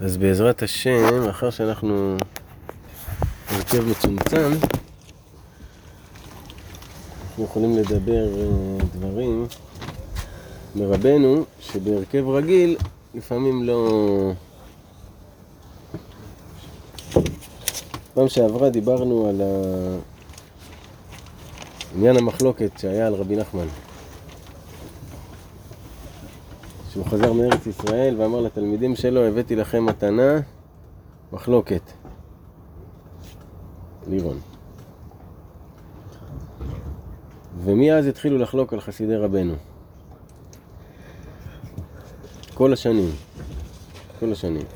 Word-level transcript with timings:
אז 0.00 0.16
בעזרת 0.16 0.62
השם, 0.62 1.28
אחר 1.30 1.50
שאנחנו 1.50 2.16
הרכב 3.48 3.88
מצומצם, 3.90 4.52
אנחנו 7.28 7.44
יכולים 7.44 7.76
לדבר 7.76 8.28
אה, 8.38 8.78
דברים 8.92 9.46
מרבנו, 10.74 11.44
שבהרכב 11.60 12.28
רגיל 12.28 12.76
לפעמים 13.14 13.64
לא... 13.64 14.32
פעם 18.14 18.28
שעברה 18.28 18.70
דיברנו 18.70 19.28
על 19.28 19.40
עניין 21.96 22.16
המחלוקת 22.16 22.70
שהיה 22.78 23.06
על 23.06 23.14
רבי 23.14 23.36
נחמן. 23.36 23.66
שהוא 26.96 27.06
חזר 27.06 27.32
מארץ 27.32 27.66
ישראל 27.66 28.14
ואמר 28.18 28.40
לתלמידים 28.40 28.96
שלו, 28.96 29.24
הבאתי 29.24 29.56
לכם 29.56 29.86
מתנה, 29.86 30.38
מחלוקת. 31.32 31.80
לירון. 34.08 34.38
ומאז 37.64 38.06
התחילו 38.06 38.38
לחלוק 38.38 38.72
על 38.72 38.80
חסידי 38.80 39.16
רבנו. 39.16 39.54
כל 42.54 42.72
השנים. 42.72 43.10
כל 44.20 44.32
השנים. 44.32 44.66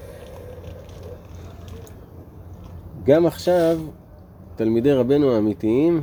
גם 3.05 3.27
עכשיו, 3.27 3.78
תלמידי 4.56 4.92
רבנו 4.92 5.34
האמיתיים, 5.34 6.02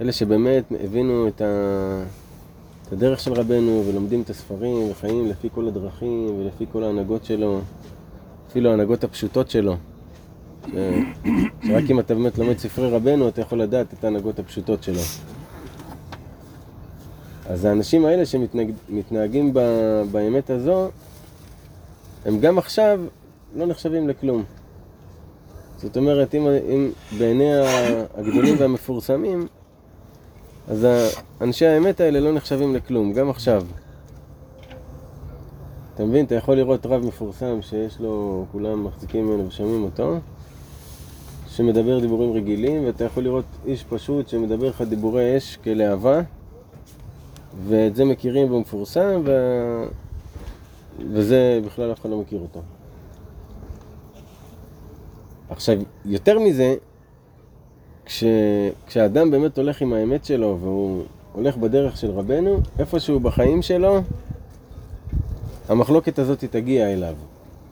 אלה 0.00 0.12
שבאמת 0.12 0.64
הבינו 0.84 1.28
את, 1.28 1.40
ה... 1.40 2.21
את 2.92 2.96
הדרך 2.96 3.20
של 3.20 3.32
רבנו 3.32 3.84
ולומדים 3.86 4.22
את 4.22 4.30
הספרים 4.30 4.90
וחיים 4.90 5.28
לפי 5.28 5.48
כל 5.54 5.68
הדרכים 5.68 6.38
ולפי 6.38 6.66
כל 6.72 6.84
ההנהגות 6.84 7.24
שלו, 7.24 7.60
אפילו 8.48 8.70
ההנהגות 8.70 9.04
הפשוטות 9.04 9.50
שלו. 9.50 9.76
ש... 10.66 10.74
שרק 11.66 11.84
אם 11.90 12.00
אתה 12.00 12.14
באמת 12.14 12.38
לומד 12.38 12.58
ספרי 12.58 12.90
רבנו, 12.90 13.28
אתה 13.28 13.40
יכול 13.40 13.60
לדעת 13.60 13.92
את 13.92 14.04
ההנהגות 14.04 14.38
הפשוטות 14.38 14.82
שלו. 14.82 15.00
אז 17.46 17.64
האנשים 17.64 18.04
האלה 18.04 18.26
שמתנהגים 18.26 19.54
ב... 19.54 19.60
באמת 20.10 20.50
הזו, 20.50 20.88
הם 22.24 22.40
גם 22.40 22.58
עכשיו 22.58 23.00
לא 23.56 23.66
נחשבים 23.66 24.08
לכלום. 24.08 24.44
זאת 25.76 25.96
אומרת, 25.96 26.34
אם, 26.34 26.46
אם 26.46 26.90
בעיני 27.18 27.50
הגדולים 28.14 28.54
והמפורסמים, 28.58 29.46
אז 30.72 30.86
אנשי 31.40 31.66
האמת 31.66 32.00
האלה 32.00 32.20
לא 32.20 32.32
נחשבים 32.32 32.74
לכלום, 32.74 33.12
גם 33.12 33.30
עכשיו. 33.30 33.62
אתה 35.94 36.04
מבין? 36.04 36.26
אתה 36.26 36.34
יכול 36.34 36.56
לראות 36.56 36.86
רב 36.86 37.06
מפורסם 37.06 37.62
שיש 37.62 38.00
לו, 38.00 38.44
כולם 38.52 38.84
מחזיקים 38.84 39.26
ממנו 39.26 39.48
ושומעים 39.48 39.84
אותו, 39.84 40.16
שמדבר 41.48 42.00
דיבורים 42.00 42.32
רגילים, 42.32 42.86
ואתה 42.86 43.04
יכול 43.04 43.22
לראות 43.22 43.44
איש 43.66 43.84
פשוט 43.84 44.28
שמדבר 44.28 44.68
לך 44.68 44.82
דיבורי 44.82 45.36
אש 45.36 45.56
כלהבה, 45.64 46.20
ואת 47.68 47.96
זה 47.96 48.04
מכירים 48.04 48.48
והוא 48.48 48.60
מפורסם, 48.60 49.22
ו... 49.24 49.32
וזה 51.12 51.60
בכלל 51.66 51.92
אף 51.92 52.00
אחד 52.00 52.10
לא 52.10 52.20
מכיר 52.20 52.40
אותו. 52.40 52.60
עכשיו, 55.50 55.78
יותר 56.04 56.38
מזה, 56.38 56.74
כש, 58.06 58.24
כשאדם 58.86 59.30
באמת 59.30 59.58
הולך 59.58 59.82
עם 59.82 59.92
האמת 59.92 60.24
שלו 60.24 60.58
והוא 60.60 61.02
הולך 61.32 61.56
בדרך 61.56 61.96
של 61.96 62.10
רבנו, 62.10 62.60
איפשהו 62.78 63.20
בחיים 63.20 63.62
שלו, 63.62 64.00
המחלוקת 65.68 66.18
הזאת 66.18 66.44
תגיע 66.44 66.92
אליו. 66.92 67.14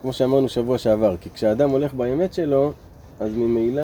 כמו 0.01 0.13
שאמרנו 0.13 0.49
שבוע 0.49 0.77
שעבר, 0.77 1.17
כי 1.17 1.29
כשאדם 1.29 1.69
הולך 1.69 1.93
באמת 1.93 2.33
שלו, 2.33 2.71
אז 3.19 3.31
ממילא 3.33 3.83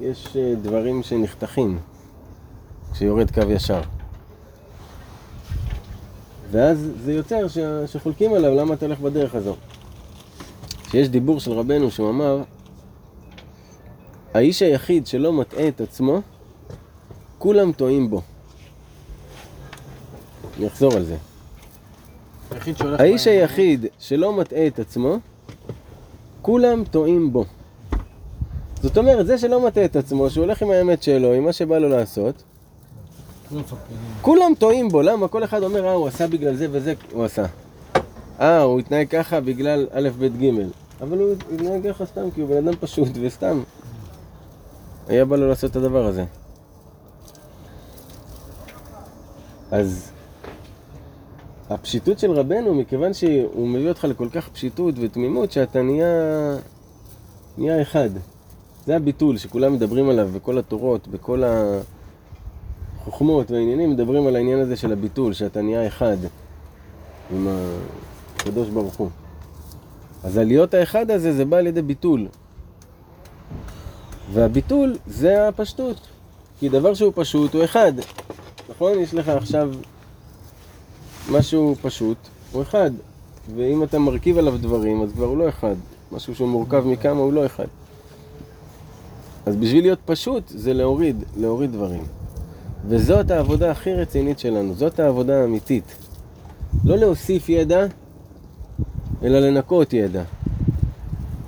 יש 0.00 0.36
אה, 0.36 0.54
דברים 0.62 1.02
שנחתכים 1.02 1.78
כשיורד 2.92 3.30
קו 3.30 3.50
ישר. 3.50 3.80
ואז 6.50 6.90
זה 7.04 7.12
יוצר 7.12 7.48
ש... 7.48 7.58
שחולקים 7.86 8.34
עליו 8.34 8.54
למה 8.54 8.74
אתה 8.74 8.86
הולך 8.86 9.00
בדרך 9.00 9.34
הזו. 9.34 9.56
שיש 10.90 11.08
דיבור 11.08 11.40
של 11.40 11.52
רבנו 11.52 11.90
שהוא 11.90 12.10
אמר 12.10 12.42
האיש 14.34 14.62
היחיד 14.62 15.06
שלא 15.06 15.32
מטעה 15.32 15.68
את 15.68 15.80
עצמו, 15.80 16.20
כולם 17.38 17.72
טועים 17.72 18.10
בו. 18.10 18.20
אני 20.58 20.66
אחזור 20.66 20.92
על 20.94 21.04
זה. 21.04 21.16
האיש 22.98 23.26
היחיד 23.26 23.86
שלא 23.98 24.32
מטעה 24.32 24.66
את 24.66 24.78
עצמו, 24.78 25.18
כולם 26.42 26.84
טועים 26.84 27.32
בו. 27.32 27.44
זאת 28.82 28.98
אומרת, 28.98 29.26
זה 29.26 29.38
שלא 29.38 29.66
מטעה 29.66 29.84
את 29.84 29.96
עצמו, 29.96 30.30
שהוא 30.30 30.44
הולך 30.44 30.62
עם 30.62 30.70
האמת 30.70 31.02
שלו, 31.02 31.32
עם 31.32 31.44
מה 31.44 31.52
שבא 31.52 31.78
לו 31.78 31.88
לעשות, 31.88 32.42
כולם 34.22 34.52
טועים 34.58 34.88
בו, 34.88 35.02
למה? 35.02 35.28
כל 35.28 35.44
אחד 35.44 35.62
אומר, 35.62 35.86
אה, 35.86 35.92
הוא 35.92 36.08
עשה 36.08 36.26
בגלל 36.26 36.54
זה 36.54 36.66
וזה 36.70 36.94
הוא 37.12 37.24
עשה. 37.24 37.44
אה, 38.40 38.62
הוא 38.62 38.80
התנהג 38.80 39.08
ככה 39.08 39.40
בגלל 39.40 39.86
א', 39.92 40.08
ב', 40.18 40.42
ג', 40.42 40.50
אבל 41.00 41.18
הוא 41.18 41.34
התנהג 41.54 41.88
ככה 41.88 42.06
סתם, 42.06 42.30
כי 42.34 42.40
הוא 42.40 42.48
בן 42.48 42.68
אדם 42.68 42.76
פשוט 42.80 43.08
וסתם. 43.20 43.62
היה 45.08 45.24
בא 45.24 45.36
לו 45.36 45.48
לעשות 45.48 45.70
את 45.70 45.76
הדבר 45.76 46.06
הזה. 46.06 46.24
אז 49.70 50.12
הפשיטות 51.70 52.18
של 52.18 52.30
רבנו, 52.30 52.74
מכיוון 52.74 53.14
שהוא 53.14 53.68
מביא 53.68 53.88
אותך 53.88 54.04
לכל 54.04 54.28
כך 54.32 54.48
פשיטות 54.48 54.94
ותמימות, 55.00 55.52
שאתה 55.52 55.82
נהיה, 55.82 56.06
נהיה 57.58 57.82
אחד. 57.82 58.10
זה 58.86 58.96
הביטול 58.96 59.36
שכולם 59.36 59.72
מדברים 59.72 60.08
עליו 60.08 60.28
בכל 60.34 60.58
התורות, 60.58 61.08
בכל 61.08 61.42
החוכמות 62.98 63.50
והעניינים, 63.50 63.90
מדברים 63.90 64.26
על 64.26 64.36
העניין 64.36 64.58
הזה 64.58 64.76
של 64.76 64.92
הביטול, 64.92 65.32
שאתה 65.32 65.62
נהיה 65.62 65.86
אחד 65.86 66.16
עם 67.30 67.48
הקדוש 68.36 68.68
ברוך 68.68 68.94
הוא. 68.94 69.10
אז 70.24 70.36
הלהיות 70.36 70.74
האחד 70.74 71.10
הזה, 71.10 71.32
זה 71.32 71.44
בא 71.44 71.56
על 71.56 71.66
ידי 71.66 71.82
ביטול. 71.82 72.26
והביטול 74.32 74.96
זה 75.06 75.48
הפשטות. 75.48 75.96
כי 76.60 76.68
דבר 76.68 76.94
שהוא 76.94 77.12
פשוט 77.14 77.54
הוא 77.54 77.64
אחד. 77.64 77.92
נכון? 78.70 78.98
יש 78.98 79.14
לך 79.14 79.28
עכשיו 79.28 79.70
משהו 81.30 81.74
פשוט, 81.82 82.16
הוא 82.52 82.62
אחד. 82.62 82.90
ואם 83.56 83.82
אתה 83.82 83.98
מרכיב 83.98 84.38
עליו 84.38 84.58
דברים, 84.58 85.02
אז 85.02 85.12
כבר 85.12 85.26
הוא 85.26 85.36
לא 85.36 85.48
אחד. 85.48 85.74
משהו 86.12 86.34
שהוא 86.34 86.48
מורכב 86.48 86.86
מכמה 86.86 87.20
הוא 87.20 87.32
לא 87.32 87.46
אחד. 87.46 87.66
אז 89.46 89.56
בשביל 89.56 89.84
להיות 89.84 89.98
פשוט, 90.04 90.42
זה 90.48 90.74
להוריד, 90.74 91.24
להוריד 91.36 91.72
דברים. 91.72 92.02
וזאת 92.88 93.30
העבודה 93.30 93.70
הכי 93.70 93.94
רצינית 93.94 94.38
שלנו, 94.38 94.74
זאת 94.74 95.00
העבודה 95.00 95.42
האמיתית. 95.42 95.84
לא 96.84 96.96
להוסיף 96.96 97.48
ידע, 97.48 97.86
אלא 99.22 99.38
לנקות 99.40 99.92
ידע. 99.92 100.22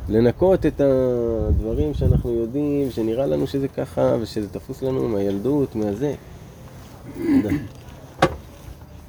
לנקות 0.08 0.66
את 0.66 0.80
הדברים 0.80 1.94
שאנחנו 1.94 2.30
יודעים, 2.30 2.90
שנראה 2.90 3.26
לנו 3.26 3.46
שזה 3.46 3.68
ככה, 3.68 4.16
ושזה 4.20 4.48
תפוס 4.48 4.82
לנו 4.82 5.08
מהילדות, 5.08 5.74
מהזה. 5.74 6.14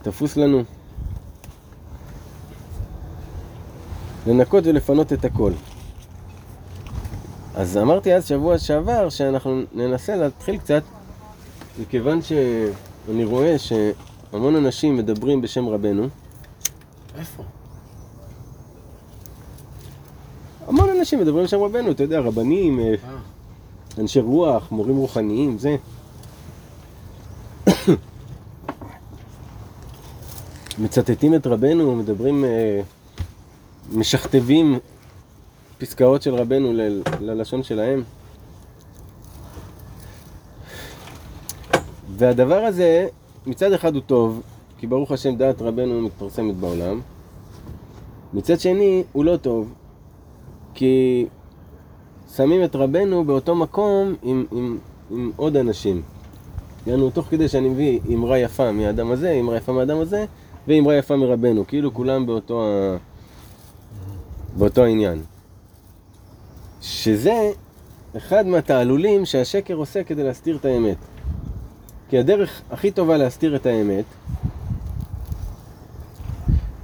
תפוס 0.01 0.37
לנו. 0.37 0.63
לנקות 4.27 4.63
ולפנות 4.67 5.13
את 5.13 5.25
הכל. 5.25 5.51
אז 7.55 7.77
אמרתי 7.77 8.13
אז 8.13 8.27
שבוע 8.27 8.57
שעבר 8.57 9.09
שאנחנו 9.09 9.61
ננסה 9.73 10.15
להתחיל 10.15 10.57
קצת, 10.57 10.83
מכיוון 11.81 12.21
שאני 12.21 13.23
רואה 13.23 13.55
שהמון 13.59 14.55
אנשים 14.55 14.97
מדברים 14.97 15.41
בשם 15.41 15.69
רבנו. 15.69 16.07
איפה? 17.19 17.43
המון 20.67 20.89
אנשים 20.89 21.19
מדברים 21.19 21.47
שם 21.47 21.59
רבנו, 21.61 21.91
אתה 21.91 22.03
יודע, 22.03 22.19
רבנים, 22.19 22.79
אה, 22.79 22.85
אה. 22.85 22.95
אנשי 23.97 24.19
רוח, 24.19 24.71
מורים 24.71 24.97
רוחניים, 24.97 25.57
זה. 25.57 25.75
מצטטים 30.83 31.35
את 31.35 31.47
רבנו, 31.47 31.95
מדברים, 31.95 32.45
אה, 32.45 32.81
משכתבים 33.93 34.79
פסקאות 35.77 36.21
של 36.21 36.35
רבנו 36.35 36.73
ל- 36.73 37.01
ללשון 37.19 37.63
שלהם. 37.63 38.03
והדבר 42.17 42.63
הזה, 42.63 43.07
מצד 43.45 43.73
אחד 43.73 43.95
הוא 43.95 44.01
טוב, 44.05 44.41
כי 44.77 44.87
ברוך 44.87 45.11
השם 45.11 45.35
דעת 45.35 45.61
רבנו 45.61 46.01
מתפרסמת 46.01 46.55
בעולם. 46.55 47.01
מצד 48.33 48.59
שני, 48.59 49.03
הוא 49.11 49.25
לא 49.25 49.37
טוב, 49.37 49.73
כי 50.75 51.25
שמים 52.35 52.63
את 52.63 52.75
רבנו 52.75 53.23
באותו 53.23 53.55
מקום 53.55 54.15
עם, 54.23 54.45
עם, 54.51 54.77
עם 55.11 55.31
עוד 55.35 55.57
אנשים. 55.57 56.01
יענו, 56.87 57.09
תוך 57.09 57.27
כדי 57.27 57.47
שאני 57.47 57.69
מביא 57.69 57.99
אמרה 58.13 58.39
יפה 58.39 58.71
מהאדם 58.71 59.11
הזה, 59.11 59.31
אמרה 59.31 59.57
יפה 59.57 59.73
מהאדם 59.73 59.97
הזה, 59.97 60.25
ואמרה 60.67 60.95
יפה 60.95 61.15
מרבנו. 61.15 61.67
כאילו 61.67 61.93
כולם 61.93 62.25
באותו 62.25 62.63
ה... 62.63 62.97
באותו 64.57 64.83
עניין. 64.83 65.21
שזה 66.81 67.51
אחד 68.17 68.47
מהתעלולים 68.47 69.25
שהשקר 69.25 69.73
עושה 69.73 70.03
כדי 70.03 70.23
להסתיר 70.23 70.55
את 70.55 70.65
האמת. 70.65 70.97
כי 72.09 72.17
הדרך 72.17 72.61
הכי 72.71 72.91
טובה 72.91 73.17
להסתיר 73.17 73.55
את 73.55 73.65
האמת 73.65 74.05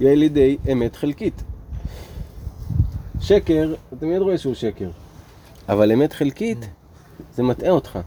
היא 0.00 0.08
על 0.08 0.22
ידי 0.22 0.56
אמת 0.72 0.96
חלקית. 0.96 1.42
שקר, 3.22 3.74
אתה 3.98 4.06
מיד 4.06 4.22
רואה 4.22 4.38
שהוא 4.38 4.54
שקר. 4.54 4.88
אבל 5.68 5.92
אמת 5.92 6.12
חלקית, 6.12 6.58
זה 7.34 7.42
מטעה 7.42 7.70
אותך. 7.70 7.98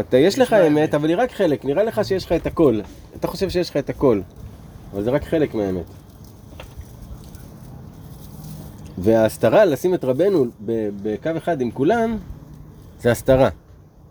אתה, 0.00 0.16
יש 0.16 0.38
לך 0.38 0.52
אמת, 0.52 0.94
אבל 0.94 1.08
היא 1.08 1.16
רק 1.18 1.32
חלק. 1.32 1.64
נראה 1.64 1.84
לך 1.84 2.04
שיש 2.04 2.24
לך 2.24 2.32
את 2.32 2.46
הכל. 2.46 2.80
אתה 3.16 3.26
חושב 3.26 3.50
שיש 3.50 3.70
לך 3.70 3.76
את 3.76 3.90
הכל, 3.90 4.20
אבל 4.92 5.02
זה 5.02 5.10
רק 5.10 5.24
חלק 5.24 5.54
מהאמת. 5.54 5.84
וההסתרה, 8.98 9.64
לשים 9.64 9.94
את 9.94 10.04
רבנו 10.04 10.46
בקו 11.02 11.30
אחד 11.36 11.60
עם 11.60 11.70
כולם, 11.70 12.16
זה 13.00 13.10
הסתרה. 13.10 13.48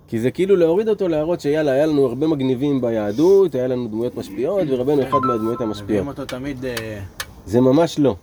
כי 0.08 0.20
זה 0.20 0.32
כאילו 0.32 0.56
להוריד 0.56 0.90
אותו, 0.90 1.08
להראות 1.08 1.42
שיאללה, 1.42 1.72
היה 1.72 1.86
לנו 1.86 2.06
הרבה 2.06 2.28
מגניבים 2.28 2.82
ביהדות, 2.82 3.56
היה 3.56 3.68
לנו 3.68 3.88
דמויות 3.88 4.16
משפיעות, 4.16 4.68
ורבנו 4.70 5.04
אחד 5.04 5.18
מהדמויות 5.28 5.62
המשפיעות. 5.62 5.90
מביאים 5.90 6.08
אותו 6.08 6.26
תמיד... 6.26 6.66
אה, 6.66 7.00
זה 7.46 7.62
ממש 7.62 8.00
לא. 8.00 8.16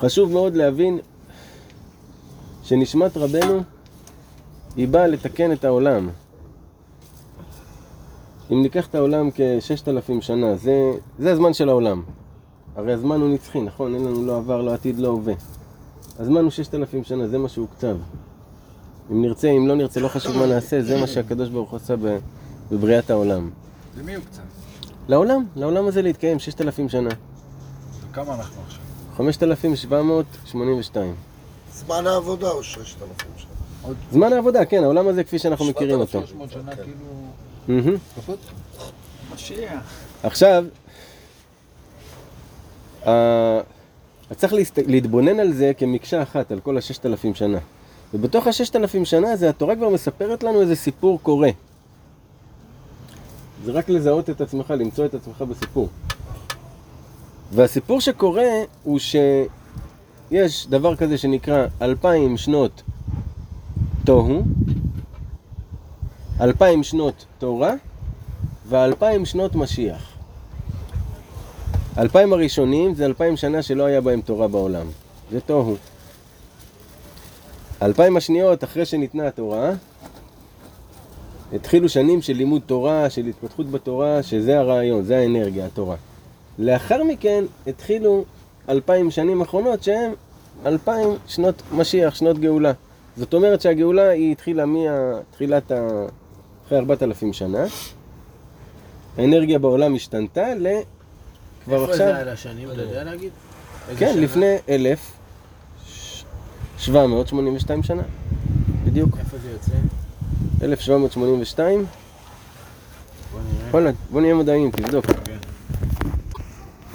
חשוב 0.00 0.32
מאוד 0.32 0.54
להבין 0.54 0.98
שנשמת 2.62 3.16
רבנו 3.16 3.62
היא 4.76 4.88
באה 4.88 5.06
לתקן 5.06 5.52
את 5.52 5.64
העולם. 5.64 6.08
אם 8.52 8.62
ניקח 8.62 8.86
את 8.86 8.94
העולם 8.94 9.28
כששת 9.34 9.88
אלפים 9.88 10.22
שנה, 10.22 10.56
זה, 10.56 10.92
זה 11.18 11.32
הזמן 11.32 11.52
של 11.52 11.68
העולם. 11.68 12.02
הרי 12.76 12.92
הזמן 12.92 13.20
הוא 13.20 13.28
נצחי, 13.34 13.60
נכון? 13.60 13.94
אין 13.94 14.04
לנו 14.04 14.26
לא 14.26 14.36
עבר, 14.36 14.62
לא 14.62 14.74
עתיד, 14.74 14.98
לא 14.98 15.08
הווה. 15.08 15.34
הזמן 16.18 16.42
הוא 16.42 16.50
ששת 16.50 16.74
אלפים 16.74 17.04
שנה, 17.04 17.28
זה 17.28 17.38
מה 17.38 17.48
שהוקצב. 17.48 17.96
אם 19.10 19.22
נרצה, 19.22 19.48
אם 19.48 19.68
לא 19.68 19.74
נרצה, 19.74 20.00
לא 20.00 20.08
חשוב 20.08 20.36
מה 20.36 20.46
נעשה, 20.46 20.82
זה 20.82 21.00
מה 21.00 21.06
שהקדוש 21.06 21.48
ברוך 21.48 21.70
הוא 21.70 21.76
עשה 21.76 21.94
בבריאת 22.72 23.10
העולם. 23.10 23.50
למי 23.98 24.14
הוקצב? 24.14 24.42
לעולם, 25.08 25.44
לעולם 25.56 25.86
הזה 25.86 26.02
להתקיים 26.02 26.38
ששת 26.38 26.60
אלפים 26.60 26.88
שנה. 26.88 27.10
כמה 28.12 28.34
אנחנו 28.34 28.62
עכשיו? 28.66 28.85
5,782. 29.16 31.14
זמן 31.72 32.06
העבודה 32.06 32.48
הוא 32.48 32.62
6,000 32.62 33.16
שנה. 33.36 33.50
זמן 34.12 34.32
העבודה, 34.32 34.64
כן, 34.64 34.84
העולם 34.84 35.08
הזה 35.08 35.24
כפי 35.24 35.38
שאנחנו 35.38 35.64
מכירים 35.64 36.00
אותו. 36.00 36.26
300 36.26 36.50
שנה 36.50 36.76
כאילו... 36.76 36.94
מהמם. 37.68 37.96
פחות? 38.16 38.38
משיח. 39.34 39.82
עכשיו, 40.22 40.64
אה, 43.06 43.60
אז 44.30 44.36
צריך. 44.36 44.52
להתבונן 44.86 45.40
על 45.40 45.52
זה 45.52 45.72
כמקשה 45.78 46.22
אחת, 46.22 46.52
על 46.52 46.60
כל 46.60 46.78
הששת 46.78 47.06
אלפים 47.06 47.34
שנה. 47.34 47.58
ובתוך 48.14 48.46
הששת 48.46 48.76
אלפים 48.76 49.04
שנה 49.04 49.32
הזה, 49.32 49.48
התורה 49.48 49.76
כבר 49.76 49.88
מספרת 49.88 50.42
לנו 50.42 50.60
איזה 50.60 50.76
סיפור 50.76 51.18
קורה. 51.22 51.50
זה 53.64 53.72
רק 53.72 53.88
לזהות 53.88 54.30
את 54.30 54.40
עצמך, 54.40 54.70
למצוא 54.70 55.06
את 55.06 55.14
עצמך 55.14 55.42
בסיפור. 55.42 55.88
והסיפור 57.52 58.00
שקורה 58.00 58.48
הוא 58.82 58.98
שיש 58.98 60.66
דבר 60.66 60.96
כזה 60.96 61.18
שנקרא 61.18 61.66
אלפיים 61.82 62.36
שנות 62.36 62.82
תוהו, 64.04 64.42
אלפיים 66.40 66.82
שנות 66.82 67.24
תורה 67.38 67.74
ואלפיים 68.68 69.26
שנות 69.26 69.54
משיח. 69.54 70.12
אלפיים 71.98 72.32
הראשונים 72.32 72.94
זה 72.94 73.06
אלפיים 73.06 73.36
שנה 73.36 73.62
שלא 73.62 73.84
היה 73.84 74.00
בהם 74.00 74.20
תורה 74.20 74.48
בעולם. 74.48 74.86
זה 75.30 75.40
תוהו. 75.40 75.76
אלפיים 77.82 78.16
השניות 78.16 78.64
אחרי 78.64 78.86
שניתנה 78.86 79.26
התורה, 79.26 79.70
התחילו 81.52 81.88
שנים 81.88 82.22
של 82.22 82.32
לימוד 82.32 82.62
תורה, 82.66 83.10
של 83.10 83.26
התפתחות 83.26 83.70
בתורה, 83.70 84.22
שזה 84.22 84.58
הרעיון, 84.58 85.02
זה 85.02 85.18
האנרגיה, 85.18 85.66
התורה. 85.66 85.96
לאחר 86.58 87.04
מכן 87.04 87.44
התחילו 87.66 88.24
אלפיים 88.68 89.10
שנים 89.10 89.40
אחרונות 89.40 89.82
שהן 89.82 90.12
אלפיים 90.66 91.08
שנות 91.26 91.62
משיח, 91.72 92.14
שנות 92.14 92.38
גאולה. 92.38 92.72
זאת 93.16 93.34
אומרת 93.34 93.60
שהגאולה 93.60 94.08
היא 94.08 94.32
התחילה 94.32 94.64
מתחילת 94.66 95.70
ה... 95.70 96.06
אחרי 96.66 96.78
ארבעת 96.78 97.02
אלפים 97.02 97.32
שנה. 97.32 97.64
האנרגיה 99.18 99.58
בעולם 99.58 99.94
השתנתה 99.94 100.54
ל... 100.54 100.66
כבר 101.64 101.80
איפה 101.80 101.92
עכשיו... 101.92 102.06
זה 102.06 102.16
על 102.18 102.28
השנים, 102.28 102.70
אתה 102.70 102.82
יודע 102.82 103.04
להגיד? 103.04 103.30
כן, 103.98 104.12
שנה? 104.12 104.22
לפני 104.22 104.56
אלף, 104.68 105.12
שבע 106.78 107.06
מאות 107.06 107.28
שמונים 107.28 107.54
ושתיים 107.54 107.82
שנה, 107.82 108.02
בדיוק, 108.84 109.18
איפה 109.18 109.36
זה 109.38 109.50
יוצא? 109.50 109.72
אלף 110.62 110.80
שבע 110.80 110.98
מאות 110.98 111.12
שמונים 111.12 111.40
ושתיים. 111.40 111.86
בוא 113.32 113.40
נראה. 113.40 113.70
וואלה, 113.70 113.90
בוא 114.10 114.20
נהיה 114.20 114.34
מדעיים, 114.34 114.70
תבדוק. 114.70 115.06
כן. 115.06 115.36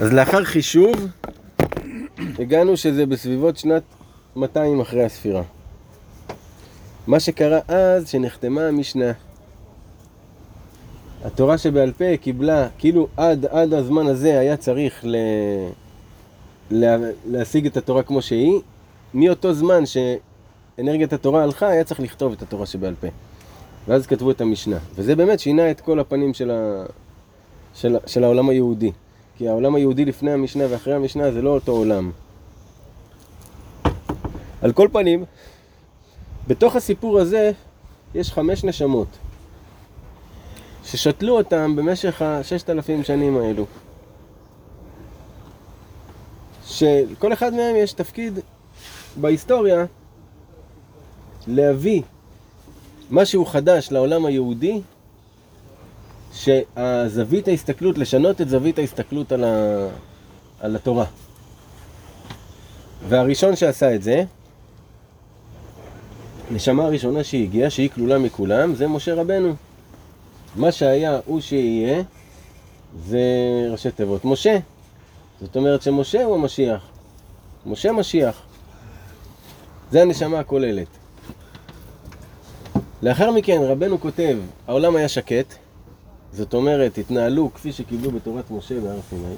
אז 0.01 0.13
לאחר 0.13 0.43
חישוב, 0.43 1.07
הגענו 2.39 2.77
שזה 2.77 3.05
בסביבות 3.05 3.57
שנת 3.57 3.83
200 4.35 4.81
אחרי 4.81 5.03
הספירה. 5.03 5.41
מה 7.07 7.19
שקרה 7.19 7.59
אז, 7.67 8.09
שנחתמה 8.09 8.67
המשנה. 8.67 9.11
התורה 11.25 11.57
שבעל 11.57 11.91
פה 11.91 12.17
קיבלה, 12.21 12.67
כאילו 12.77 13.07
עד, 13.17 13.45
עד 13.45 13.73
הזמן 13.73 14.07
הזה 14.07 14.39
היה 14.39 14.57
צריך 14.57 15.01
ל... 15.03 15.15
לה... 16.71 16.97
להשיג 17.25 17.65
את 17.65 17.77
התורה 17.77 18.03
כמו 18.03 18.21
שהיא, 18.21 18.59
מאותו 19.13 19.53
זמן 19.53 19.83
שאנרגיית 19.85 21.13
התורה 21.13 21.43
הלכה, 21.43 21.67
היה 21.67 21.83
צריך 21.83 21.99
לכתוב 21.99 22.33
את 22.33 22.41
התורה 22.41 22.65
שבעל 22.65 22.95
פה. 22.99 23.07
ואז 23.87 24.07
כתבו 24.07 24.31
את 24.31 24.41
המשנה. 24.41 24.77
וזה 24.95 25.15
באמת 25.15 25.39
שינה 25.39 25.71
את 25.71 25.81
כל 25.81 25.99
הפנים 25.99 26.33
של, 26.33 26.51
ה... 26.51 26.85
של... 27.73 27.97
של 28.05 28.23
העולם 28.23 28.49
היהודי. 28.49 28.91
כי 29.41 29.47
העולם 29.47 29.75
היהודי 29.75 30.05
לפני 30.05 30.31
המשנה 30.31 30.63
ואחרי 30.69 30.93
המשנה 30.93 31.31
זה 31.31 31.41
לא 31.41 31.49
אותו 31.49 31.71
עולם. 31.71 32.11
על 34.61 34.71
כל 34.71 34.87
פנים, 34.91 35.25
בתוך 36.47 36.75
הסיפור 36.75 37.19
הזה 37.19 37.51
יש 38.15 38.31
חמש 38.31 38.63
נשמות 38.63 39.07
ששתלו 40.83 41.37
אותם 41.37 41.75
במשך 41.75 42.21
הששת 42.21 42.69
אלפים 42.69 43.03
שנים 43.03 43.37
האלו. 43.37 43.65
שלכל 46.65 47.33
אחד 47.33 47.53
מהם 47.53 47.75
יש 47.75 47.93
תפקיד 47.93 48.39
בהיסטוריה 49.21 49.85
להביא 51.47 52.01
משהו 53.11 53.45
חדש 53.45 53.91
לעולם 53.91 54.25
היהודי 54.25 54.81
שהזווית 56.33 57.47
ההסתכלות, 57.47 57.97
לשנות 57.97 58.41
את 58.41 58.49
זווית 58.49 58.79
ההסתכלות 58.79 59.31
על, 59.31 59.43
ה... 59.43 59.87
על 60.59 60.75
התורה. 60.75 61.05
והראשון 63.09 63.55
שעשה 63.55 63.95
את 63.95 64.03
זה, 64.03 64.23
נשמה 66.51 66.85
הראשונה 66.85 67.23
שהגיעה, 67.23 67.69
שהיא 67.69 67.89
כלולה 67.89 68.19
מכולם, 68.19 68.75
זה 68.75 68.87
משה 68.87 69.13
רבנו. 69.13 69.55
מה 70.55 70.71
שהיה 70.71 71.19
הוא 71.25 71.41
שיהיה, 71.41 72.03
זה 73.05 73.19
ראשי 73.71 73.91
תיבות 73.91 74.25
משה. 74.25 74.57
זאת 75.41 75.55
אומרת 75.55 75.81
שמשה 75.81 76.23
הוא 76.23 76.35
המשיח. 76.35 76.81
משה 77.65 77.91
משיח. 77.91 78.41
זה 79.91 80.01
הנשמה 80.01 80.39
הכוללת. 80.39 80.87
לאחר 83.01 83.31
מכן 83.31 83.61
רבנו 83.61 83.99
כותב, 83.99 84.37
העולם 84.67 84.95
היה 84.95 85.07
שקט, 85.07 85.55
זאת 86.33 86.53
אומרת, 86.53 86.97
התנהלו 86.97 87.53
כפי 87.53 87.71
שקיבלו 87.71 88.11
בתורת 88.11 88.51
משה 88.51 88.79
בהר 88.79 88.99
סיני, 89.09 89.35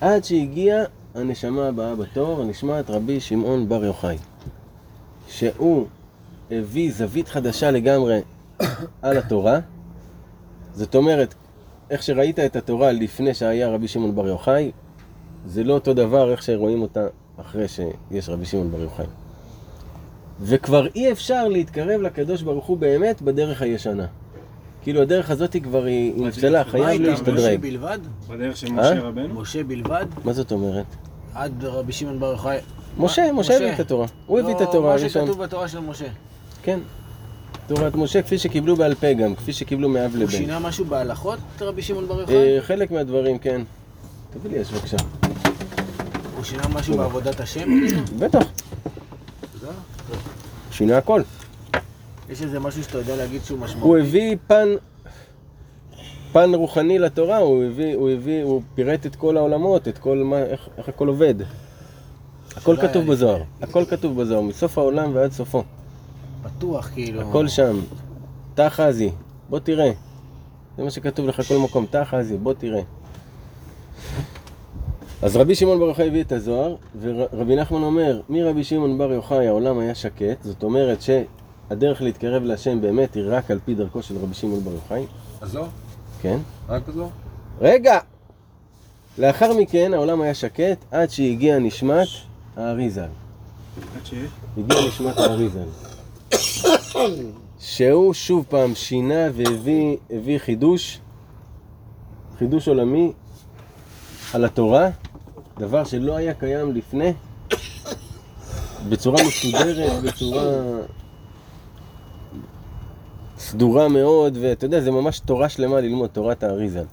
עד 0.00 0.24
שהגיעה 0.24 0.84
הנשמה 1.14 1.68
הבאה 1.68 1.94
בתור, 1.94 2.40
הנשמת 2.40 2.90
רבי 2.90 3.20
שמעון 3.20 3.68
בר 3.68 3.84
יוחאי, 3.84 4.16
שהוא 5.28 5.86
הביא 6.50 6.92
זווית 6.92 7.28
חדשה 7.28 7.70
לגמרי 7.70 8.20
על 9.02 9.16
התורה, 9.16 9.58
זאת 10.74 10.94
אומרת, 10.94 11.34
איך 11.90 12.02
שראית 12.02 12.38
את 12.38 12.56
התורה 12.56 12.92
לפני 12.92 13.34
שהיה 13.34 13.68
רבי 13.68 13.88
שמעון 13.88 14.14
בר 14.14 14.28
יוחאי, 14.28 14.70
זה 15.46 15.64
לא 15.64 15.74
אותו 15.74 15.94
דבר 15.94 16.32
איך 16.32 16.42
שרואים 16.42 16.82
אותה 16.82 17.06
אחרי 17.40 17.68
שיש 17.68 18.28
רבי 18.28 18.44
שמעון 18.44 18.70
בר 18.70 18.80
יוחאי. 18.80 19.06
וכבר 20.40 20.86
אי 20.94 21.12
אפשר 21.12 21.48
להתקרב 21.48 22.00
לקדוש 22.00 22.42
ברוך 22.42 22.66
הוא 22.66 22.78
באמת 22.78 23.22
בדרך 23.22 23.62
הישנה. 23.62 24.06
כאילו 24.86 25.02
הדרך 25.02 25.30
הזאת 25.30 25.52
היא 25.52 25.62
כבר 25.62 25.84
היא 25.84 26.12
נפסלה, 26.16 26.58
מה 26.58 26.70
חייב 26.70 26.84
איתם? 26.86 27.02
משה 27.02 27.10
להשתדרג. 27.10 27.60
בלבד? 27.60 27.98
בדרך 28.28 28.56
של 28.56 28.66
אה? 28.66 28.72
משה 28.72 29.00
רבנו? 29.00 29.40
משה 29.40 29.64
בלבד? 29.64 30.06
מה 30.24 30.32
זאת 30.32 30.52
אומרת? 30.52 30.84
עד 31.34 31.64
רבי 31.64 31.92
שמעון 31.92 32.20
בר 32.20 32.32
יוחאי? 32.32 32.58
משה, 32.98 33.32
מה? 33.32 33.40
משה 33.40 33.56
הביא 33.56 33.72
את 33.72 33.80
התורה. 33.80 34.06
הוא 34.26 34.38
הביא 34.38 34.54
את 34.54 34.60
התורה 34.60 34.80
לא, 34.80 34.86
מה 34.86 34.92
הראשון. 35.00 35.26
שכתוב 35.26 35.42
בתורה 35.44 35.68
של 35.68 35.78
משה. 35.78 36.04
כן. 36.62 36.78
תורת 37.66 37.94
משה 37.94 38.22
כפי 38.22 38.38
שקיבלו 38.38 38.76
בעל 38.76 38.94
פה 38.94 39.12
גם, 39.12 39.34
כפי 39.34 39.52
שקיבלו 39.52 39.88
מאב 39.88 40.10
הוא 40.14 40.20
לבן. 40.20 40.30
שינה 40.30 40.58
משהו 40.58 40.84
בהלכות, 40.84 41.38
רבי 41.60 41.82
שמעון 41.82 42.08
בר 42.08 42.20
יוחאי? 42.20 42.34
אה, 42.36 42.58
חלק 42.62 42.90
מהדברים, 42.90 43.38
כן. 43.38 43.60
תביא 44.30 44.50
לי 44.50 44.62
אש 44.62 44.72
בבקשה. 44.72 44.96
הוא 46.36 46.44
שינה 46.44 46.68
משהו 46.68 46.96
בעבודת 46.96 47.40
השם? 47.40 47.68
בטח. 48.18 48.44
תודה. 49.60 49.72
שינה 50.70 50.98
הכל. 50.98 51.22
יש 52.30 52.42
איזה 52.42 52.60
משהו 52.60 52.84
שאתה 52.84 52.98
יודע 52.98 53.16
להגיד 53.16 53.44
שהוא 53.44 53.58
הוא 53.58 53.64
משמעותי? 53.64 54.00
הביא 54.00 54.36
פן, 54.46 54.68
פן 56.32 56.54
רוחני 56.54 56.98
לתורה, 56.98 57.38
הוא 57.38 57.64
הביא, 57.64 57.96
הוא 57.96 58.10
הביא, 58.10 58.42
הוא 58.42 58.62
פירט 58.74 59.06
את 59.06 59.16
כל 59.16 59.36
העולמות, 59.36 59.88
את 59.88 59.98
כל 59.98 60.18
מה, 60.18 60.42
איך, 60.42 60.68
איך 60.78 60.88
הכל 60.88 61.08
עובד. 61.08 61.34
הכל 62.56 62.76
כתוב 62.76 63.04
היה 63.04 63.12
בזוהר, 63.12 63.36
לפני. 63.36 63.68
הכל 63.68 63.84
כתוב 63.84 64.20
בזוהר, 64.20 64.40
מסוף 64.40 64.78
העולם 64.78 65.10
ועד 65.14 65.32
סופו. 65.32 65.62
פתוח 66.42 66.90
כאילו. 66.94 67.20
הכל 67.20 67.48
שם. 67.48 67.80
תא 68.54 68.68
חזי, 68.68 69.10
בוא 69.50 69.58
תראה. 69.58 69.92
זה 70.76 70.84
מה 70.84 70.90
שכתוב 70.90 71.26
לך 71.26 71.42
כל 71.48 71.56
מקום, 71.56 71.86
תא 71.90 72.04
חזי, 72.04 72.36
בוא 72.36 72.54
תראה. 72.54 72.82
אז 75.22 75.36
רבי 75.36 75.54
שמעון 75.54 75.78
בר 75.78 75.84
יוחאי 75.84 76.06
הביא 76.06 76.22
את 76.22 76.32
הזוהר, 76.32 76.76
ורבי 77.00 77.56
נחמן 77.56 77.82
אומר, 77.82 78.20
מרבי 78.28 78.64
שמעון 78.64 78.98
בר 78.98 79.12
יוחאי 79.12 79.46
העולם 79.48 79.78
היה 79.78 79.94
שקט, 79.94 80.42
זאת 80.42 80.62
אומרת 80.62 81.02
שהדרך 81.68 82.02
להתקרב 82.02 82.42
להשם 82.42 82.80
באמת 82.80 83.14
היא 83.14 83.24
רק 83.26 83.50
על 83.50 83.58
פי 83.64 83.74
דרכו 83.74 84.02
של 84.02 84.16
רבי 84.16 84.34
שמעון 84.34 84.60
בר 84.60 84.72
יוחאי, 84.72 85.06
אז 85.40 85.54
לא? 85.54 85.66
כן? 86.22 86.38
רק 86.68 86.82
זו? 86.94 87.08
רגע! 87.60 87.98
לאחר 89.18 89.52
מכן 89.52 89.94
העולם 89.94 90.20
היה 90.20 90.34
שקט 90.34 90.84
עד 90.90 91.10
שהגיע 91.10 91.58
נשמת 91.58 92.08
האריזל. 92.56 93.08
הגיע 94.56 94.76
נשמת 94.88 95.18
האריזל. 95.18 95.68
שהוא 97.58 98.14
שוב 98.14 98.44
פעם 98.48 98.74
שינה 98.74 99.28
והביא 99.34 99.96
הביא 100.10 100.38
חידוש, 100.38 101.00
חידוש 102.38 102.68
עולמי 102.68 103.12
על 104.34 104.44
התורה, 104.44 104.88
דבר 105.58 105.84
שלא 105.84 106.16
היה 106.16 106.34
קיים 106.34 106.74
לפני, 106.74 107.12
בצורה 108.88 109.22
מסודרת, 109.28 110.02
בצורה 110.02 110.42
סדורה 113.38 113.88
מאוד, 113.88 114.38
ואתה 114.40 114.66
יודע, 114.66 114.80
זה 114.80 114.90
ממש 114.90 115.18
תורה 115.18 115.48
שלמה 115.48 115.80
ללמוד, 115.80 116.10
תורת 116.10 116.42
האריזל. 116.42 116.84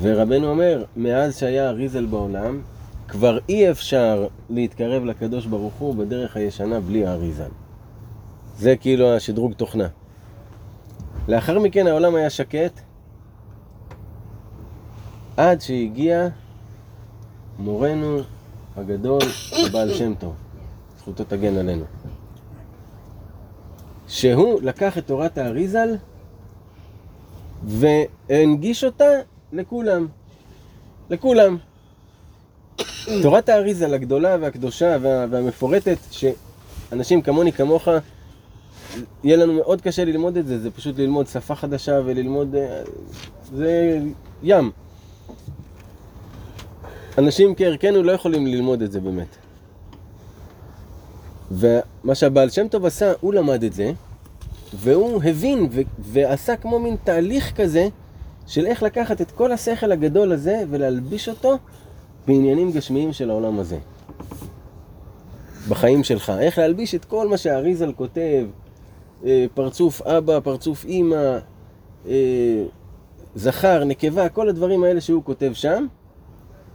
ורבנו 0.00 0.50
אומר, 0.50 0.84
מאז 0.96 1.38
שהיה 1.38 1.68
אריזל 1.68 2.06
בעולם, 2.06 2.60
כבר 3.08 3.38
אי 3.48 3.70
אפשר 3.70 4.26
להתקרב 4.50 5.04
לקדוש 5.04 5.46
ברוך 5.46 5.74
הוא 5.74 5.94
בדרך 5.94 6.36
הישנה 6.36 6.80
בלי 6.80 7.06
האריזל. 7.06 7.50
זה 8.58 8.76
כאילו 8.76 9.16
השדרוג 9.16 9.52
תוכנה. 9.52 9.88
לאחר 11.28 11.58
מכן 11.58 11.86
העולם 11.86 12.14
היה 12.14 12.30
שקט, 12.30 12.80
עד 15.36 15.60
שהגיע 15.60 16.28
מורנו 17.58 18.18
הגדול, 18.76 19.20
הבעל 19.66 19.94
שם 19.94 20.14
טוב, 20.14 20.34
זכותו 20.98 21.24
תגן 21.24 21.56
עלינו. 21.56 21.84
שהוא 24.08 24.62
לקח 24.62 24.98
את 24.98 25.06
תורת 25.06 25.38
האריזל 25.38 25.96
והנגיש 27.64 28.84
אותה 28.84 29.10
לכולם. 29.52 30.06
לכולם. 31.10 31.56
תורת 33.22 33.48
האריזל 33.48 33.94
הגדולה 33.94 34.36
והקדושה 34.40 34.96
וה, 35.00 35.26
והמפורטת, 35.30 35.98
שאנשים 36.10 37.22
כמוני 37.22 37.52
כמוך, 37.52 37.88
יהיה 39.24 39.36
לנו 39.36 39.52
מאוד 39.52 39.80
קשה 39.80 40.04
ללמוד 40.04 40.36
את 40.36 40.46
זה, 40.46 40.58
זה 40.58 40.70
פשוט 40.70 40.98
ללמוד 40.98 41.26
שפה 41.26 41.54
חדשה 41.54 42.00
וללמוד... 42.04 42.54
אה, 42.54 42.82
זה 43.54 44.00
ים. 44.42 44.70
אנשים 47.18 47.54
כערכנו 47.54 48.02
לא 48.02 48.12
יכולים 48.12 48.46
ללמוד 48.46 48.82
את 48.82 48.92
זה 48.92 49.00
באמת. 49.00 49.45
ומה 51.50 52.14
שהבעל 52.14 52.50
שם 52.50 52.68
טוב 52.68 52.84
עשה, 52.84 53.12
הוא 53.20 53.34
למד 53.34 53.64
את 53.64 53.72
זה, 53.72 53.92
והוא 54.74 55.22
הבין 55.24 55.68
ו- 55.70 55.80
ועשה 55.98 56.56
כמו 56.56 56.78
מין 56.78 56.96
תהליך 57.04 57.52
כזה 57.56 57.88
של 58.46 58.66
איך 58.66 58.82
לקחת 58.82 59.20
את 59.20 59.30
כל 59.30 59.52
השכל 59.52 59.92
הגדול 59.92 60.32
הזה 60.32 60.62
ולהלביש 60.70 61.28
אותו 61.28 61.56
בעניינים 62.26 62.72
גשמיים 62.72 63.12
של 63.12 63.30
העולם 63.30 63.58
הזה. 63.58 63.78
בחיים 65.68 66.04
שלך. 66.04 66.32
איך 66.40 66.58
להלביש 66.58 66.94
את 66.94 67.04
כל 67.04 67.28
מה 67.28 67.36
שהאריזל 67.36 67.92
כותב, 67.92 68.46
אה, 69.24 69.46
פרצוף 69.54 70.02
אבא, 70.02 70.40
פרצוף 70.40 70.84
אימא, 70.84 71.38
אה, 72.08 72.64
זכר, 73.34 73.84
נקבה, 73.84 74.28
כל 74.28 74.48
הדברים 74.48 74.84
האלה 74.84 75.00
שהוא 75.00 75.24
כותב 75.24 75.50
שם. 75.54 75.86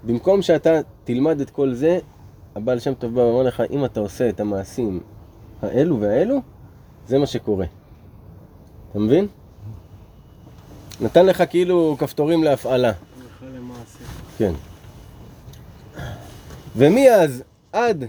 במקום 0.03 0.41
שאתה 0.41 0.79
תלמד 1.03 1.41
את 1.41 1.49
כל 1.49 1.73
זה, 1.73 1.99
הבעל 2.55 2.79
שם 2.79 2.93
טוב 2.93 3.15
בא 3.15 3.19
ואומר 3.19 3.43
לך, 3.43 3.63
אם 3.71 3.85
אתה 3.85 3.99
עושה 3.99 4.29
את 4.29 4.39
המעשים 4.39 4.99
האלו 5.61 5.99
והאלו, 5.99 6.41
זה 7.07 7.19
מה 7.19 7.25
שקורה. 7.25 7.65
אתה 8.91 8.99
מבין? 8.99 9.27
נתן 11.01 11.25
לך 11.25 11.43
כאילו 11.49 11.95
כפתורים 11.99 12.43
להפעלה. 12.43 12.91
כן. 14.37 14.53
ומאז 16.75 17.43
עד 17.73 18.03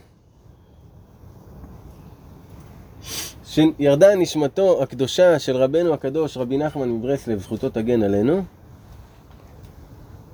שירדה 3.44 4.14
נשמתו 4.14 4.82
הקדושה 4.82 5.38
של 5.38 5.56
רבנו 5.56 5.94
הקדוש, 5.94 6.36
רבי 6.36 6.58
נחמן 6.58 6.88
מברסלב, 6.88 7.38
זכותו 7.38 7.70
תגן 7.70 8.02
עלינו, 8.02 8.42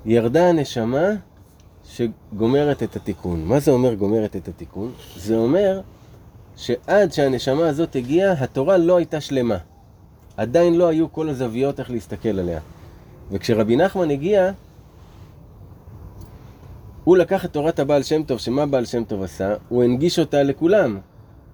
ירדה 0.05 0.49
הנשמה 0.49 1.07
שגומרת 1.89 2.83
את 2.83 2.95
התיקון. 2.95 3.45
מה 3.45 3.59
זה 3.59 3.71
אומר 3.71 3.93
גומרת 3.93 4.35
את 4.35 4.47
התיקון? 4.47 4.91
זה 5.15 5.37
אומר 5.37 5.81
שעד 6.55 7.11
שהנשמה 7.11 7.67
הזאת 7.67 7.95
הגיעה, 7.95 8.31
התורה 8.31 8.77
לא 8.77 8.97
הייתה 8.97 9.21
שלמה. 9.21 9.57
עדיין 10.37 10.75
לא 10.75 10.87
היו 10.87 11.11
כל 11.11 11.29
הזוויות 11.29 11.79
איך 11.79 11.91
להסתכל 11.91 12.39
עליה. 12.39 12.59
וכשרבי 13.31 13.75
נחמן 13.75 14.11
הגיע, 14.11 14.51
הוא 17.03 17.17
לקח 17.17 17.45
את 17.45 17.53
תורת 17.53 17.79
הבעל 17.79 18.03
שם 18.03 18.23
טוב, 18.23 18.39
שמה 18.39 18.65
בעל 18.65 18.85
שם 18.85 19.03
טוב 19.03 19.23
עשה? 19.23 19.55
הוא 19.69 19.83
הנגיש 19.83 20.19
אותה 20.19 20.43
לכולם, 20.43 20.99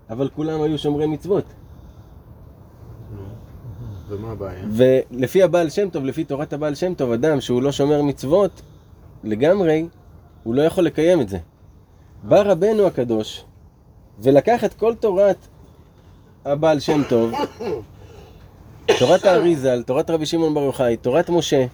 אבל 0.10 0.30
כולם 0.36 0.62
היו 0.62 0.78
שומרי 0.78 1.08
מצוות. 1.08 1.46
ומה 4.08 4.32
הבעיה? 4.32 4.66
ולפי 4.72 5.44
הבעל 5.44 5.70
שם 5.70 5.90
טוב, 5.90 6.06
לפי 6.06 6.24
תורת 6.24 6.54
הבעל 6.54 6.76
שם 6.76 6.94
טוב, 6.94 7.12
אדם 7.12 7.42
שהוא 7.42 7.62
לא 7.62 7.72
שומר 7.72 8.02
מצוות 8.02 8.62
לגמרי, 9.24 9.86
הוא 10.46 10.56
לא 10.56 10.62
יכול 10.62 10.84
לקיים 10.84 11.22
את 11.22 11.30
זה. 11.30 11.38
בא 12.24 12.42
רבנו 12.42 12.88
הקדוש 12.88 13.46
ולקח 14.20 14.64
את 14.64 14.74
כל 14.74 14.96
תורת 14.96 15.38
הבעל 16.46 16.80
שם 16.80 17.02
טוב, 17.10 17.32
תורת 19.00 19.26
האריזל, 19.26 19.84
תורת 19.84 20.10
רבי 20.10 20.26
שמעון 20.26 20.54
בר 20.54 20.62
יוחאי, 20.62 20.98
תורת 20.98 21.30
משה, 21.30 21.66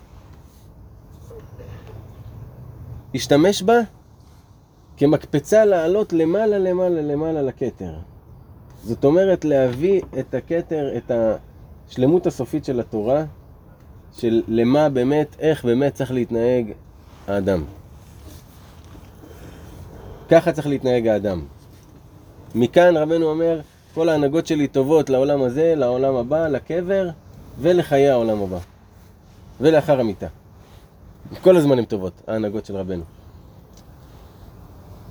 השתמש 3.15 3.61
בה 3.61 3.79
כמקפצה 4.97 5.65
לעלות 5.65 6.13
למעלה 6.13 6.57
למעלה 6.59 7.01
למעלה 7.01 7.41
לכתר. 7.41 7.93
זאת 8.83 9.05
אומרת 9.05 9.45
להביא 9.45 10.01
את 10.19 10.33
הכתר, 10.33 10.97
את 10.97 11.11
השלמות 11.11 12.27
הסופית 12.27 12.65
של 12.65 12.79
התורה, 12.79 13.23
של 14.17 14.43
למה 14.47 14.89
באמת, 14.89 15.35
איך 15.39 15.65
באמת 15.65 15.93
צריך 15.93 16.11
להתנהג 16.11 16.71
האדם. 17.27 17.63
ככה 20.31 20.51
צריך 20.51 20.67
להתנהג 20.67 21.07
האדם. 21.07 21.45
מכאן 22.55 22.97
רבנו 22.97 23.25
אומר, 23.25 23.61
כל 23.93 24.09
ההנהגות 24.09 24.47
שלי 24.47 24.67
טובות 24.67 25.09
לעולם 25.09 25.41
הזה, 25.41 25.73
לעולם 25.75 26.15
הבא, 26.15 26.47
לקבר 26.47 27.09
ולחיי 27.59 28.09
העולם 28.09 28.41
הבא. 28.41 28.57
ולאחר 29.61 29.99
המיטה. 29.99 30.27
כל 31.41 31.57
הזמן 31.57 31.79
הן 31.79 31.85
טובות, 31.85 32.13
ההנהגות 32.27 32.65
של 32.65 32.75
רבנו. 32.75 33.03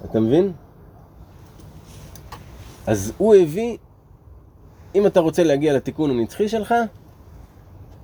אתה 0.05 0.21
מבין? 0.21 0.53
אז 2.87 3.12
הוא 3.19 3.35
הביא, 3.35 3.77
אם 4.95 5.07
אתה 5.07 5.21
רוצה 5.21 5.45
להגיע 5.45 5.73
לתיקון 5.73 6.11
הנצחי 6.11 6.49
שלך, 6.49 6.75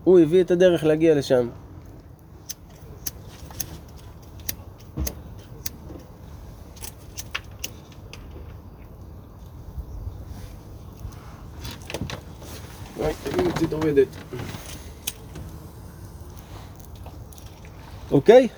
הוא 0.05 0.21
הביא 0.21 0.41
את 0.41 0.51
הדרך 0.51 0.85
להגיע 0.85 1.15
לשם. 1.15 1.49
עובדת. 13.87 14.09
אוקיי? 18.11 18.49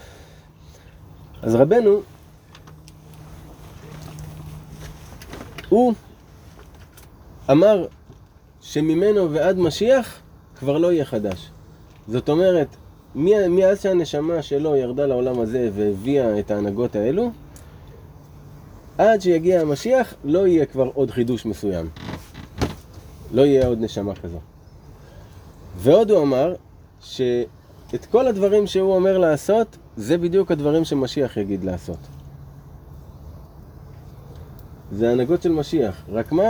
אז 1.42 1.54
רבנו, 1.54 2.00
הוא 5.68 5.94
אמר 7.50 7.86
שממנו 8.60 9.30
ועד 9.30 9.58
משיח 9.58 10.20
כבר 10.58 10.78
לא 10.78 10.92
יהיה 10.92 11.04
חדש. 11.04 11.50
זאת 12.08 12.28
אומרת, 12.28 12.68
מאז 13.14 13.82
שהנשמה 13.82 14.42
שלו 14.42 14.76
ירדה 14.76 15.06
לעולם 15.06 15.40
הזה 15.40 15.70
והביאה 15.74 16.38
את 16.38 16.50
ההנהגות 16.50 16.96
האלו, 16.96 17.30
עד 18.98 19.20
שיגיע 19.20 19.60
המשיח 19.60 20.14
לא 20.24 20.46
יהיה 20.46 20.66
כבר 20.66 20.90
עוד 20.94 21.10
חידוש 21.10 21.46
מסוים. 21.46 21.88
לא 23.32 23.42
יהיה 23.42 23.66
עוד 23.66 23.80
נשמה 23.80 24.14
כזו. 24.14 24.38
ועוד 25.78 26.10
הוא 26.10 26.22
אמר 26.22 26.54
שאת 27.00 28.06
כל 28.10 28.26
הדברים 28.26 28.66
שהוא 28.66 28.94
אומר 28.94 29.18
לעשות, 29.18 29.76
זה 29.96 30.18
בדיוק 30.18 30.50
הדברים 30.50 30.84
שמשיח 30.84 31.36
יגיד 31.36 31.64
לעשות. 31.64 31.98
זה 34.92 35.08
ההנהגות 35.08 35.42
של 35.42 35.52
משיח. 35.52 36.04
רק 36.08 36.32
מה? 36.32 36.48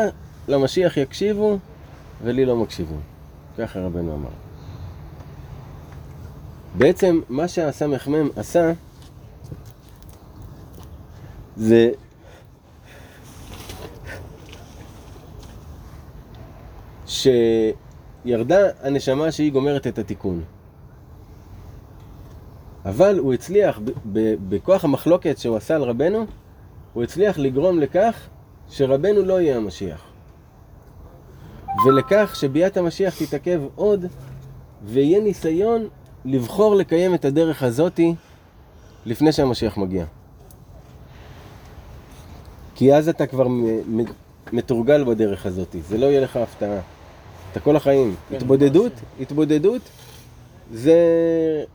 למשיח 0.49 0.97
יקשיבו 0.97 1.59
ולי 2.25 2.45
לא 2.45 2.57
מקשיבים. 2.57 3.01
ככה 3.59 3.81
רבנו 3.81 4.15
אמר. 4.15 4.31
בעצם 6.75 7.21
מה 7.29 7.49
שהסמ"ם 7.49 8.29
עשה 8.37 8.73
זה 11.57 11.91
שירדה 18.29 18.69
הנשמה 18.83 19.33
שהיא 19.33 19.53
גומרת 19.53 19.87
את 19.87 19.99
התיקון. 19.99 20.43
אבל 22.85 23.19
הוא 23.19 23.35
הצליח, 23.35 23.81
בכוח 24.49 24.85
המחלוקת 24.85 25.39
שהוא 25.39 25.57
עשה 25.57 25.75
על 25.75 25.83
רבנו, 25.83 26.27
הוא 26.93 27.03
הצליח 27.03 27.39
לגרום 27.39 27.79
לכך 27.79 28.29
שרבנו 28.71 29.23
לא 29.23 29.41
יהיה 29.41 29.57
המשיח. 29.57 30.03
ולכך 31.87 32.37
שביאת 32.37 32.77
המשיח 32.77 33.23
תתעכב 33.23 33.61
עוד, 33.75 34.05
ויהיה 34.85 35.21
ניסיון 35.21 35.89
לבחור 36.25 36.75
לקיים 36.75 37.15
את 37.15 37.25
הדרך 37.25 37.63
הזאתי 37.63 38.15
לפני 39.07 39.33
שהמשיח 39.33 39.77
מגיע. 39.77 40.05
כי 42.75 42.95
אז 42.95 43.09
אתה 43.09 43.27
כבר 43.27 43.47
מתורגל 44.53 45.05
בדרך 45.05 45.47
הזאתי, 45.47 45.83
זה 45.83 45.99
לא 45.99 46.07
יהיה 46.07 46.21
לך 46.21 46.37
הפתעה. 46.37 46.98
אתה 47.53 47.61
כל 47.61 47.77
החיים. 47.77 48.15
כן, 48.29 48.37
התבודדות, 48.37 48.93
התבודדות, 49.21 49.83
זה, 50.73 50.95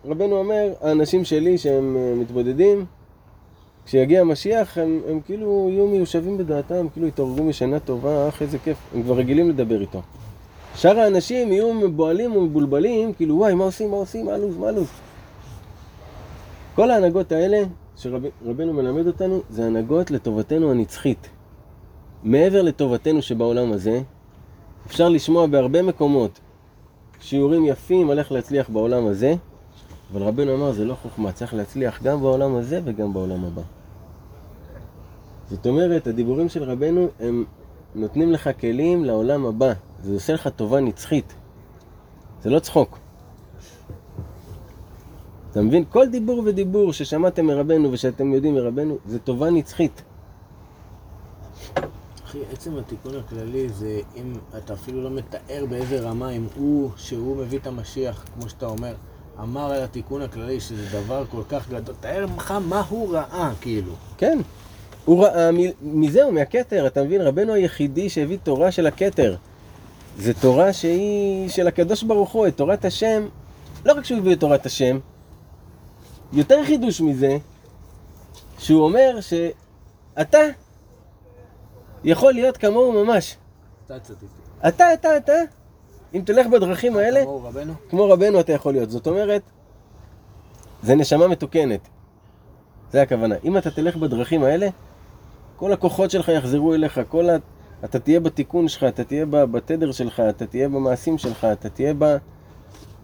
רבנו 0.06 0.36
אומר, 0.36 0.74
האנשים 0.82 1.26
שלי 1.26 1.58
שהם 1.58 1.98
אה, 1.98 2.16
מתבודדים, 2.16 2.86
כשיגיע 3.86 4.22
המשיח 4.22 4.78
הם, 4.78 5.02
הם 5.10 5.20
כאילו 5.26 5.68
יהיו 5.72 5.88
מיושבים 5.88 6.38
בדעתם, 6.38 6.88
כאילו 6.94 7.08
יתעוררו 7.08 7.44
משנה 7.44 7.80
טובה, 7.80 8.30
אך 8.30 8.42
איזה 8.42 8.58
כיף, 8.58 8.78
הם 8.96 9.04
כבר 9.04 9.16
רגילים 9.16 9.50
לדבר 9.50 9.82
איתו. 9.82 10.02
שאר 10.76 11.00
האנשים 11.00 11.52
יהיו 11.52 11.74
מבוהלים 11.74 12.36
ומבולבלים, 12.36 13.14
כאילו 13.14 13.36
וואי, 13.36 13.54
מה 13.54 13.64
עושים, 13.64 13.92
מה 13.92 13.98
עושים, 13.98 14.26
מה 14.26 14.38
לו"ז, 14.38 14.58
מה 14.58 14.72
לו"ז. 14.72 14.88
כל 16.76 16.92
ההנהגות 16.92 17.32
האלה 17.32 17.64
שרבנו 17.96 18.74
מלמד 18.74 19.08
אותנו, 19.08 19.42
זה 19.50 19.66
הנהגות 19.66 20.12
לטובתנו 20.12 20.72
הנצחית. 20.72 21.30
מעבר 22.24 22.62
לטובתנו 22.62 23.22
שבעולם 23.22 23.72
הזה, 23.72 24.02
אפשר 24.88 25.10
לשמוע 25.10 25.48
בהרבה 25.48 25.82
מקומות 25.82 26.40
שיעורים 27.20 27.66
יפים 27.66 28.10
על 28.10 28.20
איך 28.20 28.32
להצליח 28.32 28.70
בעולם 28.70 29.06
הזה, 29.06 29.36
אבל 30.12 30.24
רבנו 30.24 30.56
אמר 30.56 30.72
זה 30.72 30.86
לא 30.86 30.96
חוכמה, 30.96 31.32
צריך 31.32 31.54
להצליח 31.54 32.04
גם 32.04 32.22
בעולם 32.22 32.56
הזה 32.56 32.82
וגם 32.84 33.14
בעולם 33.14 33.46
הבא. 33.46 33.62
זאת 35.50 35.68
אומרת, 35.68 36.08
הדיבורים 36.08 36.50
של 36.50 36.64
רבנו 36.64 37.08
הם 37.20 37.46
נותנים 37.96 38.32
לך 38.32 38.50
כלים 38.60 39.06
לעולם 39.06 39.46
הבא, 39.46 39.74
זה 40.04 40.14
עושה 40.14 40.34
לך 40.34 40.48
טובה 40.48 40.80
נצחית. 40.80 41.34
זה 42.42 42.50
לא 42.50 42.60
צחוק. 42.60 42.98
אתה 45.52 45.62
מבין? 45.62 45.84
כל 45.90 46.08
דיבור 46.08 46.42
ודיבור 46.46 46.94
ששמעתם 46.94 47.46
מרבנו 47.46 47.92
ושאתם 47.92 48.34
יודעים 48.34 48.54
מרבנו, 48.54 48.98
זה 49.06 49.20
טובה 49.20 49.50
נצחית. 49.50 50.04
אחי, 52.34 52.42
עצם 52.52 52.78
התיקון 52.78 53.16
הכללי 53.16 53.70
זה 53.70 54.00
אם 54.16 54.34
אתה 54.58 54.74
אפילו 54.74 55.04
לא 55.04 55.10
מתאר 55.10 55.66
באיזה 55.70 56.00
רמה, 56.00 56.30
אם 56.30 56.48
הוא, 56.56 56.90
שהוא 56.98 57.38
מביא 57.38 57.60
את 57.60 57.68
המשיח, 57.68 58.26
כמו 58.34 58.50
שאתה 58.50 58.66
אומר, 58.66 58.94
אמר 59.40 59.72
על 59.72 59.82
התיקון 59.82 60.22
הכללי 60.22 60.60
שזה 60.60 60.86
דבר 60.90 61.26
כל 61.32 61.42
כך 61.50 61.70
גדול, 61.70 61.96
תאר 62.00 62.26
לך 62.38 62.52
מה 62.52 62.84
הוא 62.90 63.14
ראה, 63.14 63.52
כאילו. 63.62 63.92
כן. 64.18 64.40
הוא 65.06 65.24
ראה 65.26 65.52
מ- 65.52 66.02
מזהו, 66.02 66.32
מהכתר, 66.32 66.88
אתה 66.88 67.04
מבין? 67.04 67.22
רבנו 67.22 67.54
היחידי 67.54 68.10
שהביא 68.10 68.38
תורה 68.44 68.72
של 68.72 68.88
הכתר. 68.88 69.36
זה 70.18 70.34
תורה 70.34 70.74
שהיא 70.74 71.50
של 71.50 71.68
הקדוש 71.68 72.04
ברוך 72.04 72.32
הוא, 72.32 72.48
את 72.48 72.58
תורת 72.58 72.86
השם. 72.86 73.28
לא 73.86 73.94
רק 73.94 74.06
שהוא 74.06 74.18
הביא 74.18 74.34
את 74.34 74.40
תורת 74.40 74.66
השם, 74.66 75.00
יותר 76.34 76.66
חידוש 76.66 77.02
מזה, 77.02 77.38
שהוא 78.60 78.84
אומר 78.84 79.18
שאתה 79.22 80.40
יכול 82.04 82.34
להיות 82.34 82.58
כמוהו 82.58 83.06
ממש. 83.06 83.38
אתה 83.86 84.00
צדיק. 84.00 84.30
אתה, 84.68 84.94
אתה, 84.94 85.18
אתה, 85.18 85.34
אם 86.14 86.22
תלך 86.26 86.48
בדרכים 86.48 86.96
האלה, 86.96 87.22
כמוהו 87.22 87.44
רבנו? 87.44 87.74
כמו 87.90 88.10
רבנו 88.10 88.40
אתה 88.40 88.52
יכול 88.52 88.74
להיות. 88.74 88.90
זאת 88.90 89.08
אומרת, 89.08 89.42
זה 90.84 90.96
נשמה 90.96 91.28
מתוקנת. 91.28 91.88
זה 92.92 93.02
הכוונה. 93.02 93.36
אם 93.44 93.58
אתה 93.58 93.72
תלך 93.72 93.96
בדרכים 93.96 94.44
האלה, 94.44 94.68
כל 95.56 95.74
הכוחות 95.74 96.12
שלך 96.12 96.30
יחזרו 96.30 96.74
אליך, 96.74 97.02
כל 97.10 97.30
ה... 97.30 97.38
אתה 97.84 98.00
תהיה 98.00 98.20
בתיקון 98.20 98.68
שלך, 98.68 98.84
אתה 98.84 99.04
תהיה 99.04 99.26
בתדר 99.26 99.92
שלך, 99.92 100.20
אתה 100.20 100.46
תהיה 100.46 100.70
במעשים 100.70 101.18
שלך, 101.18 101.46
אתה 101.46 101.70
תהיה 101.70 101.94
ב... 101.98 102.18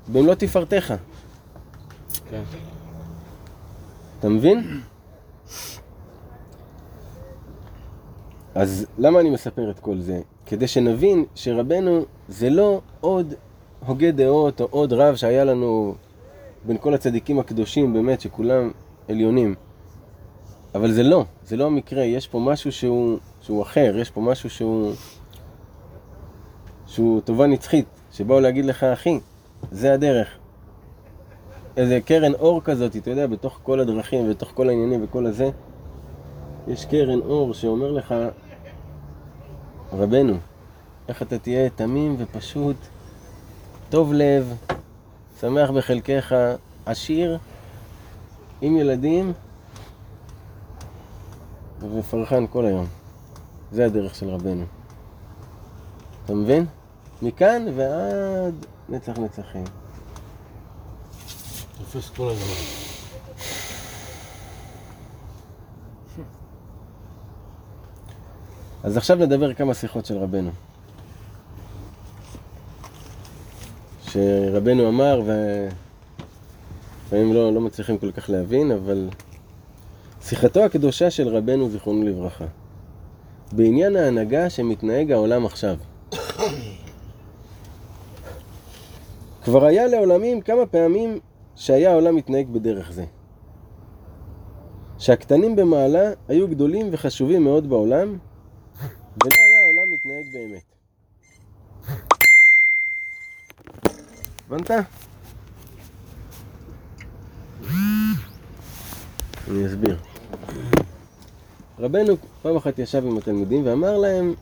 במלוא 0.08 0.36
תפארתך. 0.36 0.94
כן. 2.30 2.42
אתה 4.20 4.30
מבין? 4.30 4.82
אז 8.56 8.86
למה 8.98 9.20
אני 9.20 9.30
מספר 9.30 9.72
את 9.72 9.80
כל 9.80 10.00
זה? 10.00 10.22
כדי 10.46 10.68
שנבין 10.68 11.26
שרבנו 11.36 12.06
זה 12.30 12.50
לא 12.50 12.82
עוד 13.02 13.34
הוגה 13.86 14.12
דעות 14.12 14.62
או 14.62 14.68
עוד 14.72 14.94
רב 14.94 15.16
שהיה 15.16 15.44
לנו 15.44 15.96
בין 16.66 16.78
כל 16.78 16.94
הצדיקים 16.94 17.40
הקדושים 17.40 17.94
באמת 17.94 18.22
שכולם 18.22 18.72
עליונים. 19.10 19.56
אבל 20.76 20.92
זה 20.92 21.04
לא, 21.04 21.26
זה 21.46 21.58
לא 21.58 21.66
המקרה, 21.66 22.04
יש 22.04 22.28
פה 22.28 22.40
משהו 22.40 22.72
שהוא, 22.72 23.18
שהוא 23.42 23.62
אחר, 23.62 23.96
יש 23.98 24.10
פה 24.10 24.22
משהו 24.22 24.50
שהוא, 24.50 24.92
שהוא 26.88 27.22
טובה 27.22 27.48
נצחית, 27.48 27.86
שבאו 28.12 28.40
להגיד 28.40 28.66
לך 28.66 28.84
אחי, 28.84 29.20
זה 29.72 29.94
הדרך. 29.94 30.28
איזה 31.78 32.00
קרן 32.06 32.34
אור 32.34 32.62
כזאת, 32.64 32.96
אתה 32.96 33.10
יודע, 33.10 33.28
בתוך 33.28 33.60
כל 33.64 33.80
הדרכים, 33.80 34.30
בתוך 34.30 34.52
כל 34.54 34.70
העניינים 34.70 35.04
וכל 35.04 35.26
הזה, 35.26 35.50
יש 36.70 36.86
קרן 36.86 37.20
אור 37.20 37.54
שאומר 37.54 37.92
לך, 37.92 38.16
רבנו, 39.94 40.38
איך 41.08 41.22
אתה 41.22 41.40
תהיה 41.40 41.70
תמים 41.70 42.16
ופשוט, 42.20 42.76
טוב 43.90 44.14
לב, 44.14 44.54
שמח 45.40 45.70
בחלקך, 45.70 46.36
עשיר, 46.86 47.38
עם 48.62 48.78
ילדים, 48.78 49.34
ופרחן 51.80 52.46
כל 52.48 52.66
היום. 52.66 52.86
זה 53.72 53.86
הדרך 53.86 54.16
של 54.16 54.30
רבנו. 54.30 54.66
אתה 56.26 56.34
מבין? 56.34 56.66
מכאן 57.22 57.66
ועד 57.76 58.66
נצח 58.90 59.18
נצחים. 59.18 59.64
תופס 61.78 62.10
כל 62.10 62.30
הזמן. 62.30 62.89
אז 68.84 68.98
עכשיו 68.98 69.18
נדבר 69.18 69.54
כמה 69.54 69.74
שיחות 69.74 70.06
של 70.06 70.18
רבנו. 70.18 70.52
שרבנו 74.02 74.90
אמר, 74.90 75.22
ולפעמים 75.26 77.34
לא, 77.34 77.54
לא 77.54 77.62
מצליחים 77.62 77.98
כל 77.98 78.12
כך 78.12 78.30
להבין, 78.30 78.72
אבל 78.72 79.10
שיחתו 80.22 80.64
הקדושה 80.64 81.12
של 81.12 81.28
רבנו, 81.28 81.70
זיכרונו 81.70 82.04
לברכה, 82.04 82.46
בעניין 83.52 83.96
ההנהגה 83.96 84.50
שמתנהג 84.50 85.12
העולם 85.12 85.46
עכשיו. 85.46 85.78
כבר 89.44 89.66
היה 89.66 89.88
לעולמים 89.88 90.42
כמה 90.42 90.66
פעמים 90.66 91.20
שהיה 91.56 91.92
העולם 91.92 92.16
מתנהג 92.16 92.50
בדרך 92.50 92.92
זה. 92.92 93.06
שהקטנים 94.98 95.56
במעלה 95.56 96.12
היו 96.28 96.48
גדולים 96.48 96.90
וחשובים 96.92 97.44
מאוד 97.44 97.70
בעולם, 97.70 98.18
ולא 99.26 99.44
היה 99.46 99.60
העולם 99.60 99.92
מתנהג 99.92 100.26
באמת. 100.34 100.62
הבנת? 104.48 104.72
אני 109.48 109.68
אסביר. 109.68 109.98
רבנו 111.80 112.16
פעם 112.42 112.56
אחת 112.56 112.80
ישב 112.80 113.06
עם 113.06 113.18
התלמידים 113.18 113.66
ואמר 113.66 113.98
להם, 113.98 114.34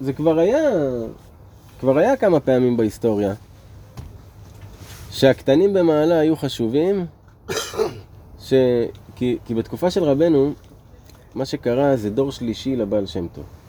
זה 0.00 0.12
כבר 0.12 0.38
היה, 0.38 0.60
כבר 1.80 1.98
היה 1.98 2.16
כמה 2.16 2.40
פעמים 2.40 2.76
בהיסטוריה, 2.76 3.34
שהקטנים 5.10 5.72
במעלה 5.72 6.18
היו 6.18 6.36
חשובים, 6.36 7.06
ש... 8.40 8.54
כי, 9.16 9.38
כי 9.44 9.54
בתקופה 9.54 9.90
של 9.90 10.04
רבנו, 10.04 10.52
מה 11.34 11.44
שקרה 11.44 11.96
זה 11.96 12.10
דור 12.10 12.32
שלישי 12.32 12.76
לבעל 12.76 13.06
שם 13.06 13.26
טוב. 13.28 13.59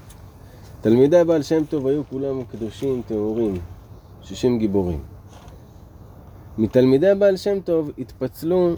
תלמידי 0.82 1.20
הבעל 1.20 1.42
שם 1.42 1.66
טוב 1.70 1.88
היו 1.88 2.02
כולם 2.10 2.44
קדושים, 2.44 3.02
טהורים, 3.08 3.54
שישים 4.22 4.60
גיבורים. 4.60 5.00
מתלמידי 6.58 7.10
הבעל 7.10 7.38
שם 7.38 7.60
טוב 7.60 7.92
התפצלו, 7.98 8.76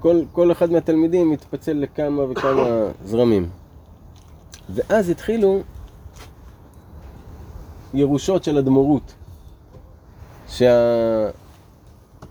כל, 0.00 0.20
כל 0.32 0.52
אחד 0.52 0.70
מהתלמידים 0.70 1.32
התפצל 1.32 1.72
לכמה 1.72 2.22
וכמה 2.30 2.66
זרמים. 3.10 3.48
ואז 4.70 5.08
התחילו 5.08 5.60
ירושות 7.94 8.44
של 8.44 8.58
אדמו"רות. 8.58 9.14
שה... 10.48 11.30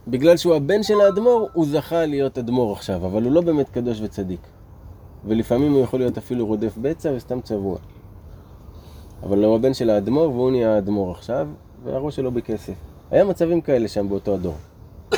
בגלל 0.07 0.37
שהוא 0.37 0.55
הבן 0.55 0.83
של 0.83 1.01
האדמו"ר, 1.01 1.49
הוא 1.53 1.65
זכה 1.65 2.05
להיות 2.05 2.37
אדמו"ר 2.37 2.73
עכשיו, 2.73 3.05
אבל 3.05 3.23
הוא 3.23 3.31
לא 3.31 3.41
באמת 3.41 3.69
קדוש 3.69 4.01
וצדיק. 4.01 4.41
ולפעמים 5.25 5.71
הוא 5.71 5.83
יכול 5.83 5.99
להיות 5.99 6.17
אפילו 6.17 6.45
רודף 6.45 6.77
בצע 6.81 7.11
וסתם 7.15 7.41
צבוע. 7.41 7.77
אבל 9.23 9.43
הוא 9.43 9.55
הבן 9.55 9.73
של 9.73 9.89
האדמו"ר 9.89 10.29
והוא 10.29 10.51
נהיה 10.51 10.75
האדמו"ר 10.75 11.11
עכשיו, 11.11 11.47
והראש 11.83 12.15
שלו 12.15 12.31
בכסף. 12.31 12.73
היה 13.11 13.23
מצבים 13.25 13.61
כאלה 13.61 13.87
שם 13.87 14.09
באותו 14.09 14.33
הדור. 14.33 14.55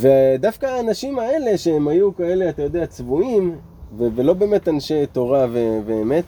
ודווקא 0.00 0.66
האנשים 0.66 1.18
האלה, 1.18 1.58
שהם 1.58 1.88
היו 1.88 2.16
כאלה, 2.16 2.48
אתה 2.48 2.62
יודע, 2.62 2.86
צבועים, 2.86 3.56
ו- 3.98 4.08
ולא 4.14 4.32
באמת 4.32 4.68
אנשי 4.68 5.06
תורה 5.06 5.46
ו- 5.52 5.78
ואמת, 5.86 6.24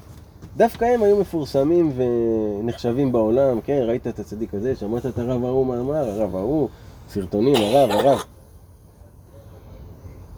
דווקא 0.57 0.85
הם 0.85 1.03
היו 1.03 1.21
מפורסמים 1.21 1.93
ונחשבים 1.97 3.13
בעולם, 3.13 3.61
כן, 3.61 3.81
ראית 3.83 4.07
את 4.07 4.19
הצדיק 4.19 4.55
הזה, 4.55 4.77
שמעת 4.77 5.07
את 5.07 5.19
הרב 5.19 5.45
ההוא 5.45 5.67
מה 5.67 5.81
אמר, 5.81 6.09
הרב 6.09 6.37
ההוא, 6.37 6.69
סרטונים, 7.09 7.57
הרב, 7.57 7.91
הרב. 7.91 8.23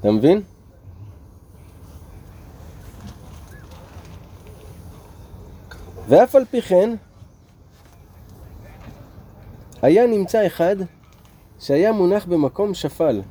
אתה 0.00 0.10
מבין? 0.10 0.40
ואף 6.08 6.34
על 6.34 6.44
פי 6.50 6.62
כן, 6.62 6.94
היה 9.82 10.06
נמצא 10.06 10.46
אחד 10.46 10.76
שהיה 11.60 11.92
מונח 11.92 12.24
במקום 12.24 12.74
שפל, 12.74 13.22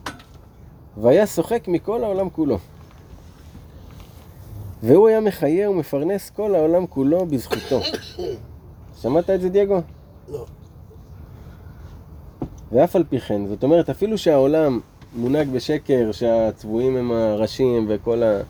והיה 0.98 1.28
שוחק 1.28 1.68
מכל 1.68 2.04
העולם 2.04 2.30
כולו. 2.30 2.58
והוא 4.84 5.08
היה 5.08 5.20
מחיה 5.20 5.70
ומפרנס 5.70 6.30
כל 6.30 6.56
העולם 6.56 6.88
כולו 6.88 7.26
בזכותו. 7.26 7.80
שמעת 9.02 9.30
את 9.30 9.42
זה, 9.42 9.50
דייגו? 9.50 9.82
לא. 10.30 10.46
ואף 12.72 12.96
על 12.96 13.04
פי 13.10 13.20
כן, 13.20 13.48
זאת 13.48 13.64
אומרת, 13.64 13.90
אפילו 13.90 14.18
שהעולם 14.18 14.80
מונהג 15.16 15.50
בשקר, 15.50 16.12
שהצבועים 16.12 16.98
הם 16.98 17.12
הראשים 17.12 17.86
וכל 17.90 18.24
ה... 18.24 18.42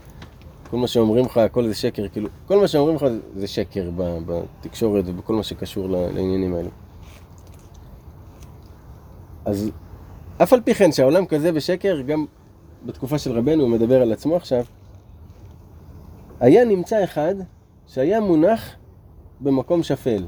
כל 0.76 0.82
מה 0.82 0.88
שאומרים 0.88 1.26
לך, 1.26 1.38
הכל 1.38 1.68
זה 1.68 1.76
שקר, 1.76 2.08
כאילו, 2.08 2.30
כל 2.48 2.62
מה 2.62 2.68
שאומרים 2.68 2.96
לך 2.96 3.06
זה 3.36 3.48
שקר 3.48 3.90
בתקשורת 3.96 5.04
ובכל 5.08 5.34
מה 5.34 5.44
שקשור 5.44 5.90
לעניינים 5.90 6.54
האלו. 6.54 6.70
אז 9.46 9.72
אף 10.44 10.54
על 10.54 10.62
פי 10.62 10.74
כן 10.74 10.92
שהעולם 10.92 11.26
כזה 11.26 11.52
בשקר, 11.52 12.02
גם 12.02 12.26
בתקופה 12.86 13.18
של 13.18 13.32
רבנו, 13.32 13.64
הוא 13.64 13.72
מדבר 13.72 14.02
על 14.02 14.12
עצמו 14.12 14.36
עכשיו, 14.36 14.64
היה 16.40 16.66
נמצא 16.66 17.04
אחד 17.04 17.36
שהיה 17.88 18.20
מונח 18.20 18.76
במקום 19.40 19.84
שפל. 19.84 20.26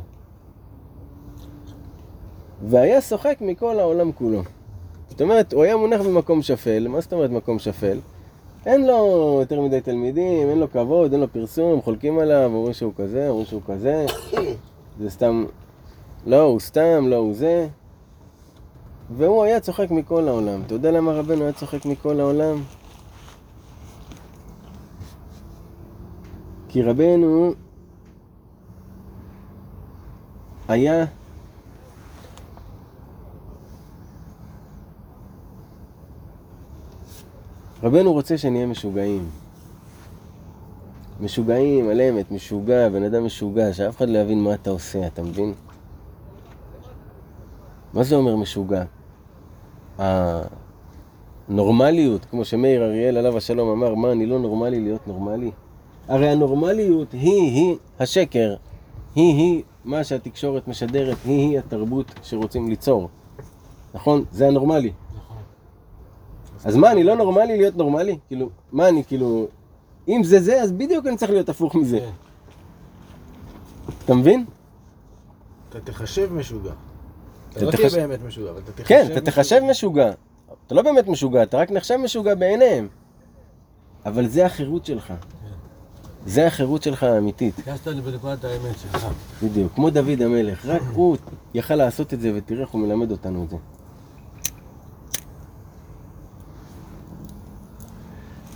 והיה 2.68 3.02
שוחק 3.02 3.38
מכל 3.42 3.80
העולם 3.80 4.12
כולו. 4.12 4.44
זאת 5.10 5.22
אומרת, 5.22 5.54
הוא 5.54 5.64
היה 5.64 5.78
מונח 5.78 6.02
במקום 6.02 6.42
שפל, 6.42 6.88
מה 6.88 7.02
זאת 7.02 7.14
אומרת 7.14 7.30
מקום 7.30 7.60
שפל? 7.60 8.00
אין 8.68 8.88
לו 8.88 9.38
יותר 9.40 9.62
מדי 9.62 9.82
תלמידים, 9.82 10.50
אין 10.50 10.60
לו 10.60 10.72
כבוד, 10.72 11.12
אין 11.12 11.22
לו 11.22 11.28
פרסום, 11.34 11.82
חולקים 11.82 12.20
עליו, 12.20 12.52
אומרים 12.54 12.74
שהוא 12.74 12.94
כזה, 12.98 13.30
אומרים 13.30 13.46
שהוא 13.46 13.62
כזה. 13.68 14.06
זה 15.00 15.10
סתם, 15.10 15.46
לא, 16.26 16.42
הוא 16.42 16.60
סתם, 16.60 17.08
לא, 17.08 17.16
הוא 17.16 17.34
זה. 17.34 17.68
והוא 19.18 19.44
היה 19.44 19.60
צוחק 19.60 19.92
מכל 19.92 20.28
העולם. 20.28 20.62
אתה 20.66 20.74
יודע 20.74 20.92
למה 20.92 21.12
רבנו 21.12 21.44
היה 21.44 21.54
צוחק 21.54 21.86
מכל 21.86 22.20
העולם? 22.20 22.64
כי 26.70 26.84
רבנו 26.84 27.54
היה 30.68 31.06
רבנו 37.84 38.14
רוצה 38.14 38.38
שנהיה 38.38 38.66
משוגעים. 38.66 39.30
משוגעים, 41.22 41.90
על 41.90 42.02
אמת, 42.02 42.32
משוגע, 42.32 42.90
בן 42.90 43.04
אדם 43.04 43.26
משוגע, 43.26 43.74
שאף 43.74 43.98
אחד 43.98 44.10
לא 44.10 44.18
יבין 44.18 44.44
מה 44.44 44.54
אתה 44.54 44.70
עושה, 44.70 45.08
אתה 45.08 45.24
מבין? 45.24 45.54
מה 47.94 48.04
זה 48.04 48.16
אומר 48.16 48.36
משוגע? 48.36 48.84
הנורמליות, 51.50 52.26
כמו 52.26 52.46
שמאיר 52.46 52.84
אריאל 52.84 53.18
עליו 53.18 53.38
השלום 53.38 53.70
אמר, 53.70 53.96
מה, 53.96 54.12
אני 54.12 54.26
לא 54.26 54.40
נורמלי 54.40 54.80
להיות 54.80 55.08
נורמלי? 55.08 55.52
הרי 56.08 56.30
הנורמליות 56.30 57.12
היא-היא 57.12 57.76
השקר, 58.00 58.56
היא-היא 59.16 59.64
מה 59.86 60.04
שהתקשורת 60.04 60.68
משדרת, 60.68 61.18
היא-היא 61.26 61.60
התרבות 61.60 62.12
שרוצים 62.24 62.70
ליצור. 62.70 63.10
נכון? 63.94 64.24
זה 64.32 64.48
הנורמלי. 64.48 64.92
אז 66.68 66.76
מה, 66.76 66.92
אני 66.92 67.04
לא 67.04 67.16
נורמלי 67.16 67.58
להיות 67.58 67.76
נורמלי? 67.78 68.18
כאילו, 68.28 68.50
מה 68.72 68.90
אני 68.90 69.04
כאילו... 69.04 69.48
אם 70.08 70.24
זה 70.24 70.40
זה, 70.40 70.62
אז 70.62 70.72
בדיוק 70.72 71.08
אני 71.08 71.18
צריך 71.18 71.32
להיות 71.32 71.50
הפוך 71.50 71.76
מזה. 71.76 72.00
כן. 72.00 72.10
אתה 74.06 74.14
מבין? 74.14 74.46
אתה 75.70 75.80
תחשב 75.80 76.34
משוגע. 76.34 76.72
אתה 77.54 77.66
לא 77.66 77.72
תהיה 77.72 77.90
באמת 77.90 78.20
משוגע, 78.28 78.50
אבל 78.50 78.60
אתה 78.64 78.72
תחשב 78.72 78.88
כן, 78.88 79.08
אתה 79.12 79.22
תחשב 79.22 79.60
משוגע. 79.70 80.12
אתה 80.66 80.76
לא 80.76 80.82
באמת 80.82 81.08
משוגע, 81.08 81.44
אתה 81.44 81.58
רק 81.58 81.72
נחשב 81.72 81.96
משוגע 81.96 82.36
בעיניהם. 82.36 82.88
אבל 84.06 84.28
זה 84.28 84.46
החירות 84.46 84.86
שלך. 84.86 85.14
זה 86.26 86.48
החירות 86.48 86.84
שלך 86.84 87.04
האמיתית, 87.04 87.56
לי 87.86 88.02
בנקודת 88.02 88.44
האמת 88.44 88.80
שלך. 88.80 89.08
בדיוק. 89.44 89.74
כמו 89.76 89.90
דוד 89.90 90.22
המלך, 90.22 90.66
רק 90.66 90.82
הוא 90.94 91.18
יכל 91.54 91.76
לעשות 91.76 92.14
את 92.14 92.22
זה, 92.22 92.32
ותראה 92.36 92.62
איך 92.62 92.70
הוא 92.70 92.82
מלמד 92.82 93.12
אותנו 93.12 93.44
את 93.44 93.50
זה. 93.50 93.56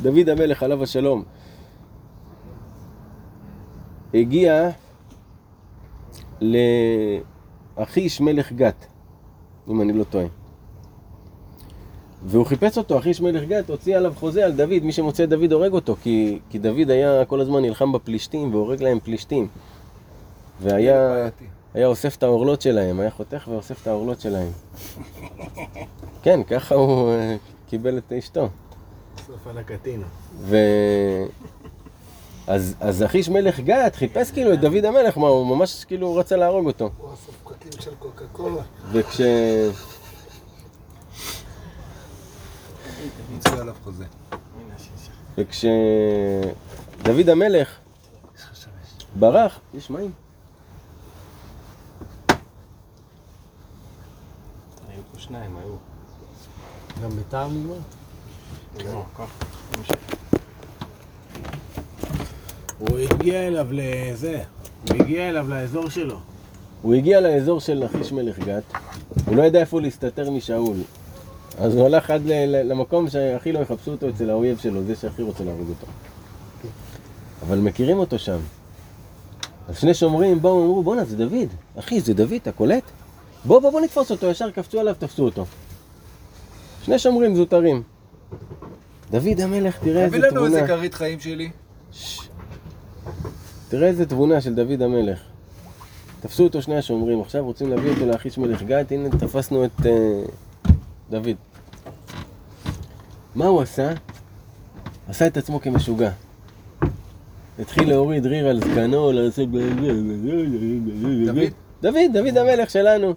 דוד 0.02 0.30
המלך, 0.30 0.64
עליו 0.64 0.84
השלום, 0.84 1.24
הגיע 4.14 4.70
לאחיש 6.42 8.22
מלך 8.22 8.52
גת, 8.52 8.86
אם 9.70 9.82
אני 9.82 9.94
לא 9.94 10.04
טועה. 10.04 10.26
והוא 12.26 12.46
חיפש 12.46 12.78
אותו, 12.78 12.98
אחיש 12.98 13.22
מלך 13.22 13.44
גת, 13.50 13.70
הוציא 13.70 13.98
עליו 13.98 14.14
חוזה 14.16 14.46
על 14.46 14.52
דוד, 14.52 14.84
מי 14.84 14.92
שמוצא 14.92 15.24
את 15.24 15.30
דוד 15.30 15.52
הורג 15.52 15.74
אותו, 15.74 15.96
כי, 16.04 16.40
כי 16.50 16.60
דוד 16.60 16.90
היה 16.90 17.26
כל 17.26 17.42
הזמן 17.42 17.62
נלחם 17.62 17.92
בפלישתים 17.92 18.54
והורג 18.54 18.84
להם 18.84 19.00
פלישתים. 19.00 19.48
והיה. 20.62 21.30
היה 21.74 21.88
אוסף 21.88 22.18
את 22.18 22.24
העורלות 22.24 22.62
שלהם, 22.62 23.00
היה 23.00 23.12
חותך 23.12 23.48
ואוסף 23.52 23.82
את 23.82 23.88
העורלות 23.88 24.22
שלהם. 24.22 24.52
כן, 26.24 26.44
ככה 26.44 26.76
הוא 26.76 27.10
אה, 27.10 27.36
קיבל 27.70 27.98
את 27.98 28.14
אשתו. 28.14 28.50
ו... 30.39 30.55
אז, 32.47 32.75
אז 32.79 33.03
אחיש 33.03 33.29
מלך 33.29 33.60
גת 33.60 33.95
חיפש 33.95 34.31
כאילו 34.31 34.53
את 34.53 34.60
דוד 34.60 34.86
המלך, 34.86 35.17
מה, 35.17 35.27
הוא 35.27 35.55
ממש 35.55 35.86
כאילו 35.86 36.15
רצה 36.15 36.36
להרוג 36.36 36.67
אותו. 36.67 36.89
הוא 36.97 37.13
אסף 37.13 37.31
פקקים 37.43 37.81
של 37.81 37.95
קוקה 37.99 38.25
קולה. 38.31 38.62
וכש... 38.91 39.21
דוד 47.03 47.29
המלך 47.29 47.77
ברח, 49.15 49.60
יש 49.73 49.89
מים? 49.89 50.12
היו 54.89 55.01
פה 55.13 55.19
שניים, 55.19 55.57
היו. 55.57 55.75
גם 57.03 57.10
בטעם 57.10 57.57
נגמר? 57.57 57.77
הוא 62.80 63.00
הגיע 63.00 63.48
אליו 63.48 63.67
לזה, 63.72 64.41
הוא 64.89 64.96
הגיע 65.00 65.30
אליו 65.30 65.50
לאזור 65.50 65.89
שלו. 65.89 66.20
הוא 66.82 66.94
הגיע 66.94 67.22
לאזור 67.22 67.60
של 67.60 67.86
אחיש 67.86 68.12
מלך 68.12 68.39
גת, 68.39 68.63
הוא 69.26 69.36
לא 69.36 69.44
ידע 69.44 69.60
איפה 69.60 69.82
להסתתר 69.82 70.30
משאול. 70.30 70.78
אז 71.58 71.76
הוא 71.76 71.86
הלך 71.86 72.10
עד 72.10 72.22
למקום 72.48 73.10
שהכי 73.10 73.52
לא 73.52 73.60
יחפשו 73.60 73.91
אותו 73.91 74.10
אצל 74.10 74.30
האויב 74.30 74.58
שלו, 74.58 74.84
זה 74.84 74.96
שהכי 74.96 75.22
רוצה 75.22 75.44
להרוג 75.44 75.70
אותו. 75.70 75.88
אבל 77.41 77.58
מכירים 77.58 77.98
אותו 77.98 78.20
שם. 78.20 78.38
אז 79.70 79.80
שני 79.80 79.94
שומרים 79.94 80.41
באו 80.41 80.58
ואמרו, 80.58 80.84
בואנה, 80.84 81.06
זה 81.06 81.17
דוד. 81.17 81.48
אחי, 81.80 82.02
זה 82.02 82.13
דוד, 82.13 82.34
אתה 82.34 82.52
קולט? 82.52 82.84
בוא, 83.46 83.60
בוא, 83.60 83.70
בוא 83.70 83.82
נתפוס 83.82 84.12
אותו, 84.12 84.28
ישר 84.28 84.52
קפצו 84.52 84.80
עליו, 84.80 84.96
תפסו 85.00 85.26
אותו. 85.26 85.46
שני 86.84 87.00
שומרים 87.00 87.36
זוטרים. 87.36 87.84
דוד 89.12 89.39
המלך, 89.39 89.78
תראה 89.78 90.04
איזה 90.04 90.17
תביא 90.17 90.30
לנו 90.30 90.46
איזה 90.46 90.58
תבונה. 90.58 90.67
כרית 90.67 90.94
חיים 90.94 91.20
שלי. 91.20 91.50
ששש. 91.91 92.30
תראה 93.70 93.88
איזה 93.88 94.06
תבונה 94.06 94.41
של 94.41 94.56
דוד 94.56 94.82
המלך. 94.82 95.20
תפסו 96.22 96.44
אותו 96.44 96.62
שני 96.62 96.78
השומרים, 96.78 97.22
עכשיו 97.22 97.46
רוצים 97.46 97.70
להביא 97.70 97.91
אותו 97.91 98.06
לאחיש 98.06 98.38
מלך 98.38 98.63
גת, 98.63 98.91
הנה 98.91 99.10
תפסנו 99.10 99.65
את 99.65 99.86
אה, 99.86 99.91
דוד. 101.10 101.36
מה 103.36 103.46
הוא 103.46 103.62
עשה? 103.62 103.94
עשה 105.10 105.28
את 105.28 105.38
עצמו 105.38 105.62
כמשוגע. 105.62 106.12
התחיל 107.60 107.89
להוריד 107.89 108.26
ריר 108.26 108.48
על 108.48 108.60
זקנו, 108.60 109.12
לעשות... 109.12 109.50
דוד? 111.26 111.52
דוד, 111.82 112.02
דוד 112.13 112.38
המלך 112.38 112.70
שלנו. 112.70 113.13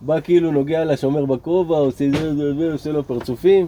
בא 0.00 0.20
כאילו 0.20 0.50
נוגע 0.50 0.84
לשומר 0.84 1.24
בכובע, 1.24 1.76
עושה 1.76 2.04
זה 2.10 2.34
זה 2.34 2.54
זה, 2.54 2.72
עושה 2.72 2.92
לו 2.92 3.04
פרצופים. 3.04 3.66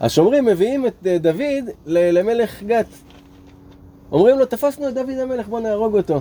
השומרים 0.00 0.44
מביאים 0.44 0.86
את 0.86 1.06
אה, 1.06 1.18
דוד 1.18 1.64
למלך 1.86 2.62
גת. 2.62 2.86
אומרים 4.12 4.38
לו, 4.38 4.46
תפסנו 4.46 4.88
את 4.88 4.94
דוד 4.94 5.18
המלך, 5.22 5.48
בוא 5.48 5.60
נהרוג 5.60 5.96
אותו. 5.96 6.20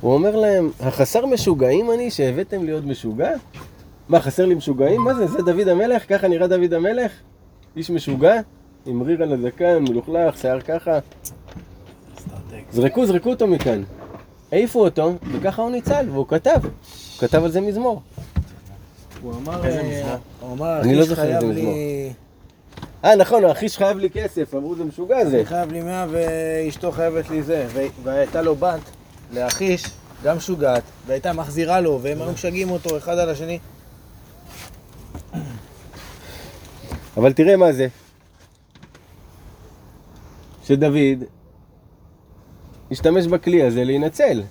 הוא 0.00 0.14
אומר 0.14 0.36
להם, 0.36 0.70
החסר 0.80 1.26
משוגעים 1.26 1.90
אני 1.90 2.10
שהבאתם 2.10 2.64
לי 2.64 2.72
עוד 2.72 2.86
משוגע? 2.86 3.30
מה, 4.08 4.20
חסר 4.20 4.46
לי 4.46 4.54
משוגעים? 4.54 5.00
מה 5.00 5.14
זה, 5.14 5.26
זה 5.26 5.38
דוד 5.38 5.68
המלך? 5.68 6.08
ככה 6.08 6.28
נראה 6.28 6.46
דוד 6.46 6.72
המלך? 6.72 7.12
איש 7.76 7.90
משוגע? 7.90 8.40
עם 8.86 9.02
ריר 9.02 9.22
על 9.22 9.32
הזקן, 9.32 9.84
מלוכלך, 9.88 10.38
שיער 10.38 10.60
ככה. 10.60 10.98
זרקו, 12.72 13.06
זרקו 13.06 13.30
אותו 13.30 13.46
מכאן. 13.46 13.82
העיפו 14.52 14.84
אותו, 14.84 15.12
וככה 15.32 15.62
הוא 15.62 15.70
ניצל, 15.70 16.06
והוא 16.12 16.26
כתב. 16.28 16.60
הוא 16.62 16.70
כתב 17.18 17.44
על 17.44 17.50
זה 17.50 17.60
מזמור. 17.60 18.02
הוא 19.22 19.32
אמר, 19.34 19.66
איזה 19.66 19.80
אה, 19.80 19.84
מזמור? 19.98 20.16
הוא 20.40 20.52
אמר, 20.52 20.80
אני 20.80 20.94
לא 20.94 20.98
"אחיש 20.98 21.08
זוכר 21.08 21.34
איזה 21.34 21.46
מזמור. 21.46 21.74
אה, 23.04 23.16
נכון, 23.16 23.44
האחיש 23.44 23.78
חייב 23.78 23.98
לי 23.98 24.10
כסף, 24.10 24.54
אמרו 24.54 24.76
זה 24.76 24.84
משוגע 24.84 25.24
זה. 25.24 25.36
אני 25.36 25.46
חייב 25.46 25.72
לי 25.72 25.82
100 25.82 26.06
ואשתו 26.10 26.92
חייבת 26.92 27.30
לי 27.30 27.42
זה. 27.42 27.66
והייתה 28.02 28.42
לו 28.42 28.54
בת, 28.54 28.80
לאחיש, 29.32 29.84
גם 30.24 30.36
משוגעת, 30.36 30.82
והייתה 31.06 31.32
מחזירה 31.32 31.80
לו, 31.80 31.98
והם 32.02 32.22
היו 32.22 32.32
משגעים 32.32 32.70
אותו 32.70 32.96
אחד 32.96 33.18
על 33.18 33.30
השני. 33.30 33.58
אבל 37.16 37.32
תראה 37.32 37.56
מה 37.56 37.72
זה. 37.72 37.88
שדוד 40.64 41.24
השתמש 42.90 43.26
בכלי 43.26 43.62
הזה 43.62 43.84
להינצל. 43.84 44.42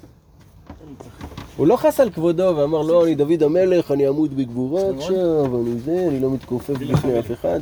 הוא 1.57 1.67
לא 1.67 1.77
חס 1.77 1.99
על 1.99 2.09
כבודו 2.09 2.53
ואמר, 2.57 2.81
לא, 2.81 3.05
אני 3.05 3.15
דוד 3.15 3.43
המלך, 3.43 3.91
אני 3.91 4.09
אמות 4.09 4.33
בגבורה 4.33 4.81
עכשיו, 4.97 5.61
אני 5.61 5.79
זה, 5.79 6.05
אני 6.09 6.19
לא 6.19 6.31
מתכופף 6.31 6.73
בפני 6.77 7.19
אף 7.19 7.31
אחד. 7.31 7.59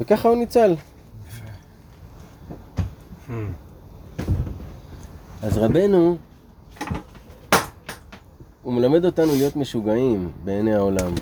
וככה 0.00 0.28
הוא 0.28 0.36
ניצל. 0.36 0.74
אז 5.42 5.58
רבנו, 5.58 6.16
הוא 8.62 8.72
מלמד 8.72 9.04
אותנו 9.04 9.32
להיות 9.32 9.56
משוגעים 9.56 10.30
בעיני 10.44 10.74
העולם. 10.74 11.12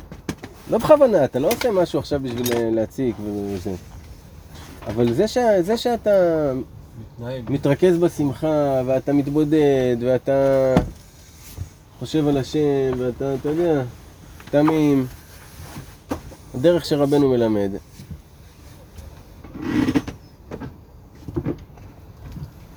לא 0.71 0.79
בכוונה, 0.79 1.25
אתה 1.25 1.39
לא 1.39 1.49
עושה 1.49 1.71
משהו 1.71 1.99
עכשיו 1.99 2.21
בשביל 2.23 2.53
אה, 2.53 2.71
להציק 2.71 3.17
וזה. 3.25 3.92
אבל 4.87 5.13
זה, 5.13 5.29
ש... 5.29 5.39
זה 5.61 5.77
שאתה 5.77 6.11
מתנהג. 7.01 7.51
מתרכז 7.51 7.99
בשמחה, 7.99 8.83
ואתה 8.87 9.13
מתבודד, 9.13 9.97
ואתה 10.01 10.75
חושב 11.99 12.29
על 12.29 12.37
השם, 12.37 12.93
ואתה, 12.99 13.35
אתה 13.35 13.49
יודע, 13.49 13.83
תמים. 14.51 15.07
הדרך 16.55 16.85
שרבנו 16.85 17.29
מלמד. 17.31 17.71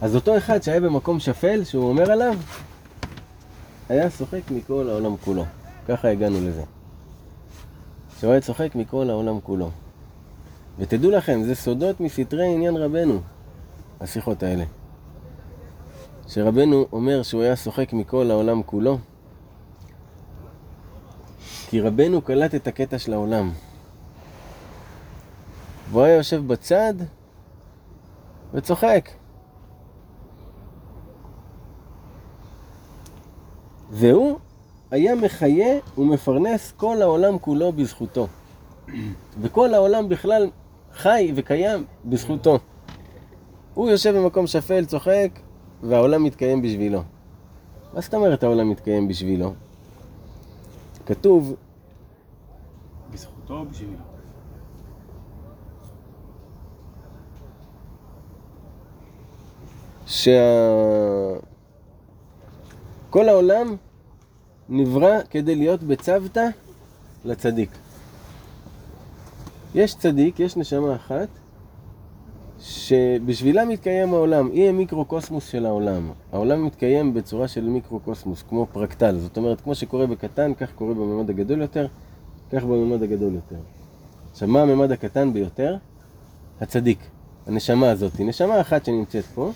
אז 0.02 0.16
אותו 0.16 0.38
אחד 0.38 0.64
שהיה 0.64 0.80
במקום 0.80 1.20
שפל, 1.20 1.64
שהוא 1.64 1.90
אומר 1.90 2.12
עליו, 2.12 2.34
היה 3.90 4.10
צוחק 4.10 4.42
מכל 4.52 4.90
העולם 4.90 5.18
כולו. 5.18 5.46
ככה 5.88 6.08
הגענו 6.08 6.38
לזה. 6.42 6.64
שהוא 8.20 8.32
היה 8.32 8.42
צוחק 8.42 8.76
מכל 8.76 9.10
העולם 9.10 9.40
כולו. 9.40 9.70
ותדעו 10.80 11.12
לכם, 11.12 11.44
זה 11.44 11.56
סודות 11.56 12.00
מסתרי 12.00 12.54
עניין 12.54 12.78
רבנו, 12.78 13.22
השיחות 14.02 14.44
האלה. 14.44 14.64
שרבנו 16.28 16.86
אומר 16.92 17.24
שהוא 17.24 17.42
היה 17.42 17.56
צוחק 17.56 17.94
מכל 17.94 18.32
העולם 18.32 18.64
כולו, 18.64 18.98
כי 21.70 21.82
רבנו 21.82 22.22
קלט 22.22 22.56
את 22.56 22.68
הקטע 22.68 23.00
של 23.00 23.14
העולם. 23.14 23.52
והוא 25.92 26.04
היה 26.04 26.16
יושב 26.16 26.48
בצד 26.48 26.94
וצוחק. 28.54 29.10
והוא 33.92 34.40
היה 34.92 35.16
מחיה 35.16 35.80
ומפרנס 35.98 36.72
כל 36.78 37.02
העולם 37.02 37.40
כולו 37.40 37.72
בזכותו. 37.72 38.28
וכל 39.42 39.74
העולם 39.74 40.10
בכלל 40.10 40.50
חי 40.96 41.32
וקיים 41.36 41.86
בזכותו. 42.06 42.60
הוא 43.74 43.90
יושב 43.90 44.16
במקום 44.18 44.48
שפל, 44.48 44.86
צוחק, 44.86 45.30
והעולם 45.84 46.24
מתקיים 46.24 46.62
בשבילו. 46.62 47.04
מה 47.94 48.02
זאת 48.02 48.14
אומרת 48.14 48.44
העולם 48.44 48.70
מתקיים 48.70 49.08
בשבילו? 49.08 49.54
כתוב, 51.06 51.56
בזכותו 53.12 53.54
או 53.54 53.66
בשבילו? 53.66 53.98
שה... 60.08 60.32
כל 63.10 63.30
העולם 63.30 63.76
נברא 64.70 65.22
כדי 65.30 65.56
להיות 65.56 65.84
בצוותא 65.84 66.48
לצדיק. 67.26 67.70
יש 69.76 69.96
צדיק, 69.96 70.40
יש 70.40 70.58
נשמה 70.58 70.96
אחת, 70.96 71.28
שבשבילה 72.60 73.66
מתקיים 73.66 74.14
העולם, 74.14 74.50
היא 74.52 74.70
המיקרוקוסמוס 74.70 75.48
של 75.48 75.66
העולם. 75.66 76.12
העולם 76.32 76.66
מתקיים 76.66 77.14
בצורה 77.14 77.48
של 77.48 77.64
מיקרוקוסמוס, 77.64 78.44
כמו 78.50 78.68
פרקטל. 78.72 79.18
זאת 79.18 79.38
אומרת, 79.38 79.62
כמו 79.62 79.76
שקורה 79.76 80.08
בקטן, 80.08 80.54
כך 80.54 80.72
קורה 80.72 80.94
בממד 80.94 81.30
הגדול 81.30 81.62
יותר, 81.62 81.88
כך 82.52 82.64
בממד 82.64 83.04
הגדול 83.04 83.34
יותר. 83.34 83.56
עכשיו, 84.32 84.48
מה 84.48 84.62
הממד 84.62 84.92
הקטן 84.92 85.34
ביותר? 85.34 85.78
הצדיק, 86.62 87.00
הנשמה 87.48 87.92
הזאת. 87.92 88.20
נשמה 88.20 88.62
אחת 88.62 88.86
שנמצאת 88.86 89.26
פה, 89.26 89.52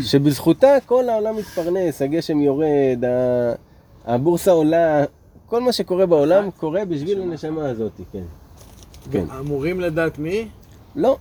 שבזכותה 0.00 0.68
כל 0.86 1.08
העולם 1.08 1.36
מתפרנס, 1.36 2.02
הגשם 2.02 2.40
יורד, 2.40 3.04
הבורסה 4.04 4.50
עולה, 4.50 5.04
כל 5.46 5.62
מה 5.62 5.72
שקורה 5.72 6.06
בעולם 6.06 6.50
קורה 6.50 6.84
בשביל 6.84 7.22
הנשמה 7.22 7.68
הזאת, 7.68 8.00
כן. 8.12 8.41
כן. 9.10 9.24
אמורים 9.38 9.80
לדעת 9.80 10.18
מי? 10.18 10.48
לא, 10.96 11.16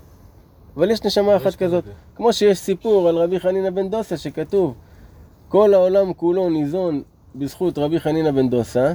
אבל 0.77 0.91
יש 0.91 1.03
נשמה 1.03 1.37
אחת 1.37 1.55
כזאת. 1.55 1.83
כמו 2.15 2.33
שיש 2.33 2.59
סיפור 2.59 3.09
על 3.09 3.17
רבי 3.17 3.39
חנינא 3.39 3.69
בן 3.69 3.89
דוסה 3.89 4.17
שכתוב, 4.17 4.73
כל 5.49 5.73
העולם 5.73 6.13
כולו 6.13 6.49
ניזון 6.49 7.01
בזכות 7.35 7.77
רבי 7.77 7.99
חנינא 7.99 8.31
בן 8.31 8.49
דוסה, 8.49 8.93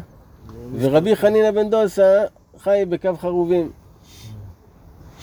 ורבי 0.78 1.16
חנינא 1.16 1.50
בן 1.50 1.70
דוסה 1.70 2.24
חי 2.58 2.84
בקו 2.88 3.16
חרובים. 3.20 3.70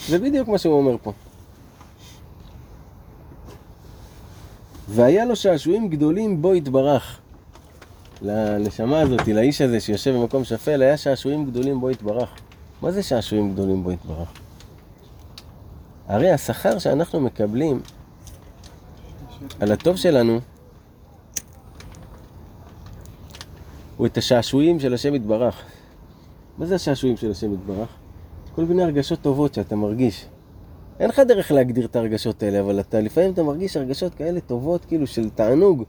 זה 0.08 0.20
בדיוק 0.20 0.48
מה 0.48 0.58
שהוא 0.58 0.74
אומר 0.74 0.96
פה. 1.04 1.12
והיה 4.90 5.26
לו 5.26 5.36
שעשועים 5.36 5.90
גדולים 5.90 6.42
בו 6.42 6.56
יתברך. 6.56 7.20
לנשמה 8.22 9.00
הזאת, 9.00 9.28
לאיש 9.28 9.62
הזה 9.62 9.80
שיושב 9.80 10.12
במקום 10.12 10.44
שפל, 10.44 10.82
היה 10.82 10.98
שעשועים 10.98 11.46
גדולים 11.46 11.80
בו 11.80 11.92
יתברך. 11.92 12.30
מה 12.84 12.92
זה 12.92 13.04
שעשועים 13.04 13.54
גדולים 13.54 13.84
בו 13.84 13.92
יתברך? 13.92 14.32
הרי 16.08 16.32
השכר 16.32 16.80
שאנחנו 16.80 17.20
מקבלים 17.20 17.82
על 19.60 19.72
הטוב 19.72 19.96
שלנו 19.96 20.40
הוא 23.98 24.08
את 24.08 24.18
השעשועים 24.18 24.80
של 24.80 24.94
השם 24.94 25.16
יתברך. 25.16 25.62
מה 26.58 26.66
זה 26.66 26.76
השעשועים 26.76 27.18
של 27.18 27.32
השם 27.32 27.54
יתברך? 27.54 27.90
כל 28.56 28.66
מיני 28.66 28.84
הרגשות 28.84 29.22
טובות 29.22 29.54
שאתה 29.54 29.76
מרגיש. 29.76 30.26
אין 31.00 31.10
לך 31.10 31.20
דרך 31.20 31.52
להגדיר 31.52 31.86
את 31.86 31.96
ההרגשות 31.96 32.44
האלה, 32.44 32.60
אבל 32.60 32.80
אתה 32.80 33.02
לפעמים 33.02 33.34
אתה 33.34 33.44
מרגיש 33.44 33.78
הרגשות 33.78 34.16
כאלה 34.16 34.40
טובות, 34.40 34.86
כאילו 34.86 35.08
של 35.08 35.30
תענוג, 35.30 35.84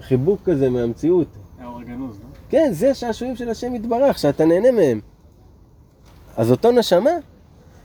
חיבוק 0.00 0.40
כזה 0.44 0.70
מהמציאות. 0.70 1.28
האור 1.58 1.80
הגנוז, 1.80 2.18
לא? 2.20 2.26
כן, 2.48 2.68
זה 2.72 2.94
שעשועים 2.94 3.36
של 3.36 3.48
השם 3.48 3.74
יתברך, 3.74 4.18
שאתה 4.18 4.44
נהנה 4.44 4.70
מהם. 4.70 5.00
אז 6.36 6.50
אותו 6.50 6.72
נשמה, 6.72 7.10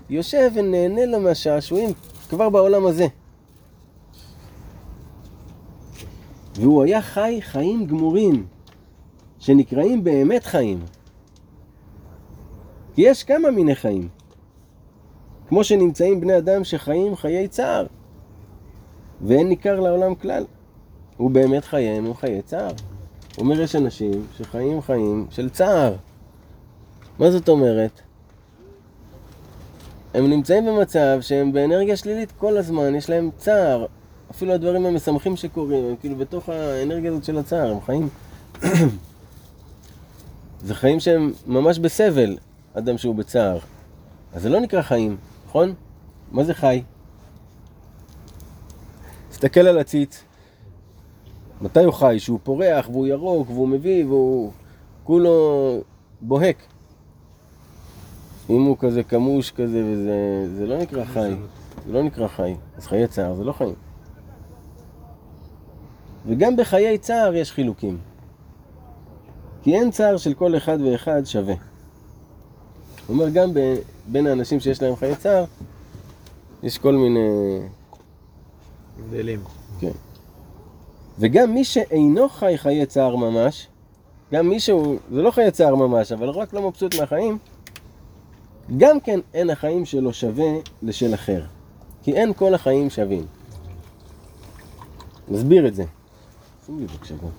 יושב 0.10 0.52
ונהנה 0.54 1.06
לו 1.06 1.20
מהשעשועים 1.20 1.90
כבר 2.30 2.50
בעולם 2.50 2.86
הזה. 2.86 3.08
והוא 6.56 6.84
היה 6.84 7.02
חי 7.02 7.40
חיים 7.42 7.86
גמורים, 7.86 8.48
שנקראים 9.40 10.04
באמת 10.04 10.44
חיים. 10.44 10.80
כי 12.96 13.02
יש 13.02 13.24
כמה 13.24 13.52
מיני 13.52 13.76
חיים. 13.76 14.08
כמו 15.50 15.64
שנמצאים 15.64 16.22
בני 16.22 16.38
אדם 16.38 16.64
שחיים 16.64 17.16
חיי 17.16 17.48
צער, 17.48 17.86
ואין 19.22 19.50
ניכר 19.50 19.80
לעולם 19.80 20.16
כלל. 20.16 20.46
הוא 21.18 21.32
באמת 21.32 21.66
חייהם 21.66 22.06
הם 22.06 22.14
חיי 22.14 22.42
צער. 22.42 22.72
הוא 23.36 23.44
אומר, 23.44 23.62
יש 23.62 23.76
אנשים 23.76 24.12
שחיים 24.38 24.82
חיים 24.82 25.28
של 25.30 25.50
צער. 25.50 25.96
מה 27.20 27.32
זאת 27.32 27.50
אומרת? 27.50 28.02
הם 30.14 30.30
נמצאים 30.30 30.66
במצב 30.66 31.18
שהם 31.22 31.52
באנרגיה 31.52 31.98
שלילית 31.98 32.32
כל 32.38 32.58
הזמן, 32.58 32.96
יש 32.96 33.10
להם 33.10 33.30
צער. 33.38 33.86
אפילו 34.32 34.54
הדברים 34.54 34.86
המשמחים 34.86 35.36
שקורים, 35.36 35.86
הם 35.86 35.96
כאילו 35.96 36.16
בתוך 36.16 36.50
האנרגיה 36.50 37.12
הזאת 37.12 37.24
של 37.24 37.38
הצער, 37.38 37.72
הם 37.72 37.82
חיים. 37.82 38.10
זה 40.68 40.76
חיים 40.76 41.00
שהם 41.00 41.34
ממש 41.48 41.80
בסבל, 41.80 42.38
אדם 42.74 42.98
שהוא 42.98 43.16
בצער. 43.16 43.60
אז 44.34 44.42
זה 44.42 44.50
לא 44.50 44.60
נקרא 44.60 44.82
חיים, 44.82 45.18
נכון? 45.48 45.74
מה 46.32 46.44
זה 46.44 46.54
חי? 46.54 46.84
תסתכל 49.30 49.60
על 49.60 49.78
הציץ. 49.78 50.24
מתי 51.62 51.84
הוא 51.84 51.94
חי? 51.94 52.20
שהוא 52.20 52.40
פורח, 52.44 52.90
והוא 52.90 53.08
ירוק, 53.08 53.50
והוא 53.50 53.68
מביא, 53.68 54.06
והוא 54.06 54.52
כולו 55.04 55.82
בוהק. 56.22 56.58
אם 58.50 58.62
הוא 58.62 58.78
כזה 58.80 59.04
כמוש 59.04 59.52
כזה, 59.52 59.84
וזה 59.86 60.46
זה 60.58 60.68
לא 60.68 60.78
נקרא 60.78 61.06
חי. 61.06 61.34
זה 61.86 61.94
לא 61.94 62.04
נקרא 62.04 62.28
חי. 62.28 62.56
אז 62.78 62.88
חיי 62.88 63.08
צער 63.08 63.34
זה 63.34 63.44
לא 63.44 63.52
חיים. 63.52 63.74
וגם 66.28 66.56
בחיי 66.56 66.98
צער 66.98 67.36
יש 67.36 67.52
חילוקים. 67.52 67.98
כי 69.64 69.76
אין 69.76 69.92
צער 69.92 70.18
של 70.18 70.34
כל 70.34 70.58
אחד 70.58 70.78
ואחד 70.82 71.22
שווה. 71.26 71.54
הוא 71.54 73.14
אומר, 73.14 73.30
גם 73.30 73.54
ב- 73.54 73.76
בין 74.08 74.28
האנשים 74.28 74.60
שיש 74.60 74.82
להם 74.82 74.96
חיי 74.96 75.16
צער, 75.16 75.46
יש 76.64 76.78
כל 76.78 76.94
מיני... 76.96 77.60
הבדלים. 79.00 79.40
כן. 79.80 79.92
וגם 81.20 81.54
מי 81.54 81.64
שאינו 81.64 82.30
חי 82.30 82.54
חיי 82.58 82.86
צער 82.86 83.16
ממש, 83.16 83.68
גם 84.34 84.50
מי 84.50 84.60
שהוא, 84.60 84.98
זה 85.12 85.22
לא 85.22 85.32
חיי 85.32 85.52
צער 85.52 85.76
ממש, 85.76 86.12
אבל 86.12 86.30
רק 86.30 86.54
לא 86.54 86.68
מבסוט 86.68 86.96
מהחיים, 87.00 87.38
גם 88.78 89.00
כן 89.00 89.20
אין 89.34 89.50
החיים 89.50 89.86
שלו 89.86 90.14
שווה 90.14 90.50
לשל 90.84 91.14
אחר. 91.14 91.44
כי 92.04 92.14
אין 92.14 92.34
כל 92.34 92.54
החיים 92.54 92.90
שווים. 92.90 93.26
נסביר 95.28 95.68
את 95.68 95.76
זה. 95.76 95.84
שים 96.66 96.80
לי 96.80 96.86
בבקשה 96.86 97.16
גם. 97.16 97.30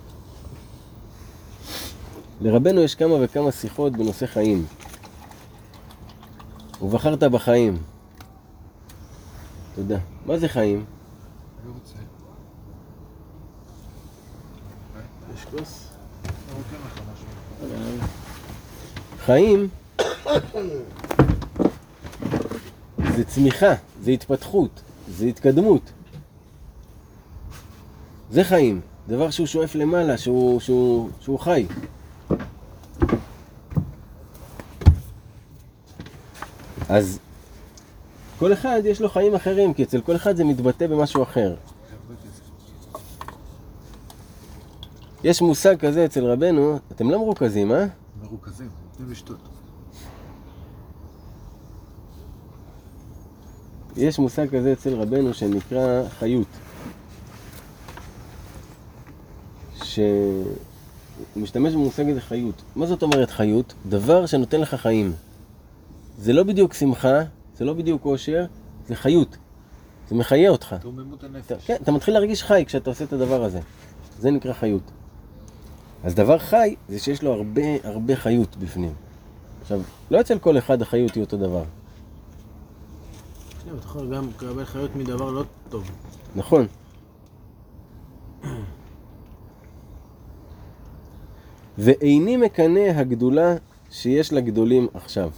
לרבנו 2.41 2.81
יש 2.81 2.95
כמה 2.95 3.15
וכמה 3.21 3.51
שיחות 3.51 3.93
בנושא 3.93 4.25
חיים. 4.25 4.65
ובחרת 6.81 7.23
בחיים. 7.23 7.77
תודה. 9.75 9.97
מה 10.25 10.37
זה 10.37 10.47
חיים? 10.47 10.85
לא 11.65 11.71
רוצה. 11.73 11.95
יש 15.35 15.45
כוס? 15.45 15.87
אני 16.25 16.57
נותן 16.57 16.75
לך 16.85 17.01
משהו. 17.13 17.27
חיים 19.25 19.69
זה 23.21 23.27
צמיחה, 23.27 23.73
זה 24.03 24.11
התפתחות, 24.11 24.81
זה 25.09 25.25
התקדמות. 25.25 25.81
זה 28.31 28.43
חיים, 28.43 28.81
דבר 29.07 29.29
שהוא 29.29 29.47
שואף 29.47 29.75
למעלה, 29.75 30.17
שהוא, 30.17 30.59
שהוא, 30.59 31.09
שהוא 31.19 31.39
חי. 31.39 31.65
אז 36.89 37.19
כל 38.39 38.53
אחד 38.53 38.81
יש 38.85 39.01
לו 39.01 39.09
חיים 39.09 39.35
אחרים, 39.35 39.73
כי 39.73 39.83
אצל 39.83 40.01
כל 40.01 40.15
אחד 40.15 40.35
זה 40.35 40.43
מתבטא 40.43 40.87
במשהו 40.87 41.23
אחר. 41.23 41.55
יש 45.23 45.41
מושג 45.41 45.75
כזה 45.79 46.05
אצל 46.05 46.25
רבנו, 46.25 46.79
אתם 46.91 47.09
לא 47.09 47.17
מרוכזים, 47.17 47.71
אה? 47.71 47.85
מרוכזים, 48.23 48.69
נותנים 48.89 49.11
לשתות. 49.11 49.60
יש 53.97 54.19
מושג 54.19 54.49
כזה 54.49 54.73
אצל 54.73 54.93
רבנו 54.93 55.33
שנקרא 55.33 56.03
חיות. 56.19 56.47
שהוא 59.83 60.45
משתמש 61.35 61.73
במושג 61.73 62.09
הזה 62.09 62.21
חיות. 62.21 62.61
מה 62.75 62.85
זאת 62.85 63.03
אומרת 63.03 63.31
חיות? 63.31 63.73
דבר 63.89 64.25
שנותן 64.25 64.61
לך 64.61 64.75
חיים. 64.75 65.13
זה 66.19 66.33
לא 66.33 66.43
בדיוק 66.43 66.73
שמחה, 66.73 67.19
זה 67.57 67.65
לא 67.65 67.73
בדיוק 67.73 68.05
אושר, 68.05 68.45
זה 68.87 68.95
חיות. 68.95 69.37
זה 70.09 70.15
מחיה 70.15 70.49
אותך. 70.49 70.75
תרוממות 70.81 71.19
אתה, 71.19 71.27
הנפש. 71.27 71.65
כן, 71.65 71.75
אתה 71.81 71.91
מתחיל 71.91 72.13
להרגיש 72.13 72.43
חי 72.43 72.63
כשאתה 72.67 72.89
עושה 72.89 73.03
את 73.03 73.13
הדבר 73.13 73.43
הזה. 73.43 73.59
זה 74.19 74.31
נקרא 74.31 74.53
חיות. 74.53 74.91
אז 76.03 76.15
דבר 76.15 76.37
חי 76.37 76.75
זה 76.89 76.99
שיש 76.99 77.23
לו 77.23 77.33
הרבה 77.33 77.61
הרבה 77.83 78.15
חיות 78.15 78.55
בפנים. 78.55 78.93
עכשיו, 79.61 79.81
לא 80.11 80.21
אצל 80.21 80.39
כל 80.39 80.57
אחד 80.57 80.81
החיות 80.81 81.15
היא 81.15 81.23
אותו 81.23 81.37
דבר. 81.37 81.63
שנייה, 83.61 83.77
אתה 83.77 83.85
יכול 83.85 84.15
גם 84.15 84.27
לקבל 84.29 84.65
חיות 84.65 84.95
מדבר 84.95 85.31
לא 85.31 85.43
טוב. 85.69 85.91
נכון. 86.35 86.67
ואיני 91.77 92.37
מקנא 92.37 92.79
הגדולה 92.79 93.55
שיש 93.91 94.33
לגדולים 94.33 94.87
עכשיו. 94.93 95.29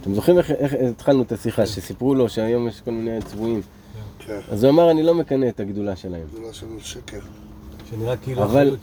אתם 0.00 0.14
זוכרים 0.14 0.38
איך, 0.38 0.50
איך 0.50 0.74
התחלנו 0.90 1.22
את 1.22 1.32
השיחה, 1.32 1.66
שסיפרו 1.66 2.14
לו 2.14 2.28
שהיום 2.28 2.68
יש 2.68 2.80
כל 2.80 2.90
מיני 2.90 3.22
צבועים? 3.22 3.60
כן, 4.18 4.40
אז 4.50 4.64
הוא 4.64 4.70
אמר, 4.70 4.90
אני 4.90 5.02
לא 5.02 5.14
מקנא 5.14 5.48
את 5.48 5.60
הגדולה 5.60 5.96
שלהם. 5.96 6.26
לא 6.42 6.52
שלנו 6.52 6.80
שקר. 6.80 7.20
שנראה 7.90 8.16
כאילו 8.16 8.42
אבל-. 8.44 8.76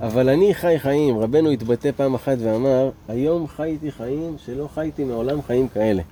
אבל 0.00 0.28
אני 0.28 0.54
חי 0.54 0.78
חיים, 0.78 1.18
רבנו 1.18 1.50
התבטא 1.50 1.90
פעם 1.96 2.14
אחת 2.14 2.36
ואמר, 2.40 2.90
היום 3.08 3.46
חייתי 3.48 3.92
חיים 3.92 4.36
שלא 4.44 4.68
חייתי 4.74 5.04
מעולם 5.04 5.42
חיים 5.42 5.68
כאלה. 5.68 6.02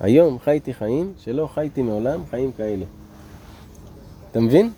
היום 0.00 0.38
חייתי 0.38 0.74
חיים 0.74 1.12
שלא 1.18 1.48
חייתי 1.54 1.82
מעולם 1.82 2.20
חיים 2.30 2.52
כאלה. 2.52 2.84
אתה 4.30 4.40
מבין? 4.40 4.72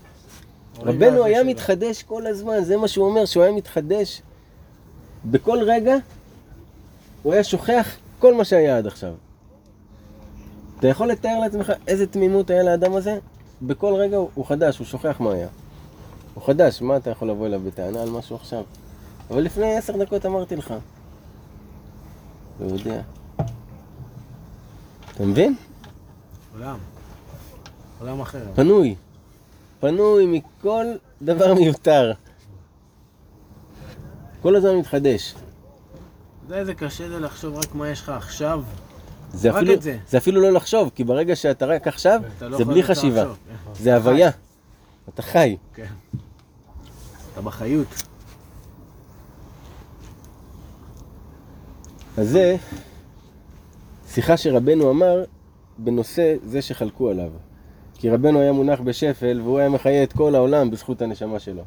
רבנו 0.79 1.25
היה 1.25 1.45
מתחדש 1.45 2.03
כל 2.03 2.27
הזמן, 2.27 2.65
זה 2.65 2.77
מה 2.77 2.89
שהוא 2.89 3.07
אומר, 3.07 3.25
שהוא 3.25 3.43
היה 3.43 3.53
מתחדש 3.53 4.23
בכל 5.25 5.59
רגע, 5.63 5.97
הוא 7.23 7.33
היה 7.33 7.45
שוכח 7.45 7.97
כל 8.19 8.35
מה 8.35 8.45
שהיה 8.45 8.79
עד 8.79 8.87
עכשיו. 8.87 9.13
אתה 10.79 10.89
יכול 10.89 11.09
לתאר 11.09 11.39
לעצמך 11.39 11.73
איזה 11.87 12.07
תמימות 12.07 12.51
היה 12.51 12.63
לאדם 12.63 12.93
הזה? 12.93 13.19
בכל 13.63 13.95
רגע 13.95 14.17
הוא 14.17 14.31
הוא 14.35 14.47
חדש, 14.47 14.79
הוא 14.79 14.87
שוכח 14.87 15.17
מה 15.21 15.33
היה. 15.33 15.49
הוא 16.35 16.45
חדש, 16.45 16.83
מה 16.83 16.97
אתה 16.97 17.11
יכול 17.11 17.31
לבוא 17.31 17.47
אליו 17.47 17.61
בטענה 17.61 18.03
על 18.03 18.11
משהו 18.11 18.37
עכשיו? 18.37 18.63
אבל 19.31 19.41
לפני 19.41 19.77
עשר 19.77 19.97
דקות 19.97 20.27
אמרתי 20.27 20.57
לך. 20.57 20.75
לא 22.61 22.67
יודע. 22.67 23.03
אתה 25.15 25.23
מבין? 25.25 25.55
עולם. 26.55 26.79
עולם 28.01 28.21
אחר. 28.21 28.45
פנוי. 28.55 28.95
פנוי 29.81 30.27
מכל 30.27 30.87
דבר 31.23 31.55
מיותר. 31.55 32.13
כל 34.43 34.57
הזמן 34.57 34.77
מתחדש. 34.77 35.35
אתה 35.35 35.41
יודע 36.47 36.59
איזה 36.59 36.75
קשה 36.75 37.09
זה 37.09 37.21
לחשוב 37.21 37.59
רק 37.59 37.75
מה 37.75 37.89
יש 37.89 38.01
לך 38.03 38.09
עכשיו? 38.09 38.63
זה 39.33 39.51
רק 39.51 39.57
אפילו, 39.57 39.75
את 39.75 39.83
זה. 39.83 39.99
זה 40.09 40.19
אפילו 40.19 40.41
לא 40.41 40.53
לחשוב, 40.53 40.91
כי 40.95 41.05
ברגע 41.05 41.37
שאתה 41.37 41.67
רק 41.67 41.87
עכשיו, 41.89 42.21
לא 42.41 42.57
זה 42.59 42.65
בלי 42.65 42.83
חשיבה. 42.83 43.23
לחשוב. 43.25 43.39
זה 43.75 43.95
הוויה. 43.97 44.31
אתה 45.09 45.23
חי. 45.23 45.57
כן. 45.75 45.87
אתה 47.33 47.41
בחיות. 47.43 47.87
אז 52.19 52.29
זה 52.29 52.57
שיחה 54.15 54.37
שרבנו 54.37 54.91
אמר 54.91 55.25
בנושא 55.79 56.35
זה 56.45 56.63
שחלקו 56.63 57.11
עליו. 57.11 57.31
כי 57.95 58.11
רבנו 58.11 58.41
היה 58.41 58.53
מונח 58.53 58.81
בשפל 58.81 59.41
והוא 59.45 59.59
היה 59.59 59.69
מחיה 59.69 60.03
את 60.03 60.13
כל 60.13 60.35
העולם 60.35 60.71
בזכות 60.71 61.03
הנשמה 61.03 61.39
שלו. 61.39 61.63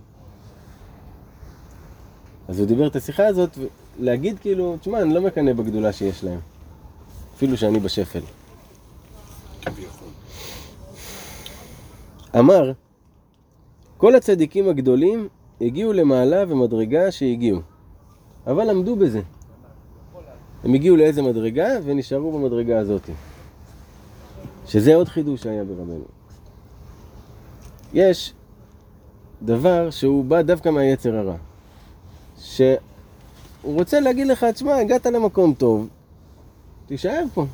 אז 2.47 2.59
הוא 2.59 2.67
דיבר 2.67 2.87
את 2.87 2.95
השיחה 2.95 3.27
הזאת, 3.27 3.57
להגיד 3.99 4.39
כאילו, 4.39 4.77
תשמע, 4.77 5.01
אני 5.01 5.13
לא 5.13 5.21
מקנא 5.21 5.53
בגדולה 5.53 5.93
שיש 5.93 6.23
להם. 6.23 6.39
אפילו 7.35 7.57
שאני 7.57 7.79
בשפל. 7.79 8.21
אמר, 12.39 12.71
כל 13.97 14.15
הצדיקים 14.15 14.69
הגדולים 14.69 15.27
הגיעו 15.61 15.93
למעלה 15.93 16.43
ומדרגה 16.47 17.11
שהגיעו, 17.11 17.61
אבל 18.47 18.69
עמדו 18.69 18.95
בזה. 18.95 19.21
הם 20.65 20.73
הגיעו 20.73 20.95
לאיזה 20.95 21.21
מדרגה 21.21 21.67
ונשארו 21.83 22.31
במדרגה 22.31 22.79
הזאת. 22.79 23.09
שזה 24.67 24.95
עוד 24.95 25.07
חידוש 25.07 25.43
שהיה 25.43 25.63
ברבנו. 25.63 26.05
יש 27.93 28.33
דבר 29.41 29.89
שהוא 29.89 30.25
בא 30.25 30.41
דווקא 30.41 30.69
מהיצר 30.69 31.15
הרע. 31.15 31.35
שהוא 32.39 32.77
רוצה 33.63 33.99
להגיד 33.99 34.27
לך, 34.27 34.43
תשמע, 34.43 34.75
הגעת 34.75 35.05
למקום 35.05 35.53
טוב, 35.53 35.87
תישאר 36.85 37.23
פה. 37.33 37.45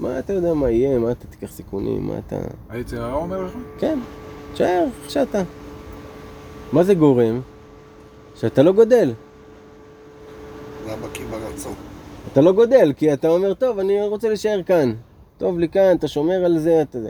מה 0.00 0.18
אתה 0.18 0.32
יודע 0.32 0.54
מה 0.54 0.70
יהיה, 0.70 0.98
מה 0.98 1.10
אתה 1.10 1.26
תיקח 1.26 1.52
סיכונים, 1.52 2.06
מה 2.06 2.18
אתה... 2.18 2.36
היצר 2.68 3.02
הרע 3.02 3.14
אומר 3.14 3.42
לך? 3.42 3.52
כן, 3.78 3.98
תישאר 4.52 4.86
איך 5.02 5.10
שאתה. 5.10 5.42
מה 6.72 6.84
זה 6.84 6.94
גורם? 6.94 7.40
שאתה 8.36 8.62
לא 8.62 8.72
גודל. 8.72 9.12
גם 10.88 11.02
בקיא 11.02 11.24
ברצון. 11.26 11.74
אתה 12.32 12.40
לא 12.40 12.52
גודל, 12.52 12.92
כי 12.96 13.12
אתה 13.12 13.28
אומר, 13.28 13.54
טוב, 13.54 13.78
אני 13.78 14.02
רוצה 14.02 14.28
להישאר 14.28 14.62
כאן. 14.62 14.92
טוב 15.38 15.58
לי 15.58 15.68
כאן, 15.68 15.96
אתה 15.96 16.08
שומר 16.08 16.44
על 16.44 16.58
זה, 16.58 16.82
אתה 16.82 17.00
זה. 17.00 17.08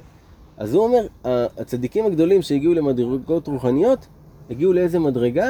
אז 0.56 0.74
הוא 0.74 0.84
אומר, 0.84 1.06
הצדיקים 1.58 2.06
הגדולים 2.06 2.42
שהגיעו 2.42 2.74
למדרגות 2.74 3.46
רוחניות, 3.46 4.06
הגיעו 4.50 4.72
לאיזה 4.72 4.98
מדרגה, 4.98 5.48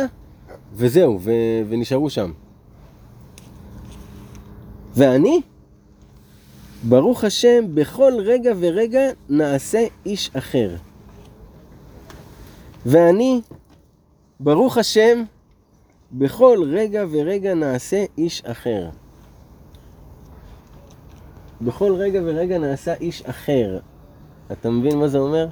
וזהו, 0.75 1.19
ו- 1.21 1.63
ונשארו 1.69 2.11
שם. 2.11 2.33
ואני, 4.95 5.41
ברוך 6.83 7.25
השם, 7.25 7.65
בכל 7.75 8.13
רגע 8.19 8.53
ורגע 8.59 9.01
נעשה 9.29 9.87
איש 10.07 10.31
אחר. 10.35 10.77
ואני, 12.87 13.41
ברוך 14.41 14.79
השם, 14.79 15.23
בכל 16.13 16.59
רגע 16.73 17.05
ורגע 17.11 17.55
נעשה 17.55 18.05
איש 18.19 18.43
אחר. 18.45 18.89
בכל 21.61 21.95
רגע 21.95 22.21
ורגע 22.25 22.59
נעשה 22.59 22.95
איש 22.95 23.23
אחר. 23.23 23.79
אתה 24.53 24.71
מבין 24.71 24.99
מה 24.99 25.09
זה 25.09 25.19
אומר? 25.19 25.49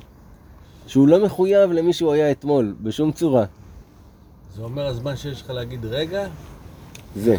שהוא 0.86 1.08
לא 1.08 1.24
מחויב 1.24 1.70
למי 1.70 1.92
שהוא 1.92 2.12
היה 2.12 2.30
אתמול, 2.30 2.74
בשום 2.82 3.12
צורה. 3.12 3.44
זה 4.54 4.62
אומר 4.62 4.86
הזמן 4.86 5.16
שיש 5.16 5.42
לך 5.42 5.50
להגיד 5.50 5.84
רגע? 5.84 6.26
זה. 7.16 7.36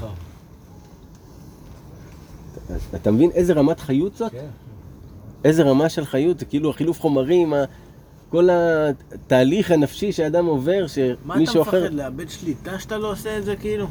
אתה 2.95 3.11
מבין 3.11 3.31
איזה 3.31 3.53
רמת 3.53 3.79
חיות 3.79 4.15
זאת? 4.15 4.31
כן. 4.31 4.45
איזה 5.43 5.63
רמה 5.63 5.89
של 5.89 6.05
חיות? 6.05 6.39
זה 6.39 6.45
כאילו 6.45 6.69
החילוף 6.69 7.01
חומרים, 7.01 7.53
כל 8.29 8.49
התהליך 8.51 9.71
הנפשי 9.71 10.11
שאדם 10.11 10.45
עובר, 10.45 10.85
מה 11.25 11.33
אתה 11.33 11.39
שמישהו 11.39 11.61
אחר... 11.61 11.83
מפחד, 11.83 11.93
לאבד 11.93 12.29
שליטה 12.29 12.79
שאתה 12.79 12.97
לא 12.97 13.11
עושה 13.11 13.37
את 13.37 13.45
זה 13.45 13.55
כאילו? 13.55 13.87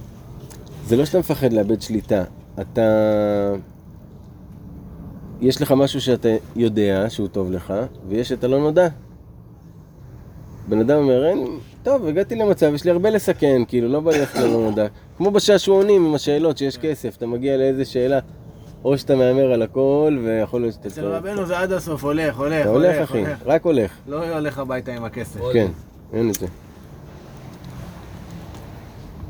זה 0.86 0.97
לא 0.97 1.05
שאתה 1.05 1.18
מפחד 1.18 1.53
לאבד 1.53 1.82
שליטה, 1.82 2.24
אתה... 2.61 2.82
יש 5.41 5.62
לך 5.62 5.72
משהו 5.72 6.01
שאתה 6.01 6.28
יודע 6.57 7.07
שהוא 7.09 7.28
טוב 7.28 7.53
לך, 7.53 7.74
ויש 8.09 8.32
את 8.32 8.45
הלא 8.45 8.59
נודע. 8.59 8.89
בן 10.68 10.80
אדם 10.80 10.97
אומר, 10.97 11.26
אין, 11.26 11.47
טוב, 11.82 12.07
הגעתי 12.07 12.34
למצב, 12.34 12.74
יש 12.74 12.84
לי 12.84 12.91
הרבה 12.91 13.11
לסכן, 13.11 13.62
כאילו, 13.68 13.89
לא 13.89 14.01
בא 14.01 14.12
לי 14.12 14.18
ללכת 14.18 14.39
ללא 14.39 14.62
נודע. 14.62 14.86
כמו 15.16 15.30
בשעשועונים 15.30 16.07
עם 16.07 16.14
השאלות, 16.14 16.59
שיש 16.59 16.76
כסף, 16.76 17.16
אתה 17.16 17.26
מגיע 17.26 17.57
לאיזה 17.57 17.84
שאלה, 17.84 18.18
או 18.85 18.99
שאתה 18.99 19.16
מהמר 19.16 19.53
על 19.53 19.62
הכל, 19.62 20.18
ויכול 20.24 20.61
להיות 20.61 20.74
שאתה... 20.74 20.89
אצל 20.89 21.07
רבנו 21.07 21.47
זה 21.47 21.59
עד 21.59 21.72
הסוף, 21.72 22.05
הולך, 22.05 22.39
הולך, 22.39 22.61
אתה 22.61 22.68
הולך, 22.68 22.97
אחי, 22.97 23.24
רק 23.47 23.64
הולך. 23.64 23.93
לא 24.07 24.35
הולך 24.35 24.59
הביתה 24.59 24.93
עם 24.93 25.05
הכסף. 25.05 25.41
כן, 25.53 25.70
אין 26.12 26.31
את 26.31 26.35
זה. 26.35 26.47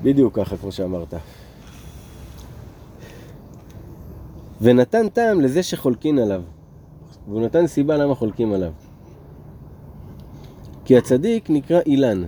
בדיוק 0.03 0.37
ככה, 0.37 0.57
כמו 0.57 0.73
שאמרת. 0.73 1.15
ונתן 4.61 5.09
טעם 5.09 5.41
לזה 5.41 5.63
שחולקין 5.63 6.19
עליו. 6.19 6.43
והוא 7.29 7.41
נתן 7.41 7.67
סיבה 7.67 7.97
למה 7.97 8.15
חולקים 8.15 8.53
עליו. 8.53 8.73
כי 10.85 10.97
הצדיק 10.97 11.51
נקרא 11.51 11.81
אילן, 11.87 12.25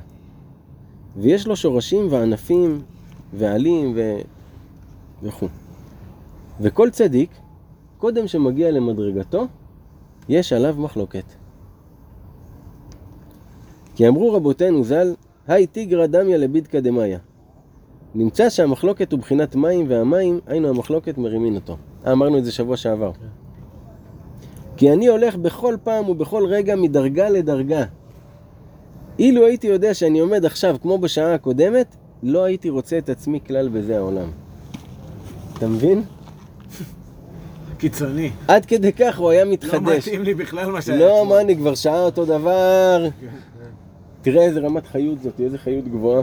ויש 1.16 1.47
לו 1.47 1.57
שורשים 1.57 2.07
וענפים 2.11 2.83
ועלים 3.33 3.93
ו... 3.97 4.16
וכו'. 5.23 5.49
וכל 6.61 6.91
צדיק, 6.91 7.31
קודם 7.99 8.29
שמגיע 8.29 8.71
למדרגתו, 8.71 9.47
יש 10.29 10.53
עליו 10.53 10.75
מחלוקת. 10.79 11.25
כי 13.95 14.09
אמרו 14.09 14.33
רבותינו 14.33 14.85
ז"ל, 14.85 15.15
היי 15.49 15.67
תיגרא 15.67 16.07
דמיא 16.07 16.37
לבידקא 16.37 16.81
דמיא. 16.81 17.17
נמצא 18.15 18.51
שהמחלוקת 18.51 19.13
הוא 19.13 19.21
בחינת 19.21 19.55
מים, 19.55 19.87
והמים, 19.89 20.41
היינו 20.47 20.69
המחלוקת 20.69 21.19
מרימין 21.19 21.55
אותו. 21.55 21.77
אמרנו 22.13 22.39
את 22.39 22.45
זה 22.45 22.53
שבוע 22.53 22.77
שעבר. 22.77 23.13
כי 24.77 24.93
אני 24.93 25.07
הולך 25.07 25.37
בכל 25.37 25.77
פעם 25.85 26.09
ובכל 26.09 26.47
רגע 26.47 26.77
מדרגה 26.77 27.29
לדרגה. 27.29 27.85
אילו 29.19 29.47
הייתי 29.47 29.67
יודע 29.67 29.95
שאני 29.95 30.21
עומד 30.21 30.45
עכשיו 30.45 30.77
כמו 30.83 30.99
בשעה 30.99 31.35
הקודמת, 31.35 31.97
לא 32.23 32.45
הייתי 32.45 32.71
רוצה 32.71 32.99
את 32.99 33.09
עצמי 33.09 33.41
כלל 33.47 33.69
בזה 33.69 33.97
העולם. 33.99 34.31
אתה 35.57 35.69
מבין? 35.69 36.03
קיצוני. 37.81 38.31
עד 38.49 38.66
כדי 38.66 38.93
כך 38.93 39.18
הוא 39.18 39.31
היה 39.31 39.45
לא 39.45 39.53
מתחדש. 39.53 40.09
מתאים 40.09 40.22
לי 40.22 40.35
בכלל 40.35 40.70
מה 40.70 40.83
שהיה. 40.83 40.99
לא. 40.99 41.26
מה 41.28 41.41
אני 41.41 41.57
כבר 41.57 41.74
שעה 41.74 42.03
אותו 42.03 42.24
דבר. 42.24 43.09
תראה 44.22 44.43
איזה 44.43 44.61
רמת 44.61 44.87
חיות 44.87 45.22
זאת, 45.22 45.41
איזה 45.41 45.59
חיות 45.59 45.89
גבוהה 45.89 46.22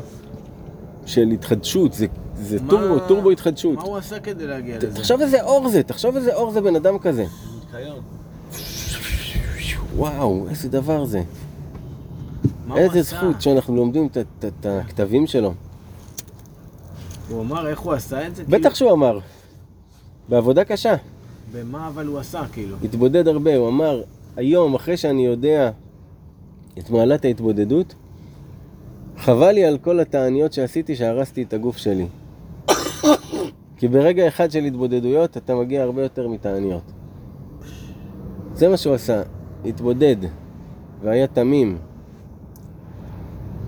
של 1.06 1.28
התחדשות, 1.34 1.94
זה, 1.94 2.06
זה 2.42 2.58
מה- 2.62 2.70
טורבו, 2.70 3.00
טורבו 3.08 3.30
התחדשות. 3.32 3.76
מה 3.76 3.82
הוא 3.84 3.98
עשה 3.98 4.20
כדי 4.20 4.48
להגיע 4.48 4.78
ת- 4.80 4.84
לזה? 4.84 4.96
תחשוב 5.00 5.22
איזה 5.22 5.44
אור 5.44 5.70
זה, 5.70 5.84
תחשוב 5.84 6.16
איזה 6.16 6.36
אור 6.36 6.52
זה 6.52 6.62
בן 6.62 6.76
אדם 6.76 7.00
כזה. 7.00 7.26
וואו, 9.96 10.46
איזה 10.50 10.70
דבר 10.70 11.06
זה. 11.06 11.22
איזה? 12.76 13.02
זכות 13.02 13.42
שאנחנו 13.42 13.76
לומדים 13.76 14.08
את 14.46 14.66
הכתבים 14.66 15.28
שלו. 15.28 15.54
הוא 17.30 17.42
אמר 17.42 17.68
איך 17.68 17.80
הוא 17.80 17.94
עשה 17.94 18.28
את 18.28 18.36
זה? 18.36 18.44
בטח 18.50 18.76
שהוא 18.76 18.92
אמר. 18.92 19.20
בעבודה 20.30 20.64
קשה. 20.64 20.96
במה 21.52 21.88
אבל 21.88 22.06
הוא 22.06 22.20
עשה, 22.20 22.44
כאילו? 22.52 22.78
התבודד 22.84 23.28
הרבה, 23.28 23.56
הוא 23.56 23.68
אמר, 23.68 24.04
היום, 24.36 24.76
אחרי 24.76 24.98
שאני 24.98 25.26
יודע 25.26 25.72
את 26.80 26.90
מעלת 26.90 27.26
ההתבודדות, 27.26 27.96
חבל 29.18 29.52
לי 29.52 29.66
על 29.66 29.78
כל 29.78 30.00
התעניות 30.00 30.54
שעשיתי 30.54 30.96
שהרסתי 30.96 31.44
את 31.44 31.54
הגוף 31.54 31.78
שלי. 31.78 32.08
כי 33.78 33.88
ברגע 33.88 34.28
אחד 34.28 34.52
של 34.52 34.64
התבודדויות 34.64 35.38
אתה 35.38 35.56
מגיע 35.56 35.84
הרבה 35.84 36.04
יותר 36.04 36.28
מתעניות. 36.28 36.92
זה 38.54 38.70
מה 38.70 38.78
שהוא 38.78 38.94
עשה, 38.94 39.22
התבודד, 39.66 40.16
והיה 41.02 41.28
תמים. 41.28 41.78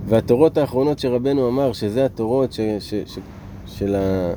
והתורות 0.05 0.57
האחרונות 0.57 0.99
שרבנו 0.99 1.47
אמר, 1.47 1.73
שזה 1.73 2.05
התורות 2.05 2.53
ש, 2.53 2.59
ש, 2.79 2.93
ש, 2.93 3.19
של 3.65 3.95
ה... 3.95 4.33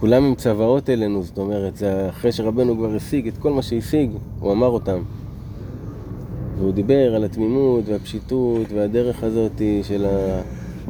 כולם 0.00 0.24
הם 0.24 0.34
צוואות 0.34 0.90
אלינו, 0.90 1.22
זאת 1.22 1.38
אומרת, 1.38 1.76
זה 1.76 2.08
אחרי 2.08 2.32
שרבנו 2.32 2.76
כבר 2.76 2.94
השיג 2.94 3.28
את 3.28 3.38
כל 3.38 3.50
מה 3.50 3.62
שהשיג, 3.62 4.10
הוא 4.40 4.52
אמר 4.52 4.66
אותם. 4.66 5.02
והוא 6.58 6.72
דיבר 6.72 7.14
על 7.14 7.24
התמימות 7.24 7.84
והפשיטות 7.88 8.72
והדרך 8.74 9.22
הזאת 9.24 9.62
של, 9.82 10.06
ה... 10.06 10.42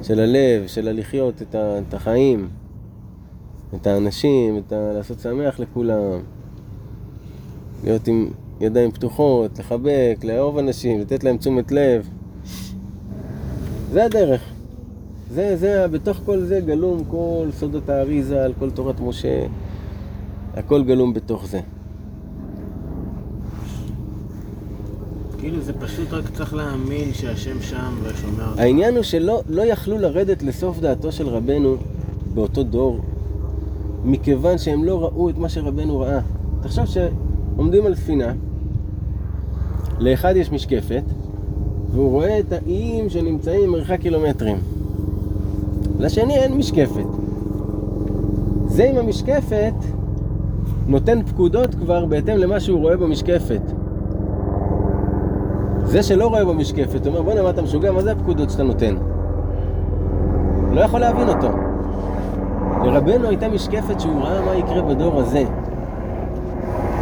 של 0.03 0.21
הלב, 0.21 0.67
של 0.67 0.89
הלחיות 0.89 1.43
את, 1.43 1.55
ה... 1.55 1.79
את 1.79 1.95
החיים, 1.95 2.49
את 3.75 3.87
האנשים, 3.87 4.59
את 4.59 4.73
ה... 4.73 4.93
לעשות 4.93 5.21
שמח 5.21 5.61
לכולם, 5.61 6.21
להיות 7.85 8.09
עם 8.09 8.31
ידיים 8.61 8.93
פתוחות, 8.93 9.59
לחבק, 9.59 10.17
לאהוב 10.25 10.59
אנשים, 10.59 11.01
לתת 11.01 11.25
להם 11.25 11.37
תשומת 11.37 11.73
לב. 11.73 12.09
זה 13.93 14.05
הדרך. 14.05 14.54
זה, 15.35 15.57
זה, 15.57 15.89
בתוך 15.89 16.21
כל 16.25 16.41
זה 16.41 16.61
גלום 16.61 17.05
כל 17.11 17.49
סודות 17.59 17.89
האריזה, 17.89 18.45
על 18.45 18.53
כל 18.59 18.71
תורת 18.71 19.01
משה, 19.01 19.47
הכל 20.55 20.83
גלום 20.83 21.15
בתוך 21.15 21.47
זה. 21.47 21.61
כאילו 25.39 25.61
זה 25.61 25.73
פשוט 25.73 26.13
רק 26.13 26.29
צריך 26.29 26.55
להאמין 26.55 27.13
שהשם 27.13 27.63
שם 27.63 27.95
ושומע 28.03 28.49
אותו. 28.51 28.61
העניין 28.61 28.95
הוא 28.95 29.03
שלא 29.03 29.43
לא 29.49 29.63
יכלו 29.63 29.99
לרדת 29.99 30.43
לסוף 30.43 30.81
דעתו 30.81 31.13
של 31.13 31.29
רבנו 31.29 31.77
באותו 32.35 32.63
דור, 32.63 33.01
מכיוון 34.05 34.59
שהם 34.59 34.85
לא 34.85 35.03
ראו 35.03 35.31
את 35.31 35.39
מה 35.39 35.49
שרבנו 35.49 36.01
ראה. 36.01 36.21
תחשוב 36.63 36.85
שעומדים 36.87 37.87
על 37.87 37.95
ספינה, 37.95 38.33
לאחד 39.99 40.37
יש 40.37 40.53
משקפת, 40.53 41.03
והוא 41.93 42.11
רואה 42.11 42.39
את 42.39 42.53
האיים 42.53 43.11
שנמצאים 43.11 43.71
מרחק 43.71 44.01
קילומטרים. 44.01 44.57
לשני 45.99 46.37
אין 46.37 46.55
משקפת. 46.55 47.07
זה 48.67 48.85
עם 48.85 48.97
המשקפת 48.97 49.75
נותן 50.87 51.23
פקודות 51.23 51.75
כבר 51.75 52.05
בהתאם 52.05 52.37
למה 52.37 52.61
שהוא 52.61 52.81
רואה 52.81 52.97
במשקפת. 52.97 53.63
זה 55.85 56.03
שלא 56.03 56.27
רואה 56.27 56.45
במשקפת, 56.45 57.07
אומר 57.07 57.23
בוא'נה 57.23 57.43
מה 57.43 57.51
אתה 57.51 57.63
משוגע, 57.63 57.93
מה 57.93 58.03
זה 58.03 58.13
הפקודות 58.13 58.51
שאתה 58.51 58.63
נותן? 58.63 58.95
לא 60.73 60.81
יכול 60.81 61.01
להבין 61.01 61.29
אותו. 61.29 61.49
לרבנו 62.85 63.29
הייתה 63.29 63.49
משקפת 63.49 64.01
שהוא 64.01 64.21
ראה 64.21 64.45
מה 64.45 64.55
יקרה 64.55 64.83
בדור 64.83 65.21
הזה. 65.21 65.45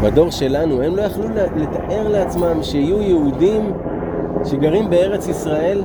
בדור 0.03 0.31
שלנו, 0.31 0.83
הם 0.83 0.97
לא 0.97 1.03
יכלו 1.03 1.25
לתאר 1.57 2.09
לעצמם 2.09 2.63
שיהיו 2.63 3.03
יהודים 3.03 3.73
שגרים 4.45 4.91
בארץ 4.91 5.29
ישראל 5.29 5.83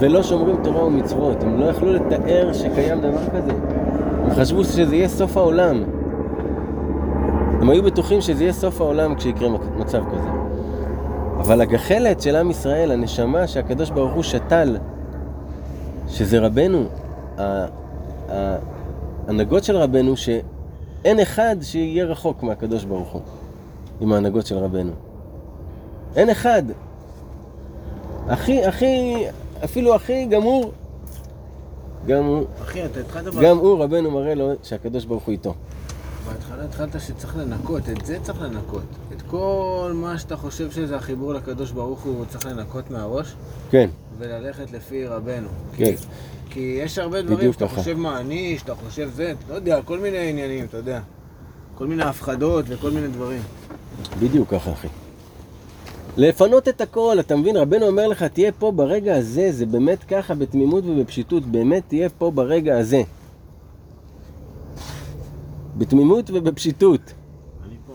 ולא 0.00 0.22
שומרים 0.22 0.56
תורה 0.62 0.84
ומצוות. 0.84 1.42
הם 1.42 1.60
לא 1.60 1.64
יכלו 1.64 1.92
לתאר 1.92 2.52
שקיים 2.52 3.00
דבר 3.00 3.28
כזה. 3.28 3.52
הם 4.24 4.30
חשבו 4.34 4.64
שזה 4.64 4.96
יהיה 4.96 5.08
סוף 5.08 5.36
העולם. 5.36 5.84
הם 7.60 7.70
היו 7.70 7.82
בטוחים 7.82 8.20
שזה 8.20 8.42
יהיה 8.44 8.52
סוף 8.52 8.80
העולם 8.80 9.14
כשיקרה 9.14 9.48
מצב 9.76 10.02
כזה. 10.12 10.28
אבל 11.38 11.60
הגחלת 11.60 12.20
של 12.20 12.36
עם 12.36 12.50
ישראל, 12.50 12.90
הנשמה 12.90 13.46
שהקדוש 13.46 13.90
ברוך 13.90 14.14
הוא 14.14 14.22
שתל, 14.22 14.76
שזה 16.08 16.38
רבנו, 16.38 16.84
ההנהגות 19.28 19.64
של 19.64 19.76
רבנו, 19.76 20.16
שאין 20.16 21.20
אחד 21.20 21.56
שיהיה 21.62 22.04
רחוק 22.04 22.42
מהקדוש 22.42 22.84
ברוך 22.84 23.12
הוא 23.12 23.22
עם 24.00 24.12
ההנהגות 24.12 24.46
של 24.46 24.58
רבנו. 24.58 24.92
אין 26.16 26.30
אחד. 26.30 26.62
הכי, 28.28 28.66
הכי, 28.66 29.24
אפילו 29.64 29.94
הכי 29.94 30.26
גמור, 30.26 30.72
גם 32.06 32.24
הוא, 32.24 32.46
אחי, 32.62 32.84
אתה 32.84 33.00
התחלת... 33.00 33.34
גם 33.34 33.58
הוא, 33.58 33.84
רבנו 33.84 34.10
מראה 34.10 34.34
לו 34.34 34.50
שהקדוש 34.62 35.04
ברוך 35.04 35.24
הוא 35.24 35.32
איתו. 35.32 35.54
בהתחלה 36.28 36.64
התחלת 36.64 37.00
שצריך 37.00 37.36
לנקות, 37.36 37.88
את 37.88 38.06
זה 38.06 38.18
צריך 38.22 38.42
לנקות. 38.42 38.82
את 39.16 39.22
כל 39.22 39.92
מה 39.94 40.18
שאתה 40.18 40.36
חושב 40.36 40.70
שזה 40.70 40.96
החיבור 40.96 41.34
לקדוש 41.34 41.70
ברוך 41.70 42.02
הוא, 42.02 42.24
צריך 42.28 42.46
לנקות 42.46 42.90
מהראש. 42.90 43.34
כן. 43.70 43.90
וללכת 44.18 44.72
לפי 44.72 45.06
רבנו. 45.06 45.48
כן. 45.76 45.94
כי 46.50 46.78
יש 46.84 46.98
הרבה 46.98 47.22
דברים 47.22 47.52
שאתה 47.52 47.68
חושב 47.68 47.98
מה 47.98 48.20
אני, 48.20 48.58
שאתה 48.58 48.74
חושב 48.74 49.10
זה, 49.14 49.32
לא 49.48 49.54
יודע, 49.54 49.82
כל 49.82 49.98
מיני 49.98 50.28
עניינים, 50.30 50.64
אתה 50.64 50.76
יודע. 50.76 51.00
כל 51.74 51.86
מיני 51.86 52.02
הפחדות 52.02 52.64
וכל 52.68 52.90
מיני 52.90 53.08
דברים. 53.08 53.42
בדיוק 54.20 54.50
ככה, 54.50 54.72
אחי. 54.72 54.88
לפנות 56.18 56.68
את 56.68 56.80
הכל, 56.80 57.16
אתה 57.20 57.36
מבין? 57.36 57.56
רבנו 57.56 57.86
אומר 57.86 58.08
לך, 58.08 58.22
תהיה 58.22 58.52
פה 58.52 58.70
ברגע 58.70 59.16
הזה, 59.16 59.52
זה 59.52 59.66
באמת 59.66 60.04
ככה, 60.04 60.34
בתמימות 60.34 60.84
ובפשיטות, 60.86 61.42
באמת 61.42 61.82
תהיה 61.88 62.08
פה 62.08 62.30
ברגע 62.30 62.78
הזה. 62.78 63.02
בתמימות 65.76 66.30
ובפשיטות. 66.34 67.00
אני 67.66 67.74
פה. 67.86 67.92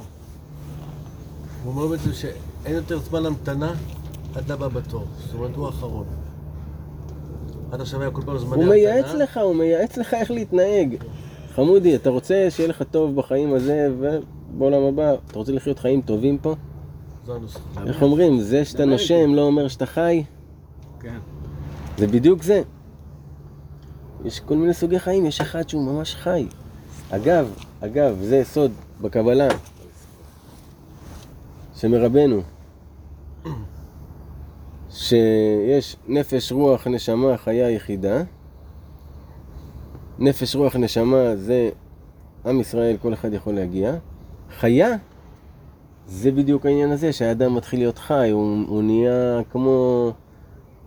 הוא 1.64 1.74
אומר 1.74 1.88
בעצם 1.88 2.14
שאין 2.14 2.76
יותר 2.76 3.00
זמן 3.00 3.26
המתנה 3.26 3.74
עד 4.36 4.52
לבא 4.52 4.68
בתור. 4.68 5.06
זאת 5.26 5.34
אומרת, 5.34 5.56
הוא 5.56 5.66
האחרון. 5.66 6.06
עד 7.72 7.82
עכשיו 7.82 8.02
היה 8.02 8.12
כל 8.12 8.22
פעם 8.26 8.38
זמני 8.38 8.52
המתנה. 8.52 8.66
הוא 8.66 8.74
מייעץ 8.74 9.14
לך, 9.14 9.38
הוא 9.38 9.56
מייעץ 9.56 9.98
לך 9.98 10.14
איך 10.14 10.32
להתנהג. 10.32 10.96
חמודי, 11.56 11.96
אתה 11.96 12.10
רוצה 12.10 12.48
שיהיה 12.50 12.70
לך 12.70 12.84
טוב 12.92 13.16
בחיים 13.16 13.54
הזה 13.54 13.90
ובעולם 14.00 14.82
הבא? 14.84 15.14
אתה 15.28 15.40
רוצה 15.40 15.52
לחיות 15.52 15.80
חיים 15.80 16.02
טובים 16.02 16.38
פה? 16.38 16.56
איך 17.88 18.02
אומרים? 18.02 18.40
זה 18.40 18.66
שאתה 18.66 18.86
נושם 18.86 19.34
לא 19.34 19.42
אומר 19.42 19.68
שאתה 19.68 19.86
חי? 19.86 20.24
כן. 21.00 21.20
זה 21.98 22.08
בדיוק 22.08 22.44
זה. 22.44 22.62
יש 24.26 24.40
כל 24.40 24.56
מיני 24.56 24.74
סוגי 24.74 25.00
חיים, 25.00 25.26
יש 25.26 25.42
אחד 25.42 25.70
שהוא 25.70 25.86
ממש 25.86 26.16
חי. 26.16 26.48
אגב, 27.10 27.54
אגב, 27.82 28.18
זה 28.22 28.42
סוד 28.44 28.72
בקבלה 29.02 29.48
שמרבנו, 31.76 32.42
שיש 34.90 35.96
נפש, 36.08 36.52
רוח, 36.52 36.88
נשמה, 36.88 37.38
חיה 37.38 37.70
יחידה. 37.70 38.24
נפש, 40.20 40.56
רוח, 40.56 40.76
נשמה 40.76 41.36
זה 41.36 41.70
עם 42.46 42.60
ישראל, 42.60 42.98
כל 43.02 43.14
אחד 43.14 43.34
יכול 43.34 43.54
להגיע. 43.54 43.96
חיה 44.60 44.96
זה 46.08 46.32
בדיוק 46.32 46.66
העניין 46.66 46.92
הזה, 46.92 47.14
שהאדם 47.14 47.56
מתחיל 47.56 47.80
להיות 47.80 47.98
חי, 47.98 48.30
הוא, 48.30 48.66
הוא 48.68 48.84
נהיה 48.84 49.42
כמו 49.52 50.12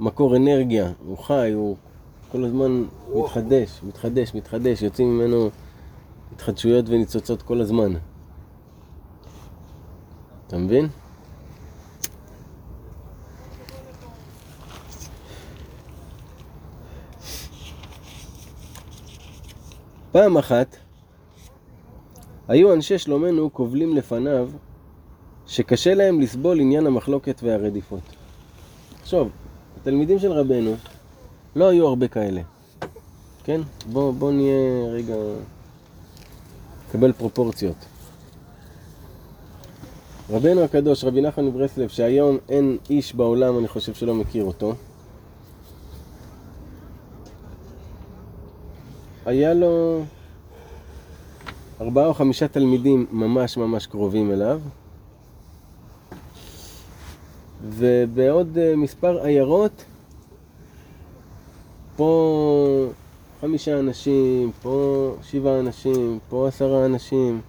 מקור 0.01 0.37
אנרגיה, 0.37 0.93
הוא 1.07 1.19
חי, 1.19 1.51
הוא 1.55 1.77
כל 2.33 2.45
הזמן 2.45 2.85
מתחדש, 3.15 3.81
מתחדש, 3.83 4.35
מתחדש, 4.35 4.83
יוצאים 4.83 5.19
ממנו 5.19 5.51
התחדשויות 6.33 6.89
וניצוצות 6.89 7.43
כל 7.43 7.61
הזמן. 7.61 7.93
אתה 10.47 10.59
מבין? 10.59 10.89
פעם 20.13 20.39
אחת 20.39 20.77
היו 22.49 22.73
אנשי 22.73 22.99
שלומנו 22.99 23.51
קובלים 23.51 23.97
לפניו 23.97 24.49
שקשה 25.47 25.95
להם 25.95 26.21
לסבול 26.21 26.61
עניין 26.61 26.87
המחלוקת 26.87 27.41
והרדיפות. 27.43 28.01
תחשוב, 29.01 29.31
התלמידים 29.81 30.19
של 30.19 30.33
רבנו 30.33 30.75
לא 31.57 31.69
היו 31.69 31.87
הרבה 31.87 32.09
כאלה, 32.09 32.41
כן? 33.45 33.61
בוא, 33.93 34.13
בוא 34.13 34.33
נהיה 34.33 34.89
רגע... 34.93 35.15
נקבל 36.89 37.13
פרופורציות. 37.13 37.77
רבנו 40.31 40.61
הקדוש, 40.61 41.05
רבי 41.05 41.21
נחמן 41.21 41.45
מברסלב, 41.45 41.89
שהיום 41.89 42.39
אין 42.49 42.79
איש 42.91 43.15
בעולם, 43.15 43.59
אני 43.59 43.69
חושב 43.69 43.95
שלא 43.95 44.15
מכיר 44.15 44.45
אותו, 44.45 44.75
היה 49.27 49.55
לו 49.55 50.03
ארבעה 51.81 52.07
או 52.07 52.15
חמישה 52.15 52.49
תלמידים 52.49 53.07
ממש 53.11 53.57
ממש 53.57 53.87
קרובים 53.87 54.31
אליו, 54.33 54.61
ובעוד 57.65 58.59
אה, 58.59 58.77
מספר 58.77 59.25
עיירות, 59.25 59.85
פה 61.97 62.91
חמישה 63.41 63.79
אנשים, 63.79 64.53
פה 64.63 65.17
שבעה 65.23 65.61
אנשים, 65.61 66.19
פה 66.29 66.49
עשרה 66.49 66.87
אנשים. 66.87 67.41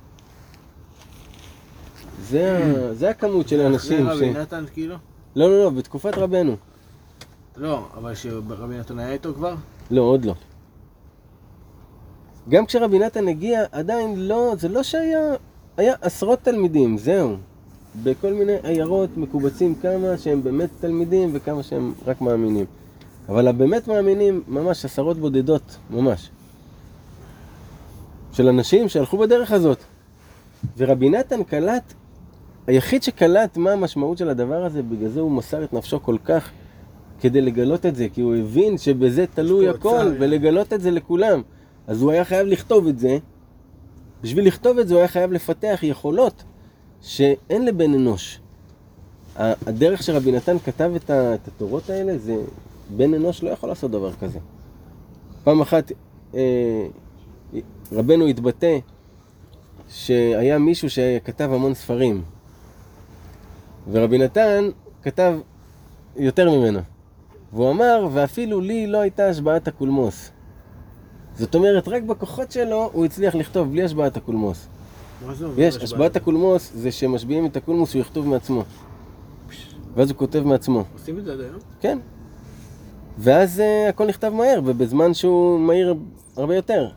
זה, 2.22 2.58
ה... 2.58 2.94
זה 2.94 3.10
הכמות 3.10 3.48
של 3.48 3.62
האנשים 3.62 4.08
אחרי 4.08 4.30
רבי 4.30 4.40
נתן 4.40 4.66
כאילו? 4.74 4.96
לא, 5.36 5.50
לא, 5.50 5.64
לא, 5.64 5.70
בתקופת 5.70 6.18
רבנו. 6.18 6.56
לא, 7.58 7.88
אבל 7.94 8.16
שרבי 8.16 8.78
נתן 8.78 9.00
היה 9.00 9.12
איתו 9.12 9.34
כבר? 9.34 9.56
לא, 9.92 10.02
עוד 10.02 10.26
לא. 10.26 10.34
גם 12.50 12.66
כשרבי 12.66 13.00
נתן 13.00 13.28
הגיע, 13.28 13.64
עדיין 13.72 14.28
לא, 14.28 14.54
זה 14.58 14.70
לא 14.70 14.84
שהיה, 14.84 15.34
היה 15.78 15.94
עשרות 16.02 16.40
תלמידים, 16.40 16.98
זהו. 16.98 17.38
בכל 18.04 18.34
מיני 18.34 18.56
עיירות 18.64 19.18
מקובצים 19.18 19.76
כמה 19.76 20.18
שהם 20.18 20.44
באמת 20.44 20.70
תלמידים 20.80 21.30
וכמה 21.34 21.64
שהם 21.64 21.94
רק 22.06 22.22
מאמינים. 22.22 22.66
אבל 23.30 23.48
הבאמת 23.48 23.88
מאמינים, 23.88 24.44
ממש 24.48 24.86
עשרות 24.86 25.18
בודדות, 25.18 25.78
ממש. 25.90 26.30
של 28.32 28.48
אנשים 28.48 28.90
שהלכו 28.90 29.18
בדרך 29.18 29.52
הזאת. 29.52 29.78
ורבי 30.78 31.10
נתן 31.10 31.44
קלט, 31.44 31.94
היחיד 32.68 33.04
שקלט 33.04 33.58
מה 33.58 33.72
המשמעות 33.72 34.18
של 34.18 34.30
הדבר 34.30 34.66
הזה, 34.66 34.84
בגלל 34.84 35.10
זה 35.10 35.20
הוא 35.20 35.32
מסר 35.32 35.64
את 35.64 35.74
נפשו 35.74 36.04
כל 36.04 36.18
כך 36.26 36.50
כדי 37.22 37.42
לגלות 37.42 37.86
את 37.86 37.96
זה, 37.96 38.08
כי 38.14 38.22
הוא 38.22 38.36
הבין 38.36 38.78
שבזה 38.78 39.26
תלוי 39.34 39.70
הכל, 39.70 40.14
ולגלות 40.20 40.74
את 40.74 40.82
זה 40.82 40.92
לכולם. 40.92 41.42
אז 41.88 42.02
הוא 42.02 42.12
היה 42.12 42.26
חייב 42.26 42.48
לכתוב 42.48 42.88
את 42.88 43.00
זה. 43.00 43.18
בשביל 44.22 44.48
לכתוב 44.48 44.80
את 44.80 44.88
זה 44.88 44.94
הוא 44.94 45.00
היה 45.00 45.08
חייב 45.08 45.32
לפתח 45.32 45.80
יכולות 45.84 46.44
שאין 47.02 47.66
לבן 47.66 47.94
אנוש. 47.94 48.40
הדרך 49.36 50.04
שרבי 50.04 50.32
נתן 50.32 50.60
כתב 50.60 50.92
את 50.96 51.10
התורות 51.48 51.90
האלה 51.90 52.18
זה 52.18 52.36
בן 52.90 53.14
אנוש 53.14 53.44
לא 53.44 53.50
יכול 53.50 53.70
לעשות 53.70 53.92
דבר 53.92 54.14
כזה. 54.14 54.40
פעם 55.44 55.62
אחת 55.62 55.92
אה, 56.36 56.88
רבנו 57.92 58.28
התבטא 58.28 58.78
שהיה 59.90 60.58
מישהו 60.58 60.90
שכתב 60.90 61.50
המון 61.54 61.74
ספרים, 61.74 62.22
ורבי 63.92 64.18
נתן 64.18 64.70
כתב 65.04 65.40
יותר 66.16 66.50
ממנו. 66.50 66.80
והוא 67.54 67.72
אמר, 67.72 68.08
ואפילו 68.14 68.62
לי 68.62 68.88
לא 68.88 69.02
הייתה 69.02 69.30
השבעת 69.30 69.68
הקולמוס. 69.68 70.32
זאת 71.36 71.56
אומרת, 71.56 71.88
רק 71.88 72.04
בכוחות 72.04 72.52
שלו 72.52 72.90
הוא 72.94 73.06
הצליח 73.06 73.36
לכתוב 73.36 73.72
בלי 73.72 73.84
השבעת 73.84 74.18
הקולמוס. 74.18 74.68
יש, 75.58 75.78
השבעת 75.78 76.16
הקולמוס 76.16 76.72
זה 76.76 76.92
שמשביעים 76.92 77.46
את 77.46 77.58
הקולמוס 77.58 77.94
הוא 77.94 78.02
יכתוב 78.02 78.28
מעצמו. 78.28 78.64
ואז 79.96 80.10
הוא 80.10 80.18
כותב 80.18 80.40
מעצמו. 80.40 80.84
עושים 80.94 81.20
את 81.20 81.26
זה 81.26 81.34
עד 81.34 81.40
היום? 81.40 81.60
כן. 81.80 82.00
ואז 83.18 83.60
uh, 83.60 83.90
הכל 83.90 84.08
נכתב 84.08 84.30
מהר, 84.30 84.62
ובזמן 84.66 85.14
שהוא 85.14 85.60
מהיר 85.60 85.96
הרבה 86.38 86.56
יותר. 86.56 86.90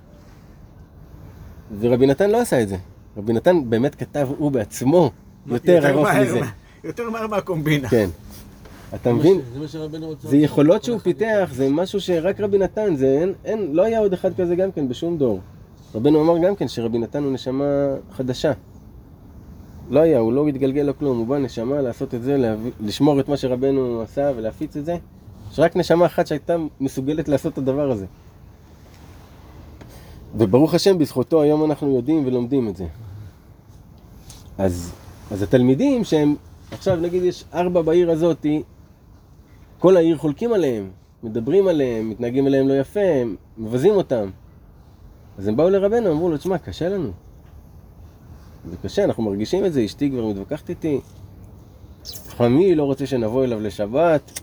ורבי 1.81 2.07
נתן 2.07 2.31
לא 2.31 2.41
עשה 2.41 2.62
את 2.62 2.68
זה. 2.68 2.77
רבי 3.16 3.33
נתן 3.33 3.71
באמת 3.71 3.95
כתב 3.95 4.29
הוא 4.39 4.53
בעצמו 4.53 5.11
יותר 5.47 5.91
ארוך 5.91 6.09
מזה. 6.09 6.41
יותר 6.85 7.11
מהר 7.11 7.27
מהקומבינה. 7.27 7.89
כן. 7.89 8.09
אתה 8.95 9.12
מבין? 9.12 9.41
זה 9.53 9.61
מה 9.61 9.68
שרבנו 9.68 10.07
רוצה. 10.07 10.29
זה 10.29 10.37
יכולות 10.37 10.85
שהוא 10.85 10.99
פיתח, 10.99 11.51
זה 11.53 11.68
משהו 11.71 12.01
שרק 12.01 12.41
רבי 12.41 12.59
נתן, 12.59 12.97
זה 12.97 13.07
אין, 13.07 13.33
אין, 13.45 13.73
לא 13.73 13.83
היה 13.83 13.99
עוד 13.99 14.12
אחד 14.12 14.35
כזה 14.35 14.57
גם 14.57 14.73
כן 14.73 14.89
בשום 14.89 15.18
דור. 15.18 15.41
רבנו 15.95 16.22
אמר 16.22 16.38
גם 16.38 16.57
כן 16.57 16.68
שרבי 16.68 16.99
נתן 16.99 17.22
הוא 17.22 17.32
נשמה 17.32 17.64
חדשה. 18.12 18.53
לא 19.91 20.01
היה, 20.01 20.18
הוא 20.18 20.32
לא 20.32 20.49
התגלגל 20.49 20.82
לו 20.82 20.99
כלום, 20.99 21.18
הוא 21.18 21.26
בא 21.26 21.38
נשמה 21.38 21.80
לעשות 21.80 22.14
את 22.14 22.22
זה, 22.22 22.36
להביא, 22.36 22.70
לשמור 22.80 23.20
את 23.20 23.28
מה 23.28 23.36
שרבנו 23.36 24.03
עשה 24.03 24.32
ולהפיץ 24.36 24.76
את 24.76 24.84
זה. 24.84 24.97
יש 25.53 25.59
רק 25.59 25.76
נשמה 25.76 26.07
אחת 26.07 26.26
שהייתה 26.26 26.57
מסוגלת 26.80 27.28
לעשות 27.28 27.53
את 27.53 27.59
הדבר 27.59 27.91
הזה. 27.91 28.07
וברוך 30.38 30.74
השם, 30.74 30.99
בזכותו 30.99 31.43
היום 31.43 31.64
אנחנו 31.64 31.97
יודעים 31.97 32.26
ולומדים 32.26 32.68
את 32.68 32.76
זה. 32.76 32.86
אז, 34.59 34.93
אז 35.30 35.43
התלמידים 35.43 36.05
שהם, 36.05 36.36
עכשיו 36.72 36.97
נגיד 36.97 37.22
יש 37.22 37.45
ארבע 37.55 37.82
בעיר 37.82 38.11
הזאתי, 38.11 38.62
כל 39.78 39.97
העיר 39.97 40.16
חולקים 40.16 40.53
עליהם, 40.53 40.91
מדברים 41.22 41.68
עליהם, 41.68 42.11
מתנהגים 42.11 42.47
אליהם 42.47 42.68
לא 42.68 42.74
יפה, 42.74 43.01
מבזים 43.59 43.95
אותם. 43.95 44.30
אז 45.41 45.49
הם 45.49 45.57
באו 45.57 45.70
לרבנו, 45.70 46.12
אמרו 46.12 46.28
לו, 46.28 46.36
תשמע, 46.36 46.59
קשה 46.59 46.88
לנו. 46.88 47.11
זה 48.70 48.76
קשה, 48.82 49.05
אנחנו 49.05 49.22
מרגישים 49.22 49.64
את 49.64 49.72
זה, 49.72 49.84
אשתי 49.84 50.11
כבר 50.11 50.26
מתווכחת 50.26 50.70
איתי. 50.70 51.01
חמי 52.28 52.74
לא 52.74 52.84
רוצה 52.84 53.07
שנבוא 53.07 53.45
אליו 53.45 53.61
לשבת. 53.61 54.41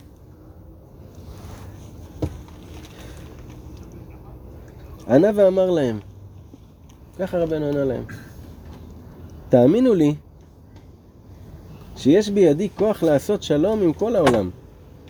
ענה 5.07 5.27
ואמר 5.35 5.71
להם, 5.71 5.99
ככה 7.19 7.37
רבנו 7.37 7.65
ענה 7.65 7.83
להם, 7.83 8.03
תאמינו 9.49 9.93
לי 9.93 10.15
שיש 11.95 12.29
בידי 12.29 12.69
כוח 12.75 13.03
לעשות 13.03 13.43
שלום 13.43 13.81
עם 13.81 13.93
כל 13.93 14.15
העולם, 14.15 14.49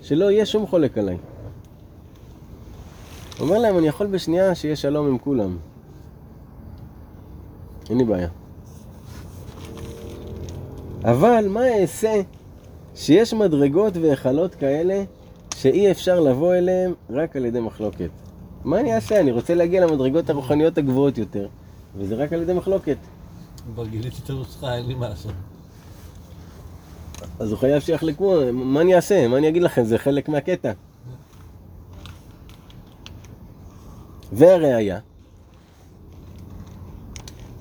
שלא 0.02 0.32
יהיה 0.32 0.46
שום 0.46 0.68
חולק 0.68 0.98
עליי. 0.98 1.18
אומר 3.40 3.60
להם, 3.60 3.78
אני 3.78 3.88
יכול 3.88 4.08
בשנייה 4.08 4.56
שיהיה 4.56 4.76
שלום 4.76 5.08
עם 5.08 5.18
כולם. 5.18 5.58
אין 7.90 7.98
לי 7.98 8.04
בעיה. 8.04 8.28
אבל 11.04 11.46
מה 11.50 11.68
אעשה 11.68 12.22
שיש 12.96 13.34
מדרגות 13.34 13.98
והיכלות 13.98 14.56
כאלה 14.56 15.04
שאי 15.56 15.92
אפשר 15.92 16.20
לבוא 16.20 16.54
אליהם 16.56 16.94
רק 17.10 17.36
על 17.36 17.46
ידי 17.46 17.60
מחלוקת? 17.60 18.10
מה 18.64 18.80
אני 18.80 18.96
אעשה? 18.96 19.20
אני 19.20 19.32
רוצה 19.32 19.56
להגיע 19.56 19.86
למדרגות 19.86 20.30
הרוחניות 20.30 20.78
הגבוהות 20.78 21.18
יותר, 21.18 21.48
וזה 21.96 22.16
רק 22.16 22.34
על 22.34 22.42
ידי 22.42 22.54
מחלוקת. 22.54 22.98
כבר 23.74 23.86
גיליתי 23.86 24.18
את 24.24 24.30
הנוסחה, 24.30 24.76
אין 24.76 24.86
לי 24.86 24.96
מה 24.96 25.10
לעשות. 25.10 25.32
אז 27.40 27.52
הוא 27.52 27.60
חייב 27.60 27.82
שיחלקו, 27.82 28.40
מה 28.54 28.82
אני 28.82 28.96
אעשה? 28.96 29.28
מה 29.28 29.38
אני 29.38 29.50
אגיד 29.50 29.62
לכם? 29.62 29.84
זה 29.84 29.98
חלק 29.98 30.30
מהקטע. 30.30 30.72
והראיה, 34.32 35.00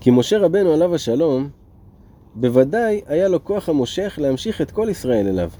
כי 0.06 0.10
משה 0.10 0.38
רבנו 0.38 0.72
עליו 0.72 0.94
השלום, 0.94 1.48
בוודאי 2.34 3.00
היה 3.06 3.28
לו 3.28 3.44
כוח 3.44 3.68
המושך 3.68 4.18
להמשיך 4.22 4.60
את 4.60 4.70
כל 4.70 4.88
ישראל 4.90 5.28
אליו. 5.28 5.50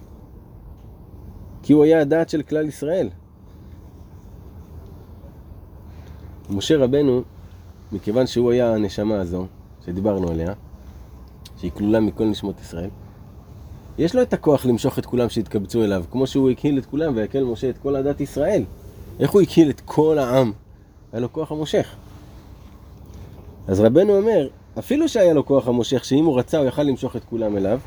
כי 1.62 1.72
הוא 1.72 1.84
היה 1.84 2.00
הדעת 2.00 2.28
של 2.28 2.42
כלל 2.42 2.68
ישראל. 2.68 3.08
משה 6.50 6.76
רבנו, 6.76 7.22
מכיוון 7.92 8.26
שהוא 8.26 8.52
היה 8.52 8.74
הנשמה 8.74 9.20
הזו, 9.20 9.46
שדיברנו 9.86 10.28
עליה, 10.28 10.52
שהיא 11.56 11.70
כלולה 11.70 12.00
מכל 12.00 12.24
נשמות 12.24 12.60
ישראל, 12.60 12.90
יש 13.98 14.14
לו 14.14 14.22
את 14.22 14.32
הכוח 14.32 14.66
למשוך 14.66 14.98
את 14.98 15.06
כולם 15.06 15.28
שיתקבצו 15.28 15.84
אליו, 15.84 16.04
כמו 16.10 16.26
שהוא 16.26 16.50
הקהיל 16.50 16.78
את 16.78 16.86
כולם 16.86 17.16
ויקל 17.16 17.44
משה 17.44 17.70
את 17.70 17.78
כל 17.78 17.96
עדת 17.96 18.20
ישראל. 18.20 18.64
איך 19.20 19.30
הוא 19.30 19.42
הקהיל 19.42 19.70
את 19.70 19.80
כל 19.84 20.18
העם? 20.18 20.52
היה 21.12 21.20
לו 21.20 21.32
כוח 21.32 21.52
המושך. 21.52 21.96
אז 23.68 23.80
רבנו 23.80 24.16
אומר, 24.16 24.48
אפילו 24.78 25.08
שהיה 25.08 25.34
לו 25.34 25.46
כוח 25.46 25.68
המושך, 25.68 26.04
שאם 26.04 26.24
הוא 26.24 26.38
רצה 26.38 26.58
הוא 26.58 26.66
יכל 26.66 26.82
למשוך 26.82 27.16
את 27.16 27.24
כולם 27.24 27.56
אליו, 27.56 27.80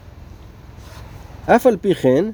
אף 1.45 1.67
על 1.67 1.77
פי 1.77 1.95
כן, 1.95 2.25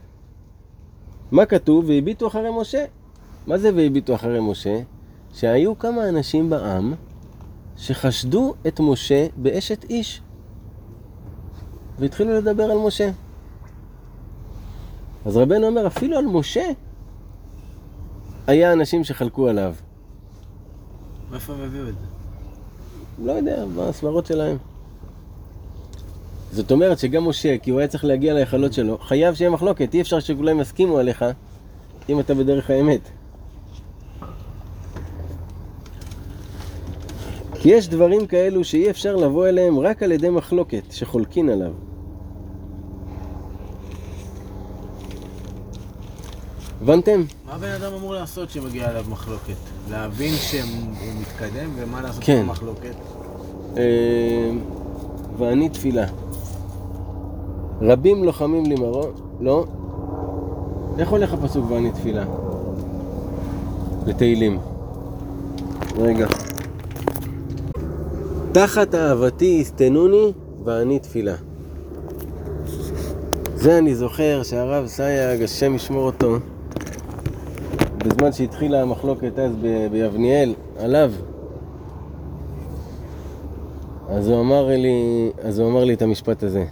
מה 1.31 1.45
כתוב? 1.45 1.85
והביטו 1.87 2.27
אחרי 2.27 2.49
משה. 2.61 2.85
מה 3.47 3.57
זה 3.57 3.69
והביטו 3.75 4.15
אחרי 4.15 4.39
משה? 4.41 4.79
שהיו 5.33 5.79
כמה 5.79 6.09
אנשים 6.09 6.49
בעם 6.49 6.93
שחשדו 7.77 8.53
את 8.67 8.79
משה 8.79 9.27
באשת 9.37 9.83
איש. 9.89 10.21
והתחילו 11.99 12.33
לדבר 12.33 12.63
על 12.63 12.77
משה. 12.77 13.11
אז 15.25 15.37
רבנו 15.37 15.67
אומר, 15.67 15.87
אפילו 15.87 16.17
על 16.17 16.25
משה 16.25 16.65
היה 18.47 18.73
אנשים 18.73 19.03
שחלקו 19.03 19.47
עליו. 19.47 19.75
מאיפה 21.31 21.53
הם 21.53 21.61
הביאו 21.61 21.89
את 21.89 21.93
זה? 21.93 22.14
לא 23.23 23.31
יודע, 23.31 23.65
בסברות 23.77 24.25
שלהם. 24.25 24.57
זאת 26.51 26.71
אומרת 26.71 26.99
שגם 26.99 27.27
משה, 27.27 27.57
כי 27.57 27.71
הוא 27.71 27.79
היה 27.79 27.87
צריך 27.87 28.05
להגיע 28.05 28.33
להיכלות 28.33 28.73
שלו, 28.73 28.97
חייב 28.97 29.35
שיהיה 29.35 29.49
מחלוקת, 29.49 29.93
אי 29.93 30.01
אפשר 30.01 30.19
שכולם 30.19 30.59
יסכימו 30.59 30.97
עליך 30.97 31.25
אם 32.09 32.19
אתה 32.19 32.33
בדרך 32.33 32.69
האמת. 32.69 33.01
כי 37.53 37.69
יש 37.69 37.89
דברים 37.89 38.27
כאלו 38.27 38.63
שאי 38.63 38.89
אפשר 38.89 39.15
לבוא 39.15 39.47
אליהם 39.47 39.79
רק 39.79 40.03
על 40.03 40.11
ידי 40.11 40.29
מחלוקת, 40.29 40.83
שחולקין 40.91 41.49
עליו. 41.49 41.71
הבנתם? 46.81 47.23
מה 47.45 47.53
הבן 47.53 47.71
אדם 47.71 47.93
אמור 47.93 48.13
לעשות 48.13 48.49
כשמגיע 48.49 48.89
אליו 48.89 49.05
מחלוקת? 49.09 49.74
להבין 49.89 50.33
שהוא 50.33 50.61
מתקדם 51.21 51.69
ומה 51.75 52.01
לעשות 52.01 52.23
כן. 52.23 52.41
במחלוקת? 52.41 52.95
אה, 53.77 54.51
ואני 55.37 55.69
תפילה. 55.69 56.05
רבים 57.81 58.23
לוחמים 58.23 58.65
לי 58.65 58.75
מרום, 58.75 59.11
לא? 59.39 59.65
איך 60.99 61.09
הולך 61.09 61.33
הפסוק 61.33 61.71
ואני 61.71 61.91
תפילה? 61.91 62.25
בתהילים. 64.05 64.59
רגע. 65.97 66.27
תחת 68.51 68.95
אהבתי 68.95 69.57
יסתנוני 69.61 70.33
ואני 70.63 70.99
תפילה. 70.99 71.35
זה 73.55 73.77
אני 73.77 73.95
זוכר 73.95 74.43
שהרב 74.43 74.87
סייג, 74.87 75.43
השם 75.43 75.75
ישמור 75.75 76.05
אותו, 76.05 76.37
בזמן 78.05 78.31
שהתחילה 78.31 78.81
המחלוקת 78.81 79.39
אז 79.39 79.51
ב- 79.61 79.87
ביבניאל, 79.91 80.53
עליו, 80.79 81.11
אז 84.09 84.27
הוא 84.27 84.41
אמר 84.41 84.67
לי, 84.67 85.31
אז 85.41 85.59
הוא 85.59 85.69
אמר 85.69 85.83
לי 85.83 85.93
את 85.93 86.01
המשפט 86.01 86.43
הזה. 86.43 86.65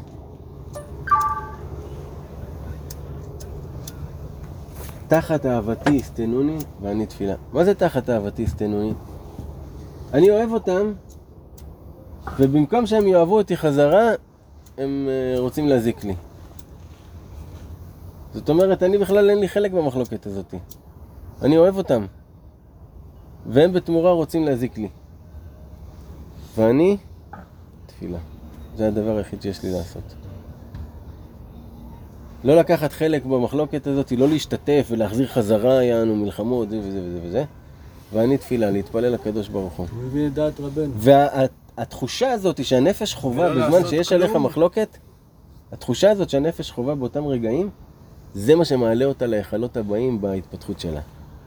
תחת 5.07 5.45
אהבתי 5.45 5.93
יסתנוני 5.93 6.57
ואני 6.81 7.05
תפילה. 7.05 7.35
מה 7.53 7.63
זה 7.65 7.73
תחת 7.73 8.09
אהבתי 8.09 8.41
יסתנוני? 8.41 8.93
אני 10.13 10.29
אוהב 10.29 10.53
אותם, 10.53 10.93
ובמקום 12.39 12.85
שהם 12.85 13.07
יאהבו 13.07 13.37
אותי 13.37 13.57
חזרה, 13.57 14.11
הם 14.77 15.09
אה, 15.09 15.39
רוצים 15.39 15.67
להזיק 15.67 16.03
לי. 16.03 16.15
זאת 18.33 18.49
אומרת, 18.49 18.83
אני 18.83 18.97
בכלל 18.97 19.29
אין 19.29 19.39
לי 19.39 19.49
חלק 19.49 19.71
במחלוקת 19.71 20.25
הזאת. 20.25 20.53
אני 21.41 21.57
אוהב 21.57 21.77
אותם, 21.77 22.05
והם 23.45 23.73
בתמורה 23.73 24.11
רוצים 24.11 24.43
להזיק 24.43 24.77
לי. 24.77 24.89
ואני 26.57 26.97
תפילה. 27.85 28.17
זה 28.77 28.87
הדבר 28.87 29.17
היחיד 29.17 29.41
שיש 29.41 29.63
לי 29.63 29.71
לעשות. 29.71 30.03
לא 32.43 32.55
לקחת 32.55 32.91
חלק 32.91 33.25
במחלוקת 33.25 33.87
הזאת, 33.87 34.11
לא 34.11 34.27
להשתתף 34.27 34.87
ולהחזיר 34.89 35.27
חזרה, 35.27 35.83
יענו 35.83 36.15
מלחמות, 36.15 36.69
זה 36.69 36.79
וזה 36.79 37.01
וזה 37.03 37.19
וזה. 37.23 37.43
ואני 38.13 38.37
תפילה, 38.37 38.71
להתפלל 38.71 39.09
לקדוש 39.09 39.47
ברוך 39.49 39.73
הוא. 39.73 39.87
הוא 39.91 40.03
מבין 40.03 40.27
את 40.27 40.33
דעת 40.33 40.59
רבנו. 40.59 40.93
והתחושה 40.97 42.31
הזאת 42.31 42.65
שהנפש 42.65 43.15
חווה 43.15 43.51
ולא 43.51 43.67
בזמן 43.67 43.89
שיש 43.89 44.11
עליך 44.11 44.31
כלום. 44.31 44.45
מחלוקת, 44.45 44.97
התחושה 45.71 46.11
הזאת 46.11 46.29
שהנפש 46.29 46.71
חווה 46.71 46.95
באותם 46.95 47.27
רגעים, 47.27 47.69
זה 48.33 48.55
מה 48.55 48.65
שמעלה 48.65 49.05
אותה 49.05 49.25
להיכלות 49.25 49.77
הבאים 49.77 50.21
בהתפתחות 50.21 50.79
שלה. 50.79 51.01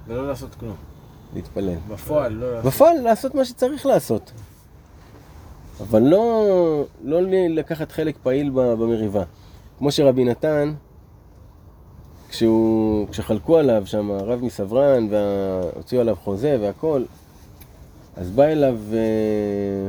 ולא 0.06 0.28
לעשות 0.28 0.54
כלום. 0.54 0.76
להתפלל. 1.34 1.74
בפועל, 1.88 2.32
לא 2.32 2.52
לעשות. 2.52 2.72
בפועל 2.72 3.00
לעשות 3.00 3.34
מה 3.34 3.44
שצריך 3.44 3.86
לעשות. 3.86 4.32
אבל 5.80 6.02
לא, 6.02 6.84
לא 7.04 7.20
לקחת 7.48 7.92
חלק 7.92 8.16
פעיל 8.22 8.50
במריבה. 8.50 9.24
כמו 9.78 9.92
שרבי 9.92 10.24
נתן, 10.24 10.72
כשהוא, 12.28 13.08
כשחלקו 13.08 13.58
עליו 13.58 13.82
שם, 13.86 14.10
הרב 14.10 14.44
מסברן, 14.44 15.06
והוציאו 15.10 16.00
עליו 16.00 16.16
חוזה 16.16 16.56
והכל, 16.60 17.02
אז 18.16 18.30
בא 18.30 18.44
אליו 18.44 18.78
אה, 18.92 19.88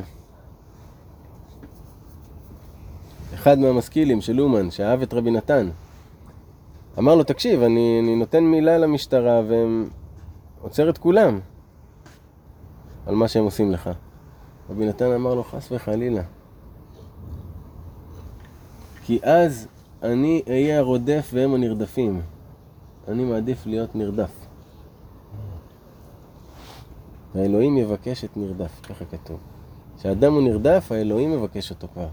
אחד 3.34 3.60
מהמשכילים 3.60 4.22
של 4.22 4.42
אומן, 4.42 4.72
שאהב 4.72 5.02
את 5.02 5.14
רבי 5.14 5.32
נתן. 5.32 5.70
אמר 7.00 7.16
לו, 7.16 7.24
תקשיב, 7.24 7.64
אני, 7.64 8.00
אני 8.04 8.16
נותן 8.16 8.44
מילה 8.44 8.78
למשטרה 8.78 9.42
ועוצר 10.68 10.90
את 10.90 10.98
כולם. 10.98 11.40
על 13.06 13.16
מה 13.16 13.28
שהם 13.28 13.44
עושים 13.44 13.72
לך. 13.72 13.90
רבי 14.70 14.86
נתן 14.86 15.12
אמר 15.12 15.36
לו, 15.36 15.44
חס 15.44 15.72
וחלילה. 15.72 16.22
כי 19.04 19.20
אז 19.24 19.68
אני 20.04 20.42
אהיה 20.48 20.80
הרודף 20.80 21.30
והם 21.34 21.54
הנרדפים. 21.54 22.22
אני 23.08 23.24
מעדיף 23.24 23.66
להיות 23.66 23.96
נרדף. 23.96 24.32
האלוהים 27.36 27.78
יבקש 27.78 28.24
את 28.24 28.38
נרדף, 28.38 28.82
ככה 28.84 29.06
כתוב. 29.06 29.40
כשאדם 29.98 30.34
הוא 30.34 30.42
נרדף, 30.42 30.92
האלוהים 30.92 31.32
מבקש 31.32 31.70
אותו 31.72 31.88
כבר. 31.94 32.08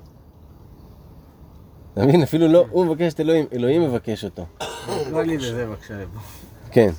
אתה 1.93 2.05
מבין? 2.07 2.23
אפילו 2.23 2.49
לא 2.49 2.65
הוא 2.71 2.87
מבקש 2.87 3.15
את 3.15 3.21
אלוהים, 3.21 3.47
אלוהים 3.53 3.83
מבקש 3.83 4.25
אותו. 4.25 4.47
תקרא 4.59 5.23
לי 5.23 5.39
לזה 5.39 5.67
בבקשה. 5.67 6.05
כן. 6.71 6.91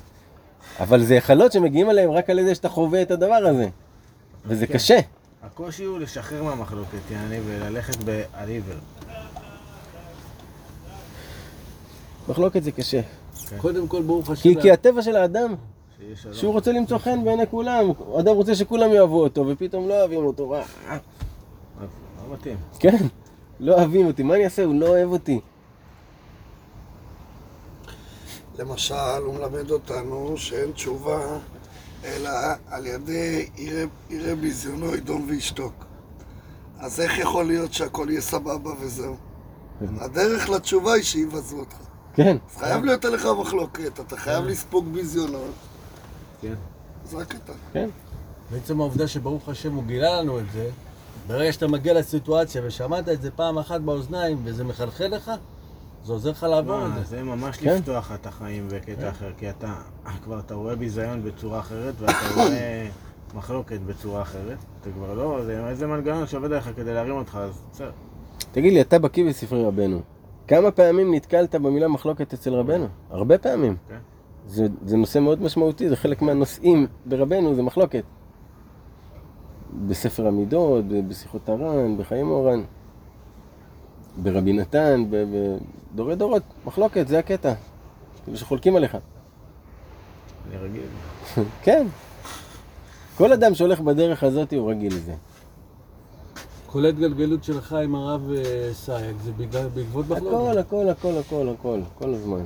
אבל 0.80 1.04
זה 1.04 1.14
היכלות 1.14 1.52
שמגיעים 1.52 1.90
אליהם 1.90 2.12
רק 2.12 2.30
על 2.30 2.40
ידי 2.40 2.56
שאתה 2.56 2.70
חווה 2.70 3.02
את 3.02 3.12
הדבר 3.12 3.34
הזה. 3.34 3.70
וזה 4.46 4.68
כן. 4.68 4.74
קשה. 4.74 5.00
הקושי 5.44 5.84
הוא 5.84 6.00
לשחרר 6.00 6.44
מהמחלוקת, 6.44 7.12
יעני, 7.12 7.40
וללכת 7.46 7.96
על 8.34 8.50
עיוור. 8.50 8.76
מחלוקת 12.30 12.64
זה 12.64 12.72
קשה. 12.72 13.02
קודם 13.58 13.88
כל, 13.88 14.02
ברוך 14.02 14.30
השם. 14.30 14.42
כי, 14.44 14.62
כי 14.62 14.72
הטבע 14.72 15.02
של 15.02 15.16
האדם. 15.16 15.56
שהוא 16.34 16.54
רוצה 16.54 16.72
למצוא 16.72 16.98
חן 16.98 17.24
בעיני 17.24 17.48
כולם. 17.48 17.86
אדם 18.20 18.36
רוצה 18.36 18.56
שכולם 18.56 18.94
יאהבו 18.94 19.24
אותו, 19.24 19.46
ופתאום 19.48 19.88
לא 19.88 20.00
אוהבים 20.00 20.26
אותו. 20.26 20.56
אה, 20.56 20.62
לא 20.90 22.34
מתאים. 22.34 22.58
כן, 22.80 22.98
לא 23.60 23.74
אוהבים 23.74 24.08
אותי, 24.08 24.24
מה 24.24 24.36
אני 24.36 24.44
אעשה? 24.44 24.64
הוא 24.64 24.76
לא 24.76 24.88
אוהב 24.88 25.12
אותי. 25.12 25.40
למשל, 28.60 28.96
הוא 29.26 29.36
מלמד 29.36 29.72
אותנו 29.72 30.34
שאין 30.38 30.72
תשובה, 30.72 31.20
אלא 32.06 32.30
על 32.70 32.86
ידי 32.86 33.50
יראה- 33.58 33.86
יראה 34.10 34.36
ביזיונו, 34.36 34.96
ידום 34.96 35.26
וישתוק. 35.30 35.86
אז 36.80 37.00
איך 37.00 37.20
יכול 37.20 37.46
להיות 37.46 37.74
שהכל 37.74 38.08
יהיה 38.10 38.22
סבבה 38.22 38.72
וזהו? 38.80 39.16
הדרך 40.00 40.50
לתשובה 40.50 40.94
היא 40.94 41.04
שיבזו 41.04 41.60
אותך. 41.60 41.76
כן, 42.14 42.38
אז 42.52 42.58
חייב 42.58 42.86
להיות 42.86 43.06
עליך 43.06 43.26
מחלוקת, 43.42 44.00
אתה 44.00 44.18
חייב 44.18 44.46
לספוג 44.46 44.86
ביזיונות. 44.94 45.52
כן. 46.42 46.54
זה 47.10 47.22
הקטע. 47.22 47.54
כן. 47.74 47.90
בעצם 48.52 48.80
העובדה 48.82 49.08
שברוך 49.08 49.50
השם 49.50 49.74
הוא 49.74 49.84
גילה 49.84 50.22
לנו 50.22 50.40
את 50.40 50.46
זה, 50.54 50.70
ברגע 51.28 51.52
שאתה 51.54 51.68
מגיע 51.68 51.94
לסיטואציה 51.94 52.62
ושמעת 52.66 53.10
את 53.10 53.22
זה 53.22 53.32
פעם 53.32 53.58
אחת 53.58 53.82
באוזניים 53.82 54.42
וזה 54.44 54.64
מחלחל 54.64 55.08
לך, 55.08 55.32
זה 56.06 56.14
עוזר 56.14 56.32
לך 56.32 56.44
לעבור 56.44 56.86
את 56.86 56.94
זה. 56.94 57.04
זה 57.04 57.24
ממש 57.24 57.58
כן. 57.58 57.76
לפתוח 57.76 58.12
את 58.12 58.28
החיים 58.28 58.68
בקטע 58.72 59.10
אחר, 59.10 59.32
כי 59.38 59.50
אתה 59.50 59.74
כבר, 60.24 60.40
אתה 60.40 60.54
רואה 60.54 60.76
ביזיון 60.76 61.24
בצורה 61.24 61.60
אחרת, 61.60 61.94
ואתה 62.00 62.14
רואה 62.36 62.88
מחלוקת 63.36 63.80
בצורה 63.80 64.22
אחרת. 64.22 64.58
אתה 64.82 64.90
כבר 64.92 65.14
לא, 65.14 65.40
זה 65.46 65.68
איזה 65.68 65.88
מנגנון 65.88 66.28
שעובד 66.28 66.52
עליך 66.52 66.70
כדי 66.76 66.94
להרים 66.94 67.16
אותך, 67.16 67.40
אז 67.42 67.62
בסדר. 67.72 67.92
תגיד 68.52 68.74
לי, 68.74 68.82
אתה 68.82 69.00
בקיא 69.00 69.30
בספרי 69.30 69.66
רבנו. 69.66 70.02
כמה 70.48 70.72
פעמים 70.72 71.14
נתקלת 71.14 71.56
במילה 71.56 71.88
מחלוקת 71.88 72.34
אצל 72.34 72.54
רבנו? 72.54 72.88
הרבה 73.10 73.38
פעמים. 73.38 73.76
כן. 73.90 73.98
זה, 74.48 74.68
זה 74.86 74.98
נושא 74.98 75.20
מאוד 75.20 75.42
משמעותי, 75.42 75.90
זה 75.90 75.96
חלק 75.96 76.22
מהנושאים 76.22 76.88
ברבנו, 77.06 77.56
זה 77.56 77.62
מחלוקת. 77.62 78.04
בספר 79.88 80.28
המידות, 80.28 80.86
בשיחות 81.08 81.50
הר"ן, 81.50 81.98
בחיים 81.98 82.28
אורן, 82.30 82.64
ברבי 84.18 84.54
נתן, 84.54 85.04
בדורי 85.10 86.16
דורות, 86.16 86.44
מחלוקת, 86.66 87.08
זה 87.08 87.20
הקטע. 87.20 87.54
כאילו 88.24 88.38
שחולקים 88.38 88.76
עליך. 88.76 88.98
אני 90.50 90.58
רגיל. 90.58 90.82
כן. 91.64 91.88
כל 93.18 93.34
אדם 93.34 93.56
שהולך 93.56 93.82
בדרך 93.82 94.24
הזאת 94.24 94.54
הוא 94.54 94.72
רגיל 94.72 94.94
לזה. 94.96 95.14
כל 96.68 96.86
ההתגלגלות 96.86 97.44
שלך 97.44 97.74
עם 97.74 97.96
הרב 97.96 98.32
אה, 98.32 98.70
סייג 98.74 99.16
זה 99.24 99.32
בגלל, 99.32 99.68
בעקבות 99.68 100.06
הכל, 100.06 100.16
מחלוקת. 100.16 100.58
הכל, 100.58 100.90
הכל, 100.90 101.18
הכל, 101.18 101.50
הכל, 101.50 101.80
כל 102.00 102.14
הזמן. 102.14 102.44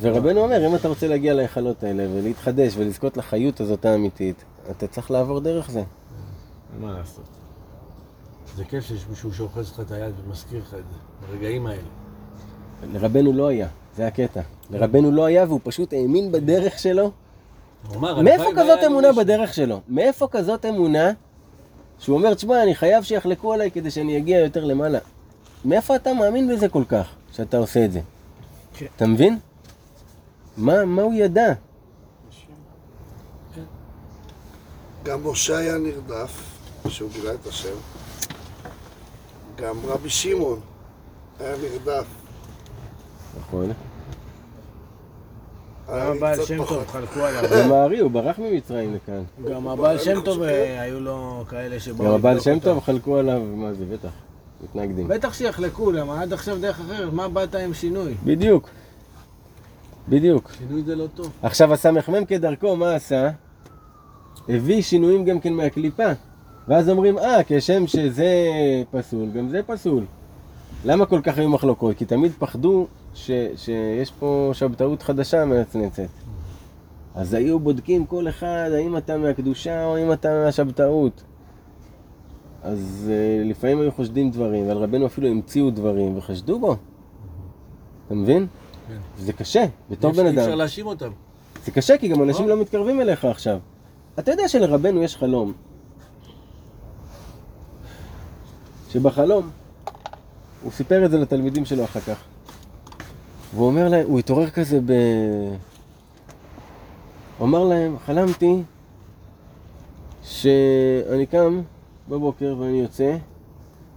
ורבנו 0.00 0.40
אומר, 0.40 0.66
אם 0.66 0.74
אתה 0.74 0.88
רוצה 0.88 1.08
להגיע 1.08 1.34
להיכלות 1.34 1.82
האלה 1.82 2.06
ולהתחדש 2.12 2.74
ולזכות 2.76 3.16
לחיות 3.16 3.60
הזאת 3.60 3.84
האמיתית, 3.84 4.44
אתה 4.70 4.86
צריך 4.86 5.10
לעבור 5.10 5.40
דרך 5.40 5.70
זה. 5.70 5.82
מה 6.80 6.98
לעשות. 6.98 7.24
זה 8.56 8.64
כיף 8.64 8.84
שיש 8.84 9.06
מישהו 9.10 9.34
שאוחז 9.34 9.70
לך 9.72 9.80
את 9.80 9.90
היד 9.90 10.14
ומזכיר 10.24 10.60
לך 10.60 10.74
את 10.74 10.84
זה, 10.92 11.28
ברגעים 11.28 11.66
האלה. 11.66 11.82
לרבנו 12.92 13.32
לא 13.32 13.46
היה, 13.46 13.68
זה 13.96 14.06
הקטע. 14.06 14.40
לרבנו 14.70 15.10
לא 15.10 15.24
היה 15.24 15.44
והוא 15.48 15.60
פשוט 15.64 15.92
האמין 15.92 16.32
בדרך 16.32 16.78
שלו. 16.78 17.10
מאיפה 18.00 18.50
כזאת 18.56 18.78
אמונה 18.86 19.08
מישהו. 19.08 19.24
בדרך 19.24 19.54
שלו? 19.54 19.80
מאיפה 19.88 20.28
כזאת 20.30 20.64
אמונה 20.64 21.10
שהוא 21.98 22.16
אומר, 22.16 22.34
תשמע, 22.34 22.62
אני 22.62 22.74
חייב 22.74 23.04
שיחלקו 23.04 23.52
עליי 23.52 23.70
כדי 23.70 23.90
שאני 23.90 24.18
אגיע 24.18 24.38
יותר 24.38 24.64
למעלה. 24.64 24.98
מאיפה 25.64 25.96
אתה 25.96 26.14
מאמין 26.14 26.48
בזה 26.48 26.68
כל 26.68 26.84
כך, 26.88 27.08
שאתה 27.32 27.56
עושה 27.56 27.84
את 27.84 27.92
זה? 27.92 28.00
כן. 28.74 28.86
אתה 28.96 29.06
מבין? 29.06 29.38
מה, 30.56 30.84
מה 30.84 31.02
הוא 31.02 31.14
ידע? 31.14 31.52
גם 35.04 35.30
משה 35.30 35.58
היה 35.58 35.78
נרדף, 35.78 36.42
כשהוא 36.86 37.10
גילה 37.12 37.34
את 37.34 37.46
השם. 37.46 38.01
גם 39.56 39.76
רבי 39.84 40.10
שמעון 40.10 40.60
היה 41.40 41.54
נרדף. 41.56 42.04
נכון. 43.40 43.72
גם 45.88 46.06
הבעל 46.16 46.44
שם. 46.44 46.64
טוב 46.64 46.86
חלקו 46.86 47.20
עליו. 47.20 47.50
גם 47.50 47.72
הארי, 47.72 47.98
הוא 47.98 48.10
ברח 48.10 48.38
ממצרים 48.38 48.94
לכאן. 48.94 49.22
גם 49.50 49.68
הבעל 49.68 49.98
שם 49.98 50.20
טוב, 50.24 50.42
אה, 50.42 50.80
היו 50.80 51.00
לו 51.00 51.44
כאלה 51.48 51.80
שבאו 51.80 52.06
גם 52.06 52.12
הבעל 52.12 52.40
שם. 52.40 52.58
טוב 52.58 52.80
חלקו 52.80 53.16
עליו, 53.16 53.40
מה 53.40 53.74
זה, 53.74 53.84
בטח. 53.84 54.10
מתנגדים. 54.62 55.08
בטח 55.08 55.34
שיחלקו, 55.34 55.92
למה 55.92 56.22
עד 56.22 56.32
עכשיו 56.32 56.58
דרך 56.60 56.80
אחרת, 56.80 57.12
מה 57.12 57.28
באת 57.28 57.54
עם 57.54 57.74
שינוי? 57.74 58.14
בדיוק. 58.24 58.68
בדיוק. 60.08 60.50
שינוי 60.58 60.82
זה 60.82 60.96
לא 60.96 61.06
טוב. 61.14 61.30
עכשיו 61.42 61.72
הסמ"ם 61.72 62.24
כדרכו, 62.24 62.76
מה 62.76 62.94
עשה? 62.94 63.30
הביא 64.48 64.82
שינויים 64.82 65.24
גם 65.24 65.40
כן 65.40 65.52
מהקליפה. 65.52 66.12
ואז 66.68 66.88
אומרים, 66.88 67.18
אה, 67.18 67.40
כשם 67.46 67.86
שזה 67.86 68.34
פסול, 68.90 69.30
גם 69.30 69.48
זה 69.48 69.60
פסול. 69.66 70.04
למה 70.84 71.06
כל 71.06 71.20
כך 71.22 71.38
היו 71.38 71.48
מחלוקות? 71.48 71.96
כי 71.96 72.04
תמיד 72.04 72.32
פחדו 72.38 72.86
ש, 73.14 73.30
שיש 73.56 74.10
פה 74.10 74.50
שבתאות 74.52 75.02
חדשה 75.02 75.44
מנצנצת. 75.44 76.08
אז 77.14 77.34
היו 77.34 77.60
בודקים 77.60 78.06
כל 78.06 78.28
אחד, 78.28 78.70
האם 78.74 78.96
אתה 78.96 79.16
מהקדושה 79.16 79.84
או 79.84 79.96
האם 79.96 80.12
אתה 80.12 80.28
מהשבתאות. 80.44 81.22
אז 82.62 83.10
uh, 83.10 83.48
לפעמים 83.48 83.80
היו 83.80 83.92
חושדים 83.92 84.30
דברים, 84.30 84.68
ועל 84.68 84.76
רבנו 84.76 85.06
אפילו 85.06 85.28
המציאו 85.28 85.70
דברים 85.70 86.18
וחשדו 86.18 86.58
בו. 86.58 86.76
אתה 88.06 88.14
מבין? 88.14 88.46
כן. 88.88 88.94
זה 89.18 89.32
קשה, 89.32 89.64
בתור 89.90 90.12
בן 90.12 90.26
אי 90.26 90.30
אפשר 90.30 90.48
אדם. 90.48 90.58
להאשים 90.58 90.86
אותם. 90.86 91.10
זה 91.64 91.70
קשה 91.70 91.98
כי 91.98 92.08
גם 92.08 92.22
אנשים 92.22 92.44
או. 92.44 92.50
לא 92.50 92.60
מתקרבים 92.60 93.00
אליך 93.00 93.24
עכשיו. 93.24 93.58
אתה 94.18 94.30
יודע 94.30 94.48
שלרבנו 94.48 95.02
יש 95.02 95.16
חלום. 95.16 95.52
שבחלום, 98.92 99.50
הוא 100.62 100.72
סיפר 100.72 101.04
את 101.04 101.10
זה 101.10 101.18
לתלמידים 101.18 101.64
שלו 101.64 101.84
אחר 101.84 102.00
כך. 102.00 102.16
והוא 103.54 103.66
אומר 103.66 103.88
להם, 103.88 104.06
הוא 104.06 104.18
התעורר 104.18 104.50
כזה 104.50 104.80
ב... 104.86 104.92
הוא 107.38 107.48
אמר 107.48 107.64
להם, 107.64 107.96
חלמתי 108.06 108.62
שאני 110.22 111.26
קם 111.30 111.60
בבוקר 112.08 112.56
ואני 112.58 112.80
יוצא 112.80 113.16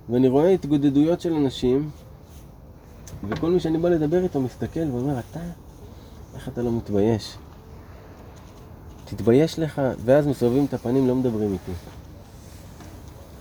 ואני 0.09 0.27
רואה 0.27 0.49
התגודדויות 0.49 1.21
של 1.21 1.33
אנשים 1.33 1.89
וכל 3.29 3.51
מי 3.51 3.59
שאני 3.59 3.77
בא 3.77 3.89
לדבר 3.89 4.23
איתו 4.23 4.41
מסתכל 4.41 4.91
ואומר, 4.91 5.19
אתה, 5.19 5.39
איך 6.35 6.47
אתה 6.49 6.61
לא 6.61 6.71
מתבייש? 6.71 7.37
תתבייש 9.05 9.59
לך, 9.59 9.81
ואז 10.05 10.27
מסובבים 10.27 10.65
את 10.65 10.73
הפנים, 10.73 11.07
לא 11.07 11.15
מדברים 11.15 11.53
איתי. 11.53 11.94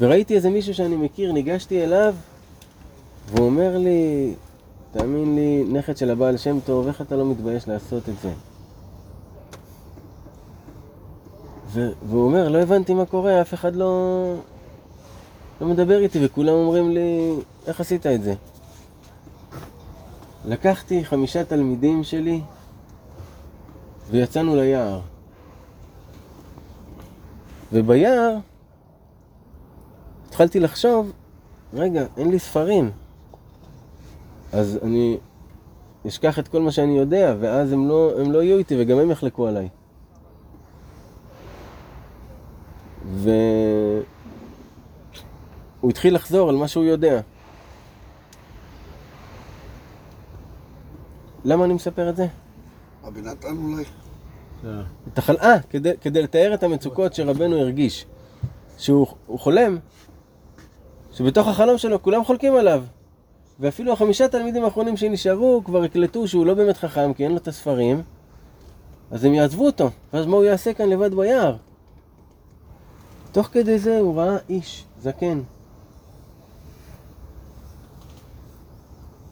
וראיתי 0.01 0.37
איזה 0.37 0.51
מישהו 0.51 0.75
שאני 0.75 0.97
מכיר, 0.97 1.33
ניגשתי 1.33 1.85
אליו, 1.85 2.15
והוא 3.29 3.47
אומר 3.47 3.79
לי, 3.79 4.35
תאמין 4.93 5.35
לי, 5.35 5.65
נכד 5.73 5.97
של 5.97 6.11
הבעל 6.11 6.37
שם 6.37 6.59
טוב, 6.65 6.87
איך 6.87 7.01
אתה 7.01 7.17
לא 7.17 7.27
מתבייש 7.27 7.69
לעשות 7.69 8.09
את 8.09 8.15
זה? 8.23 8.31
והוא 12.09 12.25
אומר, 12.25 12.49
לא 12.49 12.59
הבנתי 12.59 12.95
מה 12.95 13.07
קורה, 13.07 13.41
אף 13.41 13.55
אחד 13.55 13.77
לא, 13.77 14.35
לא 15.61 15.67
מדבר 15.67 15.99
איתי, 15.99 16.27
וכולם 16.27 16.55
אומרים 16.55 16.91
לי, 16.91 17.33
איך 17.67 17.81
עשית 17.81 18.07
את 18.07 18.23
זה? 18.23 18.35
לקחתי 20.45 21.05
חמישה 21.05 21.45
תלמידים 21.45 22.05
שלי 22.05 22.41
ויצאנו 24.11 24.57
ליער. 24.57 25.01
וביער 27.73 28.37
התחלתי 30.35 30.61
לחשוב, 30.61 31.13
רגע, 31.75 32.07
אין 32.17 32.31
לי 32.31 32.39
ספרים. 32.39 32.91
אז 34.53 34.79
אני 34.83 35.17
אשכח 36.07 36.39
את 36.39 36.49
כל 36.49 36.61
מה 36.61 36.73
שאני 36.73 36.99
יודע, 36.99 37.35
ואז 37.41 37.73
הם 37.73 37.89
לא, 37.89 38.13
הם 38.21 38.33
לא 38.33 38.43
יהיו 38.43 38.59
איתי 38.59 38.75
וגם 38.79 38.99
הם 38.99 39.11
יחלקו 39.11 39.47
עליי. 39.47 39.69
ו... 43.07 43.31
הוא 45.81 45.91
התחיל 45.91 46.15
לחזור 46.15 46.49
על 46.49 46.57
מה 46.57 46.69
שהוא 46.69 46.85
יודע. 46.85 47.21
למה 51.45 51.65
אני 51.65 51.75
מספר 51.75 52.09
את 52.09 52.17
זה? 52.17 52.27
רבי 53.05 53.21
נתן 53.21 53.57
אולי. 53.57 53.85
את. 55.13 55.19
אה, 55.41 55.61
כדי, 55.71 55.93
כדי 56.01 56.23
לתאר 56.23 56.55
את 56.55 56.63
המצוקות 56.63 57.15
שרבנו 57.15 57.57
הרגיש. 57.57 58.07
שהוא 58.79 59.07
הוא 59.27 59.39
חולם, 59.39 59.79
שבתוך 61.15 61.49
החלום 61.49 61.79
שלו 61.79 62.03
כולם 62.03 62.25
חולקים 62.25 62.57
עליו. 62.57 62.85
ואפילו 63.61 63.93
החמישה 63.93 64.29
תלמידים 64.29 64.65
האחרונים 64.65 64.97
שנשארו 64.97 65.63
כבר 65.65 65.83
הקלטו 65.83 66.29
שהוא 66.29 66.47
לא 66.47 66.55
באמת 66.55 66.77
חכם, 66.77 67.15
כי 67.15 67.25
אין 67.25 67.33
לו 67.33 67.37
את 67.37 67.49
הספרים, 67.49 68.03
אז 69.11 69.25
הם 69.25 69.35
יעזבו 69.35 69.67
אותו. 69.67 69.91
ואז 70.13 70.27
מה 70.27 70.37
הוא 70.37 70.45
יעשה 70.45 70.75
כאן 70.75 70.89
לבד 70.89 71.15
ביער? 71.15 71.57
תוך 73.33 73.47
כדי 73.47 73.79
זה 73.79 73.99
הוא 73.99 74.17
ראה 74.17 74.37
איש, 74.49 74.85
זקן. 75.03 75.41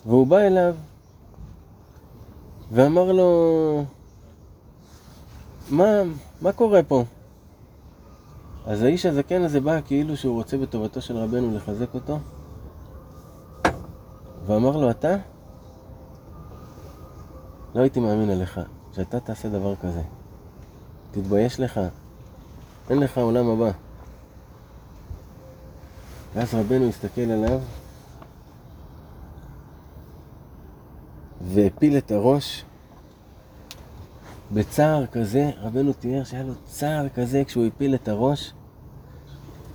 והוא 0.06 0.26
בא 0.26 0.38
אליו 0.38 0.74
ואמר 2.72 3.12
לו, 3.12 3.84
מה, 5.70 5.86
מה 6.40 6.52
קורה 6.52 6.82
פה? 6.82 7.04
אז 8.66 8.82
האיש 8.82 9.06
הזקן 9.06 9.42
הזה 9.42 9.60
בא 9.60 9.80
כאילו 9.80 10.16
שהוא 10.16 10.34
רוצה 10.34 10.56
בטובתו 10.56 11.00
של 11.00 11.16
רבנו 11.16 11.56
לחזק 11.56 11.94
אותו 11.94 12.18
ואמר 14.46 14.76
לו, 14.76 14.90
אתה? 14.90 15.16
לא 17.74 17.80
הייתי 17.80 18.00
מאמין 18.00 18.30
עליך 18.30 18.60
שאתה 18.92 19.20
תעשה 19.20 19.48
דבר 19.48 19.76
כזה. 19.76 20.02
תתבייש 21.10 21.60
לך, 21.60 21.80
אין 22.90 22.98
לך 22.98 23.18
עולם 23.18 23.48
הבא. 23.48 23.70
ואז 26.34 26.54
רבנו 26.54 26.88
הסתכל 26.88 27.20
עליו 27.20 27.60
והפיל 31.40 31.98
את 31.98 32.10
הראש 32.10 32.64
בצער 34.52 35.06
כזה, 35.06 35.50
רבנו 35.60 35.92
תיאר 35.92 36.24
שהיה 36.24 36.42
לו 36.42 36.52
צער 36.64 37.08
כזה 37.08 37.44
כשהוא 37.44 37.66
הפיל 37.66 37.94
את 37.94 38.08
הראש, 38.08 38.52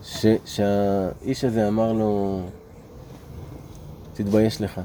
ש, 0.03 0.25
שהאיש 0.45 1.43
הזה 1.43 1.67
אמר 1.67 1.93
לו, 1.93 2.41
תתבייש 4.13 4.61
לך. 4.61 4.81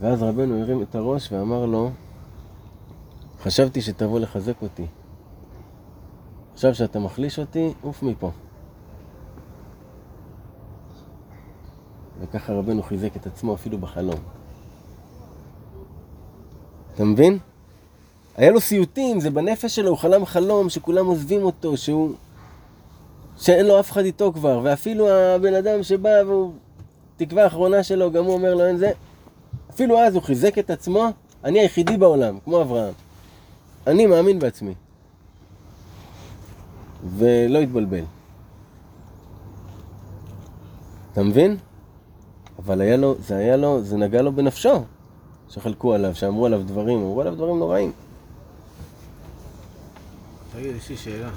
ואז 0.00 0.22
רבנו 0.22 0.60
הרים 0.60 0.82
את 0.82 0.94
הראש 0.94 1.32
ואמר 1.32 1.66
לו, 1.66 1.90
חשבתי 3.42 3.82
שתבוא 3.82 4.20
לחזק 4.20 4.62
אותי. 4.62 4.86
עכשיו 6.52 6.74
שאתה 6.74 6.98
מחליש 6.98 7.38
אותי, 7.38 7.72
עוף 7.82 8.02
מפה. 8.02 8.30
וככה 12.20 12.52
רבנו 12.52 12.82
חיזק 12.82 13.16
את 13.16 13.26
עצמו 13.26 13.54
אפילו 13.54 13.78
בחלום. 13.78 14.20
אתה 16.94 17.04
מבין? 17.04 17.38
היה 18.36 18.50
לו 18.50 18.60
סיוטים, 18.60 19.20
זה 19.20 19.30
בנפש 19.30 19.76
שלו, 19.76 19.90
הוא 19.90 19.98
חלם 19.98 20.26
חלום 20.26 20.68
שכולם 20.68 21.06
עוזבים 21.06 21.42
אותו, 21.42 21.76
שהוא... 21.76 22.10
שאין 23.36 23.66
לו 23.66 23.80
אף 23.80 23.90
אחד 23.90 24.04
איתו 24.04 24.32
כבר, 24.32 24.60
ואפילו 24.62 25.08
הבן 25.08 25.54
אדם 25.54 25.82
שבא 25.82 26.10
והוא... 26.26 26.52
תקווה 27.16 27.44
האחרונה 27.44 27.82
שלו, 27.82 28.10
גם 28.10 28.24
הוא 28.24 28.34
אומר 28.34 28.54
לו 28.54 28.64
אין 28.64 28.76
זה. 28.76 28.90
אפילו 29.70 29.98
אז 29.98 30.14
הוא 30.14 30.22
חיזק 30.22 30.58
את 30.58 30.70
עצמו, 30.70 31.08
אני 31.44 31.60
היחידי 31.60 31.96
בעולם, 31.96 32.38
כמו 32.44 32.62
אברהם. 32.62 32.92
אני 33.86 34.06
מאמין 34.06 34.38
בעצמי. 34.38 34.74
ולא 37.16 37.58
התבלבל. 37.58 38.04
אתה 41.12 41.22
מבין? 41.22 41.56
אבל 42.58 42.80
היה 42.80 42.96
לו, 42.96 43.14
זה 43.18 43.36
היה 43.36 43.56
לו, 43.56 43.82
זה 43.82 43.96
נגע 43.96 44.22
לו 44.22 44.32
בנפשו, 44.32 44.82
שחלקו 45.48 45.94
עליו, 45.94 46.14
שאמרו 46.14 46.46
עליו 46.46 46.62
דברים, 46.62 46.98
אמרו 46.98 47.20
עליו 47.20 47.34
דברים 47.34 47.58
נוראים. 47.58 47.92
תגיד, 50.54 50.76
יש 50.76 50.88
לי 50.88 50.96
שאלה 50.96 51.30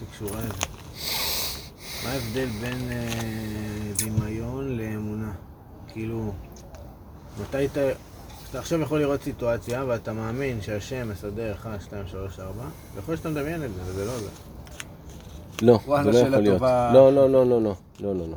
שקשורה 0.00 0.40
לזה. 0.40 0.54
מה 2.04 2.10
ההבדל 2.10 2.46
בין 2.46 2.90
אה, 2.90 3.92
דמיון 3.98 4.76
לאמונה? 4.76 5.32
כאילו, 5.88 6.32
מתי 7.40 7.66
אתה... 7.66 7.80
אתה 8.50 8.58
עכשיו 8.58 8.80
יכול 8.80 9.00
לראות 9.00 9.22
סיטואציה 9.22 9.84
ואתה 9.88 10.12
מאמין 10.12 10.62
שהשם 10.62 11.08
מסדר 11.08 11.52
1, 11.52 11.80
2, 11.80 12.06
3, 12.06 12.40
4 12.40 12.52
ויכול 12.94 13.12
להיות 13.12 13.18
שאתה 13.18 13.28
מדמיין 13.28 13.64
את 13.64 13.74
זה, 13.74 13.80
וזה 13.84 14.04
לא 14.04 14.18
זה. 14.18 14.28
לא, 15.62 15.78
זה 15.86 16.10
לא 16.10 16.12
שאלה 16.12 16.28
יכול 16.28 16.38
להיות. 16.38 16.62
לא, 16.62 17.12
לא, 17.12 17.30
לא, 17.30 17.46
לא, 17.46 17.62
לא, 17.62 17.74
לא, 18.00 18.14
לא, 18.14 18.28
לא. 18.28 18.36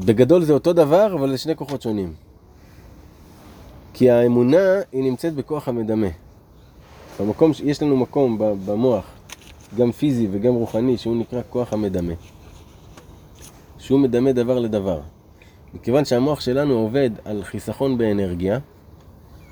בגדול 0.00 0.44
זה 0.44 0.52
אותו 0.52 0.72
דבר, 0.72 1.14
אבל 1.14 1.30
זה 1.30 1.38
שני 1.38 1.56
כוחות 1.56 1.82
שונים. 1.82 2.14
כי 3.94 4.10
האמונה 4.10 4.80
היא 4.92 5.02
נמצאת 5.02 5.34
בכוח 5.34 5.68
המדמה. 5.68 6.08
במקום, 7.20 7.50
יש 7.64 7.82
לנו 7.82 7.96
מקום 7.96 8.38
במוח, 8.66 9.04
גם 9.76 9.92
פיזי 9.92 10.28
וגם 10.30 10.54
רוחני, 10.54 10.98
שהוא 10.98 11.16
נקרא 11.16 11.40
כוח 11.50 11.72
המדמה. 11.72 12.12
שהוא 13.78 14.00
מדמה 14.00 14.32
דבר 14.32 14.58
לדבר. 14.58 15.00
מכיוון 15.74 16.04
שהמוח 16.04 16.40
שלנו 16.40 16.74
עובד 16.74 17.10
על 17.24 17.44
חיסכון 17.44 17.98
באנרגיה, 17.98 18.58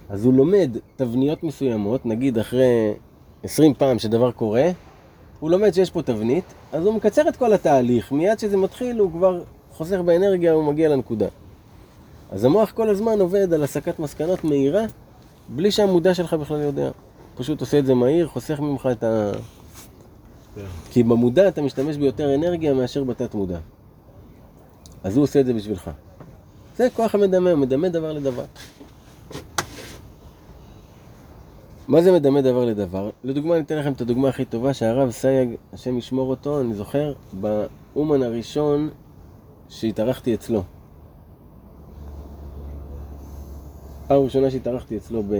אז 0.08 0.24
הוא 0.24 0.34
לומד 0.34 0.76
תבניות 0.96 1.42
מסוימות, 1.42 2.06
נגיד 2.06 2.38
אחרי 2.38 2.94
20 3.42 3.74
פעם 3.74 3.98
שדבר 3.98 4.32
קורה, 4.32 4.70
הוא 5.40 5.50
לומד 5.50 5.74
שיש 5.74 5.90
פה 5.90 6.02
תבנית, 6.02 6.44
אז 6.72 6.86
הוא 6.86 6.94
מקצר 6.94 7.28
את 7.28 7.36
כל 7.36 7.52
התהליך, 7.52 8.12
מיד 8.12 8.38
שזה 8.38 8.56
מתחיל 8.56 8.98
הוא 8.98 9.12
כבר 9.12 9.42
חוסך 9.72 9.98
באנרגיה, 10.04 10.52
הוא 10.52 10.64
מגיע 10.64 10.88
לנקודה. 10.88 11.26
אז 12.30 12.44
המוח 12.44 12.70
כל 12.70 12.88
הזמן 12.88 13.20
עובד 13.20 13.52
על 13.52 13.62
הסקת 13.62 13.98
מסקנות 13.98 14.44
מהירה, 14.44 14.84
בלי 15.48 15.70
שהמודע 15.70 16.14
שלך 16.14 16.34
בכלל 16.34 16.60
יודע. 16.60 16.90
פשוט 17.40 17.60
עושה 17.60 17.78
את 17.78 17.86
זה 17.86 17.94
מהיר, 17.94 18.28
חוסך 18.28 18.60
ממך 18.60 18.88
את 18.92 19.02
ה... 19.02 19.32
כן. 20.54 20.60
כי 20.90 21.02
במודע 21.02 21.48
אתה 21.48 21.62
משתמש 21.62 21.96
ביותר 21.96 22.34
אנרגיה 22.34 22.74
מאשר 22.74 23.04
בתת 23.04 23.34
מודע. 23.34 23.58
אז 25.04 25.16
הוא 25.16 25.22
עושה 25.22 25.40
את 25.40 25.46
זה 25.46 25.54
בשבילך. 25.54 25.90
זה 26.76 26.88
כוח 26.96 27.14
המדמה, 27.14 27.50
הוא 27.50 27.58
מדמה 27.58 27.88
דבר 27.88 28.12
לדבר. 28.12 28.44
מה 31.88 32.02
זה 32.02 32.12
מדמה 32.12 32.40
דבר 32.40 32.64
לדבר? 32.64 33.10
לדוגמה, 33.24 33.54
אני 33.54 33.64
אתן 33.64 33.78
לכם 33.78 33.92
את 33.92 34.00
הדוגמה 34.00 34.28
הכי 34.28 34.44
טובה 34.44 34.74
שהרב 34.74 35.10
סייג, 35.10 35.54
השם 35.72 35.98
ישמור 35.98 36.30
אותו, 36.30 36.60
אני 36.60 36.74
זוכר, 36.74 37.12
באומן 37.40 38.22
הראשון 38.22 38.90
שהתארחתי 39.68 40.34
אצלו. 40.34 40.62
פעם 44.06 44.22
ראשונה 44.22 44.50
שהתארחתי 44.50 44.96
אצלו 44.96 45.22
ב... 45.22 45.34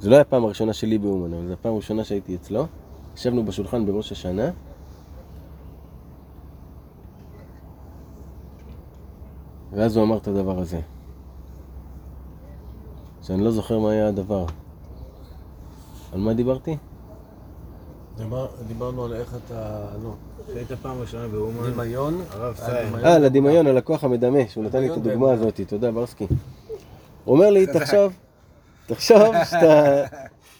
זה 0.00 0.10
לא 0.10 0.14
היה 0.14 0.20
הפעם 0.22 0.44
הראשונה 0.44 0.72
שלי 0.72 0.98
באומן, 0.98 1.32
אבל 1.32 1.46
זו 1.46 1.52
הפעם 1.52 1.72
הראשונה 1.72 2.04
שהייתי 2.04 2.34
אצלו. 2.34 2.66
ישבנו 3.16 3.44
בשולחן 3.44 3.86
בראש 3.86 4.12
השנה. 4.12 4.50
ואז 9.72 9.96
הוא 9.96 10.04
אמר 10.04 10.16
את 10.16 10.28
הדבר 10.28 10.58
הזה. 10.58 10.80
שאני 13.22 13.44
לא 13.44 13.50
זוכר 13.50 13.78
מה 13.78 13.90
היה 13.90 14.08
הדבר. 14.08 14.44
על 16.12 16.20
מה 16.20 16.34
דיברתי? 16.34 16.76
דיבר- 18.16 18.46
דיברנו 18.68 19.04
על 19.04 19.12
איך 19.12 19.36
אתה, 19.46 19.86
נו, 20.02 20.14
כשהיית 20.48 20.72
פעם 20.72 21.00
ראשונה 21.00 21.28
באומן, 21.28 21.70
דמיון, 21.72 22.20
הרב 22.30 22.42
על 22.44 22.54
סיים. 22.54 22.94
אה, 22.94 23.14
על 23.66 23.76
הכוח 23.76 24.04
המדמה, 24.04 24.38
שהוא 24.48 24.64
נתן 24.64 24.80
לי 24.80 24.86
את 24.92 24.96
הדוגמה. 24.96 25.32
הזאת. 25.32 25.60
תודה, 25.68 25.92
ברסקי. 25.92 26.26
הוא 27.24 27.34
אומר 27.36 27.50
לי, 27.50 27.66
תחשוב, 27.80 28.12
תחשוב 28.86 29.34
שאתה, 29.50 30.04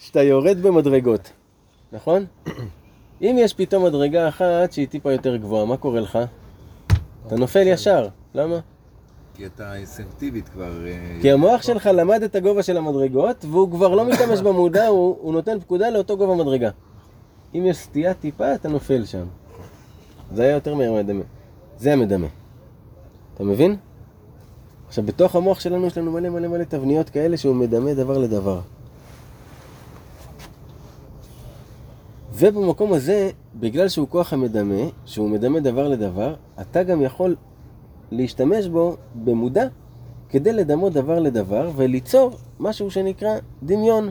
שאתה 0.01 0.23
יורד 0.23 0.59
במדרגות, 0.63 1.33
נכון? 1.93 2.25
אם 3.23 3.37
יש 3.39 3.55
פתאום 3.55 3.85
מדרגה 3.85 4.29
אחת 4.29 4.73
שהיא 4.73 4.89
טיפה 4.89 5.13
יותר 5.13 5.37
גבוהה, 5.37 5.65
מה 5.65 5.77
קורה 5.77 6.01
לך? 6.01 6.19
אתה 7.27 7.37
נופל 7.37 7.67
ישר. 7.67 8.09
למה? 8.35 8.59
כי 9.35 9.47
אתה 9.47 9.75
אינסנטיבית 9.75 10.49
כבר... 10.49 10.87
אה, 10.87 11.19
כי 11.23 11.31
המוח 11.33 11.63
שלך 11.63 11.91
למד 11.95 12.23
את 12.23 12.35
הגובה 12.35 12.63
של 12.63 12.77
המדרגות, 12.77 13.45
והוא 13.45 13.71
כבר 13.71 13.95
לא 13.95 14.05
משתמש 14.05 14.41
במודע, 14.41 14.87
הוא, 14.97 15.17
הוא 15.21 15.33
נותן 15.33 15.61
פקודה 15.61 15.91
לאותו 15.91 16.17
גובה 16.17 16.45
מדרגה. 16.45 16.71
אם 17.55 17.67
יש 17.67 17.77
סטייה 17.77 18.15
טיפה, 18.15 18.55
אתה 18.55 18.69
נופל 18.69 19.05
שם. 19.05 19.27
זה 20.35 20.43
היה 20.43 20.53
יותר 20.53 20.75
מהמדמה. 20.75 21.25
זה 21.79 21.93
המדמה. 21.93 22.27
אתה 23.35 23.45
מבין? 23.45 23.77
עכשיו, 24.89 25.05
בתוך 25.05 25.37
המוח 25.37 25.61
שלנו 25.61 25.87
יש 25.87 25.99
לנו 25.99 26.13
מלא 26.13 26.29
מלא 26.29 26.49
מלא 26.49 26.65
תבניות 26.65 27.11
כאלה 27.11 27.37
שהוא 27.37 27.55
מדמה 27.55 27.95
דבר 27.95 28.19
לדבר. 28.19 28.61
ובמקום 32.35 32.93
הזה, 32.93 33.31
בגלל 33.55 33.89
שהוא 33.89 34.09
כוח 34.09 34.33
המדמה, 34.33 34.83
שהוא 35.05 35.31
מדמה 35.31 35.61
דבר 35.61 35.89
לדבר, 35.89 36.35
אתה 36.61 36.83
גם 36.83 37.03
יכול 37.03 37.37
להשתמש 38.11 38.67
בו 38.67 38.97
במודע 39.25 39.67
כדי 40.29 40.53
לדמות 40.53 40.93
דבר 40.93 41.19
לדבר 41.19 41.71
וליצור 41.77 42.31
משהו 42.61 42.91
שנקרא 42.91 43.39
דמיון. 43.63 44.11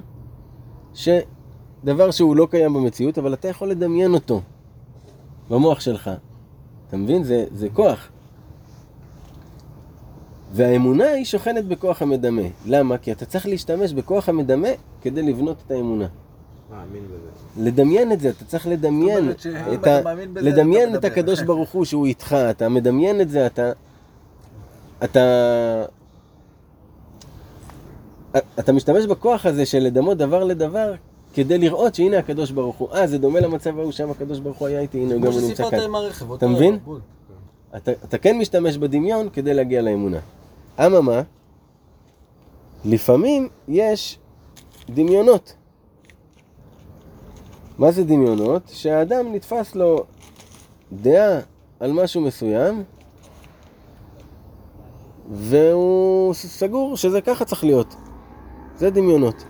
שדבר 0.94 2.12
שהוא 2.12 2.36
לא 2.36 2.48
קיים 2.52 2.74
במציאות, 2.74 3.18
אבל 3.18 3.34
אתה 3.34 3.48
יכול 3.48 3.70
לדמיין 3.70 4.14
אותו. 4.14 4.42
במוח 5.50 5.80
שלך. 5.80 6.12
אתה 6.88 6.98
מבין? 6.98 7.24
זה, 7.24 7.46
זה 7.52 7.70
כוח. 7.74 8.10
והאמונה 10.56 11.08
היא 11.10 11.26
שוכנת 11.26 11.66
בכוח 11.66 12.02
המדמה. 12.02 12.42
למה? 12.66 12.98
כי 12.98 13.12
אתה 13.12 13.26
צריך 13.26 13.46
להשתמש 13.46 13.94
בכוח 13.94 14.30
המדמה 14.30 14.68
כדי 15.02 15.22
לבנות 15.22 15.58
את 15.66 15.72
האמונה. 15.72 16.08
מאמין 16.72 17.04
בזה. 17.08 17.66
לדמיין 17.66 18.12
את 18.12 18.20
זה, 18.20 18.30
אתה 18.30 18.46
צריך 18.46 18.68
לדמיין, 18.68 19.32
את 19.74 19.88
ה... 19.88 20.02
בזה, 20.34 20.50
לדמיין 20.50 20.96
את. 20.96 21.06
הקדוש 21.06 21.42
ברוך 21.42 21.72
הוא 21.72 21.86
שהוא 21.86 22.06
איתך, 22.06 22.36
אתה 22.50 22.70
מדמיין 22.70 23.22
את 23.22 23.30
זה, 23.30 23.46
אתה... 23.46 23.72
אתה... 25.04 25.86
אתה 28.60 28.74
משתמש 28.74 29.06
בכוח 29.06 29.46
הזה 29.46 29.66
של 29.66 29.80
לדמות 29.80 30.18
דבר 30.18 30.44
לדבר 30.44 30.94
כדי 31.34 31.58
לראות 31.58 31.96
שהנה 31.96 32.18
הקדוש 32.18 32.52
ברוך 32.52 32.76
הוא. 32.76 32.90
אה, 32.94 33.08
זה 33.08 33.18
דומה 33.18 33.40
למצב 33.40 33.80
ההוא 33.80 33.92
שם 33.92 34.12
הקדוש 34.12 34.40
ברוך 34.40 34.58
הוא 34.58 34.68
היה 34.68 34.80
איתי, 34.80 34.98
הנה 34.98 35.14
גם 35.14 35.22
כמו 35.22 35.32
הוא 35.32 35.42
נמצא 35.42 35.54
שסיפרת 35.54 35.72
כאן. 35.72 35.80
עם 35.80 35.96
הרכב, 35.96 36.34
אתה 36.34 36.48
מבין? 36.48 36.80
אתה, 37.78 37.92
אתה 37.92 38.18
כן 38.18 38.38
משתמש 38.38 38.78
בדמיון 38.78 39.30
כדי 39.34 39.54
להגיע 39.54 39.82
לאמונה. 39.82 40.20
אממה, 40.80 41.22
לפעמים 42.86 43.50
יש 43.68 44.20
דמיונות. 44.90 45.56
מה 47.78 47.92
זה 47.92 48.04
דמיונות? 48.04 48.62
שהאדם 48.68 49.34
נתפס 49.34 49.76
לו 49.76 50.04
דעה 50.92 51.40
על 51.80 51.92
משהו 51.92 52.22
מסוים, 52.22 52.84
והוא 55.32 56.34
סגור 56.34 56.98
שזה 56.98 57.22
ככה 57.22 57.46
צריך 57.46 57.64
להיות. 57.64 57.96
זה 58.78 58.90
דמיונות. 58.90 59.44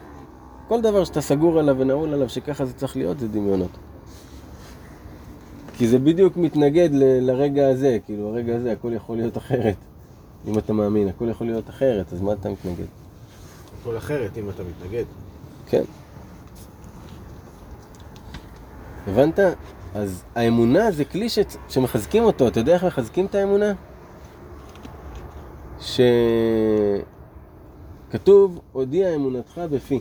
כל 0.67 0.81
דבר 0.81 1.03
שאתה 1.03 1.21
סגור 1.21 1.59
עליו 1.59 1.75
ונעול 1.79 2.13
עליו 2.13 2.29
שככה 2.29 2.65
זה 2.65 2.73
צריך 2.73 2.97
להיות, 2.97 3.19
זה 3.19 3.27
דמיונות. 3.27 3.71
כי 5.77 5.87
זה 5.87 5.99
בדיוק 5.99 6.37
מתנגד 6.37 6.89
ל- 6.91 7.19
לרגע 7.31 7.69
הזה, 7.69 7.97
כאילו 8.05 8.27
הרגע 8.27 8.55
הזה 8.55 8.71
הכל 8.71 8.93
יכול 8.93 9.17
להיות 9.17 9.37
אחרת. 9.37 9.75
אם 10.47 10.57
אתה 10.57 10.73
מאמין, 10.73 11.07
הכל 11.07 11.29
יכול 11.29 11.47
להיות 11.47 11.69
אחרת, 11.69 12.13
אז 12.13 12.21
מה 12.21 12.33
אתה 12.33 12.49
מתנגד? 12.49 12.85
הכל 13.81 13.97
אחרת 13.97 14.37
אם 14.37 14.49
אתה 14.49 14.63
מתנגד. 14.63 15.03
כן. 15.67 15.83
הבנת? 19.07 19.39
אז 19.95 20.23
האמונה 20.35 20.91
זה 20.91 21.05
כלי 21.05 21.29
ש... 21.29 21.39
שמחזקים 21.69 22.23
אותו. 22.23 22.47
אתה 22.47 22.59
יודע 22.59 22.73
איך 22.73 22.83
מחזקים 22.83 23.25
את 23.25 23.35
האמונה? 23.35 23.73
שכתוב, 28.09 28.59
הודיע 28.71 29.15
אמונתך 29.15 29.61
בפי. 29.71 29.99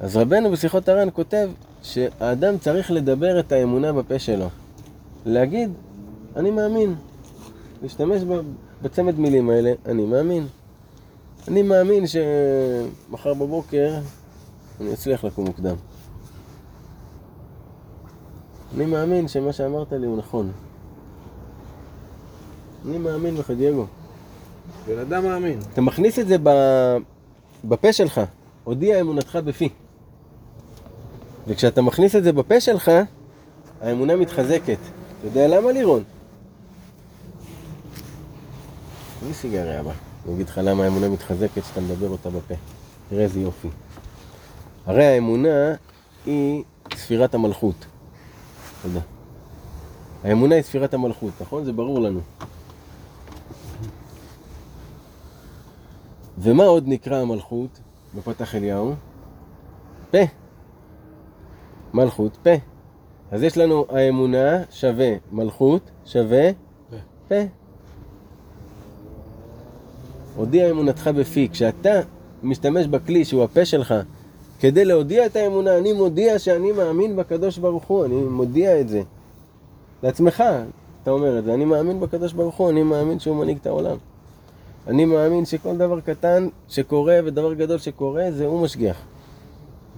אז 0.00 0.16
רבנו 0.16 0.50
בשיחות 0.50 0.88
הר"ן 0.88 1.08
כותב 1.12 1.50
שהאדם 1.82 2.58
צריך 2.58 2.90
לדבר 2.90 3.40
את 3.40 3.52
האמונה 3.52 3.92
בפה 3.92 4.18
שלו. 4.18 4.48
להגיד, 5.26 5.70
אני 6.36 6.50
מאמין. 6.50 6.94
להשתמש 7.82 8.22
בצמד 8.82 9.18
מילים 9.18 9.50
האלה, 9.50 9.72
אני 9.86 10.04
מאמין. 10.06 10.46
אני 11.48 11.62
מאמין 11.62 12.04
שמחר 12.06 13.34
בבוקר 13.34 13.94
אני 14.80 14.92
אצליח 14.92 15.24
לקום 15.24 15.44
מוקדם. 15.46 15.76
אני 18.74 18.86
מאמין 18.86 19.28
שמה 19.28 19.52
שאמרת 19.52 19.92
לי 19.92 20.06
הוא 20.06 20.18
נכון. 20.18 20.52
אני 22.86 22.98
מאמין 22.98 23.36
בך, 23.36 23.50
דייגו. 23.50 23.86
בן 24.86 24.98
אדם 24.98 25.24
מאמין. 25.24 25.58
אתה 25.72 25.80
מכניס 25.80 26.18
את 26.18 26.26
זה. 26.28 26.36
בפה 27.64 27.92
שלך, 27.92 28.20
הודיע 28.64 29.00
אמונתך 29.00 29.38
בפי. 29.44 29.68
וכשאתה 31.48 31.82
מכניס 31.82 32.16
את 32.16 32.24
זה 32.24 32.32
בפה 32.32 32.60
שלך, 32.60 32.90
האמונה 33.80 34.16
מתחזקת. 34.16 34.78
אתה 35.18 35.26
יודע 35.26 35.48
למה 35.48 35.72
לירון? 35.72 36.02
תביא 39.26 39.34
סיגריה 39.34 39.80
הבא. 39.80 39.92
אני 40.24 40.34
אגיד 40.34 40.48
לך 40.48 40.60
למה 40.64 40.84
האמונה 40.84 41.08
מתחזקת 41.08 41.62
כשאתה 41.62 41.80
מדבר 41.80 42.08
אותה 42.08 42.30
בפה. 42.30 42.54
תראה 43.08 43.22
איזה 43.22 43.40
יופי. 43.40 43.68
הרי 44.86 45.04
האמונה 45.04 45.74
היא 46.26 46.64
ספירת 46.94 47.34
המלכות. 47.34 47.86
תודה. 48.82 49.00
האמונה 50.24 50.54
היא 50.54 50.62
ספירת 50.62 50.94
המלכות, 50.94 51.32
נכון? 51.40 51.64
זה 51.64 51.72
ברור 51.72 52.00
לנו. 52.00 52.20
ומה 56.38 56.64
עוד 56.64 56.84
נקרא 56.86 57.16
המלכות 57.16 57.80
בפתח 58.14 58.54
אליהו? 58.54 58.94
פה. 60.10 60.18
מלכות 61.94 62.36
פה. 62.42 62.54
אז 63.30 63.42
יש 63.42 63.58
לנו 63.58 63.86
האמונה 63.88 64.62
שווה 64.70 65.12
מלכות 65.32 65.90
שווה 66.04 66.50
פה. 66.90 66.96
פה. 67.28 67.65
הודיע 70.36 70.70
אמונתך 70.70 71.10
בפי. 71.16 71.48
כשאתה 71.52 72.00
משתמש 72.42 72.86
בכלי 72.86 73.24
שהוא 73.24 73.44
הפה 73.44 73.64
שלך 73.64 73.94
כדי 74.60 74.84
להודיע 74.84 75.26
את 75.26 75.36
האמונה, 75.36 75.78
אני 75.78 75.92
מודיע 75.92 76.38
שאני 76.38 76.72
מאמין 76.72 77.16
בקדוש 77.16 77.58
ברוך 77.58 77.84
הוא, 77.84 78.04
אני 78.04 78.14
מודיע 78.14 78.80
את 78.80 78.88
זה. 78.88 79.02
לעצמך, 80.02 80.44
אתה 81.02 81.10
אומר 81.10 81.38
את 81.38 81.44
זה, 81.44 81.54
אני 81.54 81.64
מאמין 81.64 82.00
בקדוש 82.00 82.32
ברוך 82.32 82.54
הוא, 82.54 82.70
אני 82.70 82.82
מאמין 82.82 83.18
שהוא 83.18 83.36
מנהיג 83.36 83.58
את 83.60 83.66
העולם. 83.66 83.96
אני 84.86 85.04
מאמין 85.04 85.44
שכל 85.44 85.76
דבר 85.76 86.00
קטן 86.00 86.48
שקורה 86.68 87.18
ודבר 87.24 87.54
גדול 87.54 87.78
שקורה, 87.78 88.24
זה 88.30 88.46
הוא 88.46 88.60
משגיח. 88.60 88.96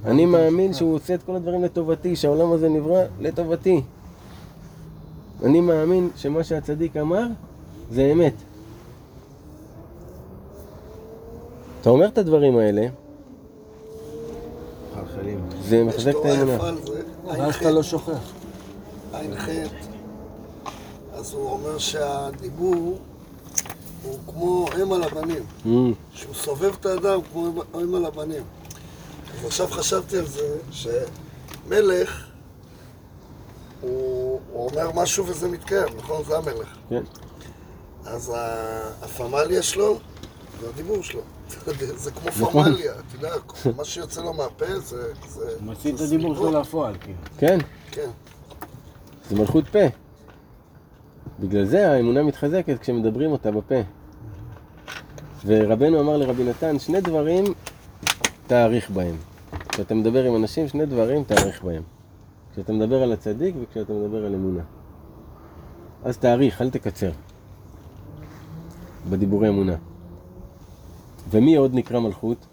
אני 0.04 0.26
מאמין 0.26 0.72
שהוא 0.72 0.94
עושה 0.94 1.14
את 1.14 1.22
כל 1.22 1.36
הדברים 1.36 1.64
לטובתי, 1.64 2.16
שהעולם 2.16 2.52
הזה 2.52 2.68
נברא 2.68 3.02
לטובתי. 3.20 3.80
אני 5.44 5.60
מאמין 5.60 6.08
שמה 6.16 6.44
שהצדיק 6.44 6.96
אמר 6.96 7.26
זה 7.90 8.10
אמת. 8.12 8.34
אתה 11.88 11.94
אומר 11.94 12.06
את 12.08 12.18
הדברים 12.18 12.58
האלה. 12.58 12.86
זה 15.62 15.84
מחזק 15.84 16.10
את 16.20 16.24
האמונה. 16.24 16.58
ואז 17.26 17.54
אתה 17.54 17.70
לא 17.70 17.82
שוכח. 17.82 18.32
ע"ח, 19.12 19.48
אז 21.14 21.32
הוא 21.32 21.50
אומר 21.50 21.78
שהדיבור 21.78 22.98
הוא 24.04 24.18
כמו 24.26 24.66
אם 24.82 24.92
על 24.92 25.02
הבנים, 25.02 25.42
Mm, 25.64 25.68
שהוא 26.14 26.34
סובב 26.34 26.72
את 26.80 26.86
האדם 26.86 27.20
כמו 27.32 27.48
אם- 27.82 27.94
על 27.94 28.04
הבנים. 28.04 28.42
אז 29.38 29.44
עכשיו 29.46 29.66
חשבתי 29.70 30.18
על 30.18 30.26
זה 30.26 30.56
שמלך, 30.70 32.26
הוא, 33.80 33.90
הוא 34.52 34.70
אומר 34.70 34.90
משהו 34.94 35.26
וזה 35.26 35.48
מתקיים, 35.48 35.88
נכון? 35.96 36.24
זה 36.24 36.36
המלך. 36.38 36.68
כן. 36.88 37.02
אז 38.06 38.32
הפמליה 39.02 39.62
שלו 39.62 39.98
זה 40.60 40.68
הדיבור 40.68 41.02
שלו. 41.02 41.20
זה 41.96 42.10
כמו 42.10 42.28
נכון. 42.28 42.64
פמליה, 42.64 42.92
אתה 42.92 43.16
יודע, 43.16 43.34
מה 43.76 43.84
שיוצא 43.84 44.22
לו 44.22 44.32
מהפה 44.32 44.78
זה... 44.78 45.12
מוציא 45.60 45.94
את 45.94 46.00
הדיבור. 46.00 46.34
שלו 46.34 46.60
לפועל, 46.60 46.94
כאילו. 47.00 47.18
כן, 47.38 47.58
כן. 47.90 48.10
זה 49.30 49.36
מלכות 49.36 49.68
פה. 49.68 49.78
בגלל 51.40 51.64
זה 51.64 51.90
האמונה 51.90 52.22
מתחזקת 52.22 52.78
כשמדברים 52.80 53.32
אותה 53.32 53.50
בפה. 53.50 53.80
ורבנו 55.46 56.00
אמר 56.00 56.16
לרבי 56.16 56.44
נתן, 56.44 56.78
שני 56.78 57.00
דברים 57.00 57.44
תאריך 58.46 58.90
בהם. 58.90 59.16
כשאתה 59.68 59.94
מדבר 59.94 60.24
עם 60.24 60.36
אנשים, 60.36 60.68
שני 60.68 60.86
דברים 60.86 61.24
תאריך 61.24 61.64
בהם. 61.64 61.82
כשאתה 62.52 62.72
מדבר 62.72 63.02
על 63.02 63.12
הצדיק 63.12 63.54
וכשאתה 63.62 63.92
מדבר 63.92 64.24
על 64.26 64.34
אמונה. 64.34 64.62
אז 66.04 66.18
תאריך, 66.18 66.62
אל 66.62 66.70
תקצר. 66.70 67.10
בדיבורי 69.10 69.48
אמונה. 69.48 69.76
ומי 71.30 71.56
עוד 71.56 71.74
נקרא 71.74 72.00
מלכות? 72.00 72.46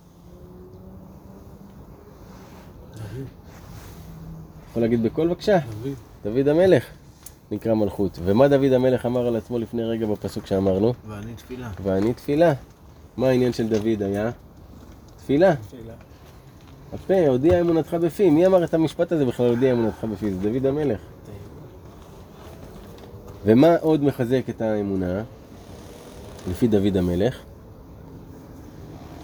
יכול 4.69 4.81
להגיד 4.81 5.03
בקול 5.03 5.27
בבקשה? 5.27 5.59
דוד. 5.59 5.93
דוד 6.23 6.47
המלך 6.47 6.85
נקרא 7.51 7.73
מלכות. 7.73 8.19
ומה 8.23 8.47
דוד 8.47 8.71
המלך 8.71 9.05
אמר 9.05 9.27
על 9.27 9.35
עצמו 9.35 9.59
לפני 9.59 9.83
רגע 9.83 10.05
בפסוק 10.05 10.45
שאמרנו? 10.45 10.93
ואני 11.07 11.33
תפילה. 11.35 11.69
ואני 11.83 12.13
תפילה. 12.13 12.53
מה 13.17 13.27
העניין 13.27 13.53
של 13.53 13.69
דוד 13.69 14.01
היה? 14.01 14.31
תפילה. 15.17 15.53
הפה, 16.93 17.27
הודיע 17.27 17.61
אמונתך 17.61 17.93
בפי. 17.93 18.29
מי 18.29 18.45
אמר 18.45 18.63
את 18.63 18.73
המשפט 18.73 19.11
הזה 19.11 19.25
בכלל, 19.25 19.49
הודיע 19.49 19.73
אמונתך 19.73 20.03
בפי? 20.03 20.33
זה 20.33 20.49
דוד 20.49 20.65
המלך. 20.65 20.99
ומה 23.45 23.75
עוד 23.81 24.03
מחזק 24.03 24.43
את 24.49 24.61
האמונה? 24.61 25.23
לפי 26.49 26.67
דוד 26.67 26.97
המלך? 26.97 27.39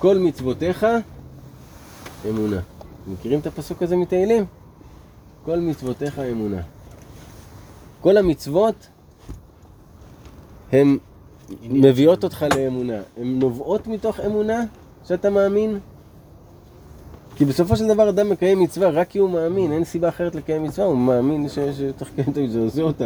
כל 0.01 0.17
מצוותיך 0.17 0.85
אמונה. 2.29 2.59
מכירים 3.07 3.39
את 3.39 3.47
הפסוק 3.47 3.83
הזה 3.83 3.95
מתהילים? 3.95 4.45
כל 5.45 5.59
מצוותיך 5.59 6.19
אמונה. 6.19 6.61
כל 8.01 8.17
המצוות 8.17 8.87
הן 10.71 10.97
מביאות 11.63 12.23
אותך 12.23 12.45
לאמונה. 12.57 12.97
הן 13.17 13.39
נובעות 13.39 13.87
מתוך 13.87 14.19
אמונה 14.19 14.63
שאתה 15.07 15.29
מאמין. 15.29 15.79
כי 17.35 17.45
בסופו 17.45 17.75
של 17.75 17.87
דבר 17.87 18.09
אדם 18.09 18.29
מקיים 18.29 18.59
מצווה 18.59 18.89
רק 18.89 19.09
כי 19.09 19.19
הוא 19.19 19.29
מאמין, 19.29 19.71
אין 19.71 19.83
סיבה 19.83 20.09
אחרת 20.09 20.35
לקיים 20.35 20.63
מצווה, 20.63 20.87
הוא 20.87 20.97
מאמין 20.97 21.49
ש- 21.49 21.59
שצריך 21.59 22.11
לקיים 22.11 22.29
את 22.31 22.37
המצווה, 22.37 22.69
זה 22.69 22.81
אותה. 22.81 23.05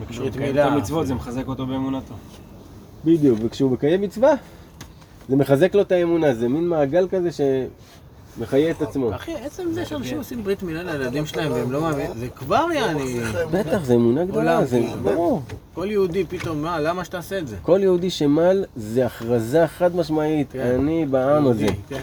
וכשהוא 0.00 0.26
מקיים 0.26 0.58
את. 0.58 0.60
המצוות 0.60 1.06
זה 1.06 1.14
מחזק 1.14 1.48
אותו 1.48 1.66
באמונתו. 1.66 2.14
בדיוק, 3.04 3.38
וכשהוא 3.42 3.70
מקיים 3.70 4.00
מצווה, 4.00 4.34
זה 5.32 5.36
מחזק 5.36 5.74
לו 5.74 5.82
את 5.82 5.92
האמונה, 5.92 6.34
זה 6.34 6.48
מין 6.48 6.68
מעגל 6.68 7.08
כזה 7.10 7.28
שמחיה 8.38 8.70
את 8.70 8.82
עצמו. 8.82 9.14
אחי, 9.14 9.34
עצם 9.34 9.72
זה 9.72 9.84
שאנשים 9.84 10.18
עושים 10.18 10.44
ברית 10.44 10.62
מילה 10.62 10.82
לילדים 10.82 11.26
שלהם 11.26 11.52
והם 11.52 11.72
לא 11.72 11.80
מאמינים, 11.80 12.10
זה 12.16 12.28
כבר 12.28 12.66
יעני... 12.74 13.20
בטח, 13.50 13.84
זה 13.84 13.94
אמונה 13.94 14.24
גדולה, 14.24 14.64
זה. 14.64 14.82
ברור. 15.02 15.42
כל 15.74 15.86
יהודי 15.90 16.24
פתאום, 16.24 16.62
מה, 16.62 16.80
למה 16.80 17.04
שתעשה 17.04 17.38
את 17.38 17.48
זה? 17.48 17.56
כל 17.62 17.80
יהודי 17.82 18.10
שמל 18.10 18.64
זה 18.76 19.06
הכרזה 19.06 19.66
חד 19.66 19.96
משמעית, 19.96 20.52
כן. 20.52 20.60
אני 20.60 21.06
בעם 21.06 21.46
הזה. 21.46 21.66
כן. 21.88 22.02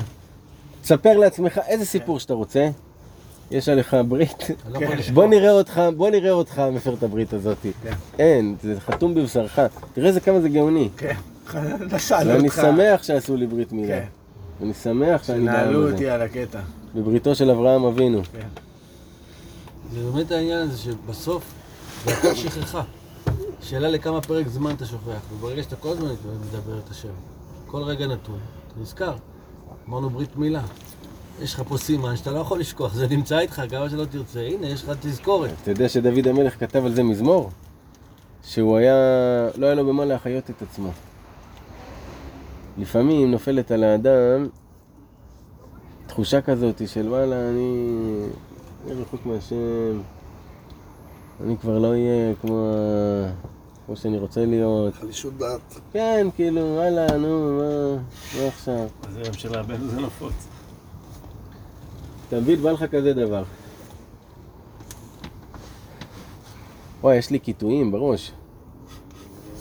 תספר 0.82 1.18
לעצמך 1.18 1.60
איזה 1.68 1.86
סיפור 1.86 2.20
שאתה 2.20 2.34
רוצה, 2.34 2.70
יש 3.52 3.70
עליך 3.70 3.98
ברית, 4.08 4.48
לא. 4.70 4.80
בוא 5.14 5.28
נראה 5.28 5.52
אותך, 5.52 5.82
בוא 5.98 6.10
נראה 6.10 6.32
אותך 6.32 6.62
מפר 6.72 6.94
את 6.94 7.04
הברית 7.04 7.34
הזאת. 7.34 7.58
כן. 7.84 7.94
אין, 8.20 8.56
זה 8.64 8.80
חתום 8.80 9.16
בבשרך. 9.16 9.60
תראה 9.94 10.08
איזה 10.08 10.20
כמה 10.20 10.40
זה 10.40 10.50
גאוני. 10.50 10.90
כן. 11.52 11.78
נסענו 11.96 12.30
ואני 12.30 12.48
אותך. 12.48 12.62
שמח 12.62 13.04
שעשו 13.04 13.36
לי 13.36 13.48
ברית 13.48 13.72
מילה. 13.72 13.88
כן. 13.88 14.06
אני 14.62 14.74
שמח 14.74 15.24
שאני 15.24 15.46
בעם 15.46 15.56
שנעלו 15.56 15.84
הזה. 15.84 15.94
אותי 15.94 16.10
על 16.10 16.22
הקטע. 16.22 16.60
בבריתו 16.96 17.36
של 17.36 17.52
אברהם 17.52 17.84
אבינו. 17.84 18.22
זה 19.94 20.12
באמת 20.12 20.32
העניין 20.32 20.60
הזה 20.60 20.78
שבסוף 20.78 21.44
זה 22.06 22.14
הכל 22.14 22.36
שכחה. 22.36 22.84
שאלה 23.62 23.90
לכמה 23.90 24.22
פרק 24.22 24.48
זמן 24.48 24.72
אתה 24.76 24.86
שוכח, 24.86 25.20
וברגע 25.34 25.64
שאתה 25.64 25.76
כל 25.76 25.90
הזמן 25.90 26.10
מדבר 26.48 26.80
את 26.86 26.90
השם, 26.90 27.10
כל 27.68 27.84
רגע 27.84 28.08
נתון, 28.08 28.40
אתה 28.68 28.80
נזכר. 28.82 29.16
אמרנו 29.90 30.10
ברית 30.10 30.38
מילה. 30.38 30.62
יש 31.42 31.54
לך 31.54 31.62
פה 31.68 31.78
סימן 31.78 32.18
שאתה 32.18 32.32
לא 32.32 32.40
יכול 32.40 32.60
לשכוח, 32.60 32.94
זה 32.94 33.08
נמצא 33.08 33.40
איתך, 33.40 33.62
כמה 33.70 33.90
שלא 33.90 34.06
תרצה, 34.06 34.40
הנה, 34.40 34.68
יש 34.68 34.84
לך 34.84 34.92
תזכורת. 35.00 35.52
אתה 35.62 35.72
יודע 35.72 35.90
שדוד 35.90 36.28
המלך 36.28 36.60
כתב 36.60 36.86
על 36.86 36.94
זה 36.96 37.04
מזמור? 37.04 37.50
שהוא 38.44 38.78
היה, 38.78 38.94
לא 39.56 39.66
היה 39.66 39.76
לו 39.76 39.86
במה 39.86 40.06
להחיות 40.06 40.50
את 40.50 40.62
עצמו. 40.62 40.92
לפעמים 42.80 43.32
נופלת 43.32 43.72
על 43.72 43.84
האדם 43.84 44.48
תחושה 46.08 46.42
כזאת 46.42 46.82
של 46.88 47.08
וואלה, 47.08 47.50
אני 47.50 47.90
אני 48.88 49.02
רחוק 49.02 49.26
מהשם, 49.26 50.02
אני 51.44 51.58
כבר 51.58 51.80
לא 51.80 51.88
אהיה 51.88 52.36
כמו, 52.42 52.74
כמו 53.86 53.96
שאני 53.96 54.18
רוצה 54.18 54.46
להיות. 54.46 54.94
חלישות 54.94 55.38
דעת. 55.38 55.80
כן, 55.94 56.28
כאילו, 56.36 56.62
וואלה, 56.62 57.18
נו, 57.18 57.58
מה, 57.58 57.96
מה 58.42 58.48
עכשיו? 58.48 58.88
אז 59.08 59.14
זה 59.14 59.34
של 59.34 59.54
רבנו 59.54 59.88
זה 59.88 60.02
נפוץ. 60.02 60.48
אתה 62.28 62.40
מבין, 62.40 62.62
בא 62.62 62.72
לך 62.72 62.84
כזה 62.84 63.14
דבר. 63.14 63.44
וואי, 67.02 67.16
יש 67.18 67.30
לי 67.30 67.40
קיטויים 67.40 67.92
בראש. 67.92 68.32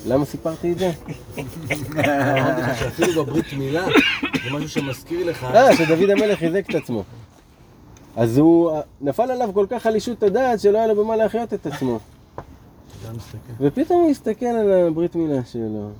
למה 0.06 0.24
סיפרתי 0.24 0.72
את 0.72 0.78
זה? 0.78 0.90
אמרתי 1.36 2.62
לך 2.62 2.78
שאפילו 2.78 3.24
בברית 3.24 3.52
מילה, 3.52 3.86
זה 4.44 4.50
משהו 4.50 4.68
שמזכיר 4.68 5.26
לך, 5.26 5.44
אה, 5.44 5.76
שדוד 5.76 6.10
המלך 6.10 6.38
חיזק 6.38 6.64
את 6.70 6.74
עצמו. 6.74 7.04
אז 8.16 8.38
הוא, 8.38 8.72
נפל 9.00 9.30
עליו 9.30 9.50
כל 9.54 9.66
כך 9.70 9.82
חלישות 9.82 10.22
הדעת 10.22 10.60
שלא 10.60 10.78
היה 10.78 10.86
לו 10.86 11.04
במה 11.04 11.16
להחיות 11.16 11.54
את 11.54 11.66
עצמו. 11.66 11.98
ופתאום 13.60 14.00
הוא 14.02 14.10
הסתכל 14.10 14.46
על 14.46 14.72
הברית 14.72 15.16
מילה 15.16 15.44
שלו. 15.44 15.90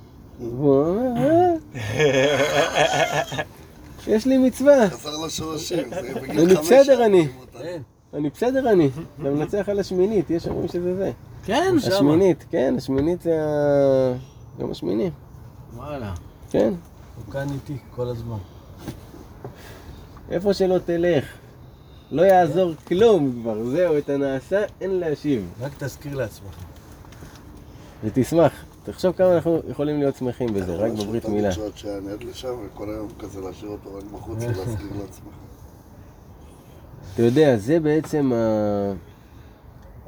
והוא 0.40 0.86
אומר, 0.86 1.10
אה, 1.16 1.54
יש 4.06 4.26
לי 4.26 4.38
מצווה, 4.38 4.90
חזר 4.90 5.26
לשורשים, 5.26 5.90
זה 5.90 6.14
בגיל 6.20 6.40
אני 6.40 6.56
חמש. 6.56 6.66
בסדר 6.66 6.84
שנים 6.84 7.00
אני. 7.00 7.28
אותה. 7.40 7.58
אין, 7.58 7.82
אני 8.14 8.30
בסדר 8.30 8.72
אני. 8.72 8.90
אתה 9.20 9.30
מנצח 9.30 9.68
על 9.68 9.78
השמינית, 9.78 10.30
יש 10.30 10.46
אומרים 10.46 10.68
שזה 10.68 10.94
זה. 10.96 11.10
כן, 11.44 11.74
השמינית, 11.86 12.44
כן, 12.50 12.74
השמינית 12.78 13.22
זה 13.22 13.42
ה... 13.42 14.12
יום 14.58 14.70
השמיני, 14.70 15.10
וואלה. 15.74 16.14
כן. 16.50 16.74
הוא 17.16 17.32
כאן 17.32 17.46
איתי 17.54 17.76
כל 17.96 18.08
הזמן. 18.08 18.36
איפה 20.30 20.54
שלא 20.54 20.78
תלך, 20.78 21.24
לא 22.10 22.22
יעזור 22.22 22.72
כלום 22.88 23.38
כבר, 23.42 23.64
זהו, 23.64 23.98
את 23.98 24.08
הנעשה, 24.08 24.64
אין 24.80 24.90
להשיב. 24.90 25.50
רק 25.60 25.72
תזכיר 25.78 26.14
לעצמך. 26.14 26.54
ותשמח. 28.04 28.52
תחשוב 28.84 29.12
כמה 29.12 29.34
אנחנו 29.34 29.60
יכולים 29.68 29.98
להיות 29.98 30.16
שמחים 30.16 30.54
בזה, 30.54 30.76
רק 30.76 30.92
בברית 30.92 31.28
מילה. 31.28 31.48
מצוות 31.48 31.78
שהנד 31.78 32.22
לשם, 32.22 32.54
וכל 32.66 32.90
היום 32.90 33.08
כזה 33.18 33.40
להשאיר 33.40 33.70
אותו 33.70 33.94
רק 33.94 34.04
בחוץ 34.12 34.38
ולהזכיר 34.42 34.88
לעצמך. 35.00 35.34
אתה 37.14 37.22
יודע, 37.22 37.56
זה 37.56 37.80
בעצם. 37.80 38.32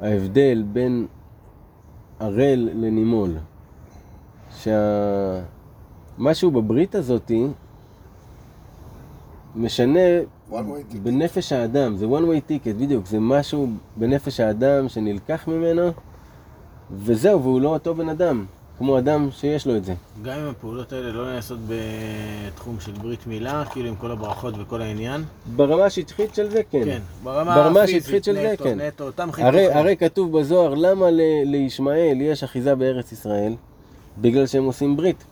ההבדל 0.01 0.65
בין 0.73 1.07
ערל 2.21 2.69
לנימול. 2.75 3.37
שמשהו 4.57 6.51
בברית 6.51 6.95
הזאתי 6.95 7.47
משנה. 9.57 10.01
בנפש 11.03 11.53
האדם, 11.53 11.97
זה 11.97 12.07
one 12.07 12.23
way 12.23 12.51
ticket, 12.51 12.75
בדיוק, 12.81 13.07
זה 13.07 13.21
משהו 13.21 13.69
בנפש 13.97 14.41
האדם 14.41 14.89
שנלקח 14.89 15.49
ממנו, 15.49 15.91
וזהו, 16.93 17.43
והוא 17.43 17.61
לא 17.61 17.69
אותו 17.69 17.95
בן 17.95 18.09
אדם, 18.09 18.45
כמו 18.81 18.99
אדם 18.99 19.29
שיש 19.33 19.67
לו 19.67 19.77
את 19.77 19.85
זה. 19.85 19.95
גם 20.23 20.39
אם 20.39 20.49
הפעולות 20.49 20.93
האלה 20.93 21.13
לא 21.13 21.33
נעשות 21.33 21.59
בתחום 21.69 22.77
של 22.81 22.93
ברית 22.93 23.27
מילה, 23.27 23.65
כאילו 23.73 23.89
עם 23.89 23.97
כל 23.97 24.11
הברכות 24.11 24.55
וכל 24.59 24.83
העניין. 24.83 25.25
ברמה 25.57 25.85
השטחית 25.85 26.35
של 26.35 26.51
זה, 26.51 26.63
כן. 26.71 26.85
כן, 26.85 27.01
ברמה 27.25 27.55
ברמה 27.55 27.81
השטחית 27.81 28.25
של 28.25 28.35
זה, 28.35 28.51
נטו, 28.53 28.65
כן. 28.65 28.81
נטו, 28.81 29.05
אותם 29.05 29.29
הרי. 29.39 29.73
הרי 29.73 29.97
כתוב 29.97 30.39
בזוהר, 30.39 30.75
למה 30.75 31.11
ל- 31.11 31.21
לישמעאל 31.45 32.19
יש 32.21 32.45
אחיזה 32.45 32.75
בארץ 32.75 33.13
ישראל? 33.13 33.55
בגלל 34.19 34.47
שהם 34.47 34.65
עושים 34.65 34.97
ברית. 34.97 35.25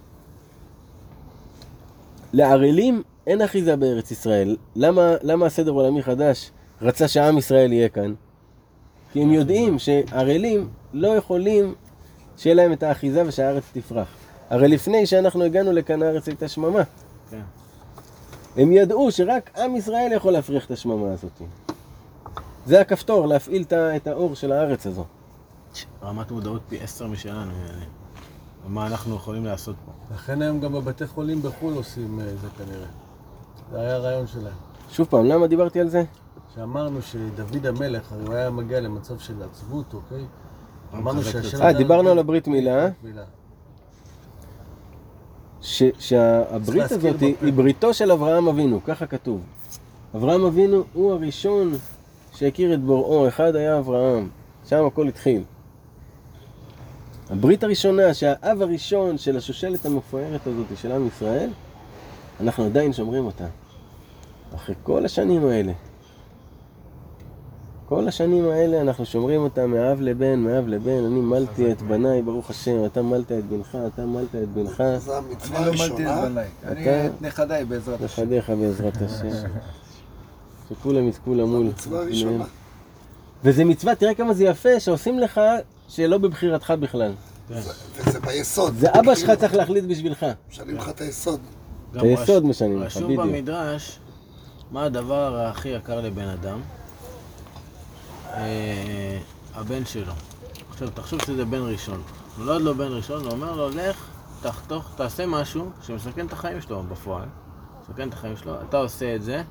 לערלים 2.33 3.03
אין 3.27 3.43
אחיזה 3.43 3.77
בארץ 3.77 4.11
ישראל. 4.11 4.57
למה, 4.77 5.15
למה 5.23 5.47
הסדר 5.47 5.71
עולמי 5.71 6.03
חדש 6.03 6.51
רצה 6.83 7.09
שעם 7.09 7.39
ישראל 7.39 7.73
יהיה 7.73 7.89
כאן? 7.89 8.15
כי 9.13 9.23
הם 9.23 9.33
יודעים 9.33 9.79
שערלים 9.79 10.69
לא 10.93 11.09
יכולים 11.09 11.75
שיהיה 12.39 12.55
להם 12.55 12.72
את 12.72 12.82
האחיזה 12.82 13.22
ושהארץ 13.26 13.64
תפרח. 13.72 14.09
הרי 14.51 14.68
לפני 14.68 15.07
שאנחנו 15.07 15.45
הגענו 15.45 15.72
לכאן 15.72 16.03
הארץ 16.03 16.28
הייתה 16.28 16.49
שממה. 16.49 16.82
כן. 17.30 17.41
הם 18.57 18.72
ידעו 18.72 19.12
שרק 19.12 19.59
עם 19.59 19.76
ישראל 19.76 20.12
יכול 20.12 20.32
להפריח 20.32 20.64
את 20.66 20.70
השממה 20.70 21.12
הזאת. 21.12 21.43
זה 22.66 22.81
הכפתור, 22.81 23.27
להפעיל 23.27 23.65
את 23.73 24.06
האור 24.06 24.35
של 24.35 24.52
הארץ 24.52 24.86
הזו. 24.86 25.05
רמת 26.02 26.31
מודעות 26.31 26.62
פי 26.69 26.81
עשר 26.81 27.06
משלנו. 27.06 27.52
ומה 28.66 28.86
אנחנו 28.86 29.16
יכולים 29.16 29.44
לעשות 29.44 29.77
פה. 29.86 30.15
לכן 30.15 30.43
היום 30.43 30.60
גם 30.60 30.73
בבתי 30.73 31.06
חולים 31.06 31.43
בחו"ל 31.43 31.74
עושים 31.74 32.20
אה, 32.20 32.24
זה 32.24 32.48
כנראה. 32.59 32.86
זה 33.70 33.81
היה 33.81 33.94
הרעיון 33.94 34.27
שלהם. 34.27 34.55
שוב 34.90 35.06
פעם, 35.06 35.24
למה 35.24 35.47
דיברתי 35.47 35.81
על 35.81 35.89
זה? 35.89 36.05
שאמרנו 36.55 37.02
שדוד 37.02 37.66
המלך, 37.66 38.12
הרי 38.12 38.27
הוא 38.27 38.35
היה 38.35 38.51
מגיע 38.51 38.81
למצב 38.81 39.19
של 39.19 39.43
עצבות, 39.43 39.94
אוקיי? 39.94 40.24
אמרנו 40.94 41.23
שהשם... 41.23 41.62
אה, 41.62 41.73
דיברנו 41.73 42.02
לו 42.02 42.10
על 42.10 42.19
הברית 42.19 42.48
מילה. 42.48 42.89
ש- 45.62 45.82
שהברית 45.98 46.93
הזאת. 46.93 47.20
היא 47.20 47.52
בריתו 47.52 47.94
של 47.94 48.12
אברהם 48.12 48.48
אבינו, 48.48 48.81
ככה 48.85 49.06
כתוב. 49.06 49.40
אברהם 50.16 50.44
אבינו 50.44 50.85
הוא 50.93 51.12
הראשון 51.12 51.73
שהכיר 52.35 52.74
את 52.74 52.81
בוראו, 52.81 53.28
אחד 53.28 53.56
היה 53.56 53.78
אברהם, 53.78 54.28
שם 54.69 54.85
הכל 54.86 55.09
התחיל. 55.09 55.43
הברית 57.31 57.62
הראשונה, 57.65 58.15
שהאב 58.15 58.62
הראשון 58.62 59.19
של 59.19 59.36
השושלת 59.36 59.86
המפוארת 59.86 60.47
הזאת 60.47 60.66
של 60.77 60.93
עם 60.93 61.06
ישראל, 61.06 61.51
אנחנו 62.40 62.65
עדיין 62.65 62.93
שומרים 62.93 63.27
אותה. 63.27 63.47
אחרי 64.55 64.74
כל 64.82 65.05
השנים 65.05 65.47
האלה. 65.47 65.73
כל 67.89 68.09
השנים 68.09 68.48
האלה 68.48 68.81
אנחנו 68.81 69.06
שומרים 69.06 69.40
אותה 69.40 69.66
מאב 69.66 70.01
לבן, 70.01 70.39
מאב 70.39 70.69
לבן, 70.69 71.05
אני 71.05 71.20
מלתי 71.20 71.73
את 71.73 71.82
בניי, 71.82 72.23
ברוך 72.23 72.51
השם, 72.51 72.85
אתה 72.85 73.02
מלת 73.02 73.32
את 73.32 73.44
בנך, 73.44 73.78
אתה 73.94 74.06
מלת 74.06 74.35
את 74.35 74.48
בנך, 74.48 74.82
זו 74.98 75.16
המצווה 75.16 75.59
אני 75.59 75.66
לא 75.66 75.70
הראשונה. 75.70 76.27
אני 76.66 77.06
את 77.06 77.12
נכדיי 77.20 77.65
בעזרת 77.65 78.02
השם. 78.02 78.23
נכדיך 78.23 78.51
בעזרת 78.51 78.97
השם. 79.02 79.48
שכולם 80.69 81.09
יזכו 81.09 81.35
למול. 81.35 81.66
מצווה 81.66 82.01
ראשונה. 82.01 82.44
וזה 83.44 83.65
מצווה, 83.65 83.94
תראה 83.94 84.15
כמה 84.15 84.35
זה 84.35 84.44
יפה, 84.44 84.81
שעושים 84.81 85.19
לך 85.19 85.40
שלא 85.89 86.19
בבחירתך 86.19 86.73
בכלל. 86.81 87.12
וזה 87.51 88.20
ביסוד. 88.20 88.74
זה 88.74 88.89
אבא 89.01 89.15
שלך 89.15 89.31
צריך 89.31 89.55
להחליט 89.55 89.85
בשבילך. 89.85 90.27
משנים 90.51 90.77
לך 90.77 90.89
את 90.89 91.01
היסוד. 91.01 91.40
את 91.97 92.02
היסוד 92.02 92.47
משנים 92.47 92.82
לך, 92.82 92.86
רשום 92.86 93.05
בדיוק. 93.05 93.24
במדרש, 93.24 93.98
מה 94.70 94.85
הדבר 94.85 95.47
הכי 95.47 95.69
יקר 95.69 96.01
לבן 96.01 96.28
אדם? 96.28 96.60
אה, 98.39 99.19
הבן 99.55 99.85
שלו. 99.85 100.12
עכשיו, 100.70 100.90
תחשוב 100.90 101.23
שזה 101.27 101.44
בן 101.44 101.62
ראשון. 101.62 102.02
נולד 102.39 102.60
לו 102.60 102.74
בן 102.74 102.93
ראשון, 102.93 103.24
הוא 103.24 103.31
אומר 103.31 103.56
לו, 103.56 103.69
לך, 103.69 104.06
תחתוך, 104.43 104.90
תעשה 104.97 105.27
משהו 105.27 105.70
שמסכן 105.82 106.27
את 106.27 106.32
החיים 106.32 106.60
שלו 106.60 106.82
בפועל. 106.82 107.28
מסכן 107.82 108.09
את 108.09 108.15
החיים 108.15 108.36
שלו, 108.36 108.62
אתה 108.69 108.77
עושה 108.77 109.15
את 109.15 109.23
זה, 109.23 109.43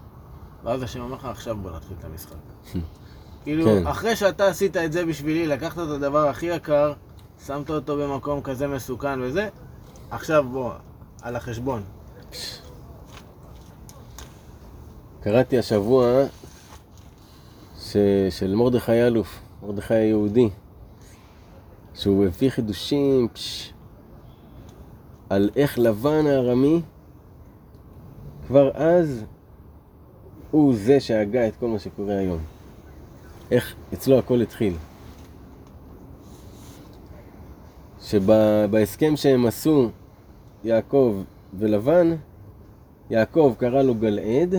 ואז 0.63 0.83
השם 0.83 1.01
אומר 1.01 1.15
לך, 1.15 1.25
עכשיו 1.25 1.57
בוא 1.57 1.71
נתחיל 1.71 1.97
את 1.99 2.05
המשחק. 2.05 2.35
כאילו, 3.43 3.65
כן. 3.65 3.87
אחרי 3.87 4.15
שאתה 4.15 4.47
עשית 4.47 4.77
את 4.77 4.91
זה 4.91 5.05
בשבילי, 5.05 5.47
לקחת 5.47 5.77
את 5.77 5.89
הדבר 5.89 6.27
הכי 6.29 6.45
יקר, 6.45 6.93
שמת 7.45 7.69
אותו 7.69 7.97
במקום 7.97 8.41
כזה 8.41 8.67
מסוכן 8.67 9.21
וזה, 9.21 9.49
עכשיו 10.11 10.45
בוא, 10.51 10.71
על 11.21 11.35
החשבון. 11.35 11.83
קראתי 15.21 15.57
השבוע 15.57 16.23
ש... 17.91 17.97
של 18.29 18.55
מרדכי 18.55 19.07
אלוף, 19.07 19.39
מרדכי 19.63 19.93
היהודי, 19.93 20.49
שהוא 21.93 22.25
הביא 22.25 22.49
חידושים 22.49 23.27
פש, 23.33 23.73
על 25.29 25.49
איך 25.55 25.79
לבן 25.79 26.27
הארמי 26.27 26.81
כבר 28.47 28.71
אז 28.73 29.25
הוא 30.51 30.73
זה 30.75 30.99
שהגה 30.99 31.47
את 31.47 31.55
כל 31.55 31.67
מה 31.67 31.79
שקורה 31.79 32.17
היום. 32.17 32.39
איך 33.51 33.75
אצלו 33.93 34.19
הכל 34.19 34.41
התחיל. 34.41 34.73
שבהסכם 38.01 39.15
שהם 39.15 39.45
עשו, 39.45 39.89
יעקב 40.63 41.23
ולבן, 41.53 42.15
יעקב 43.09 43.55
קרא 43.57 43.81
לו 43.81 43.95
גלעד, 43.95 44.55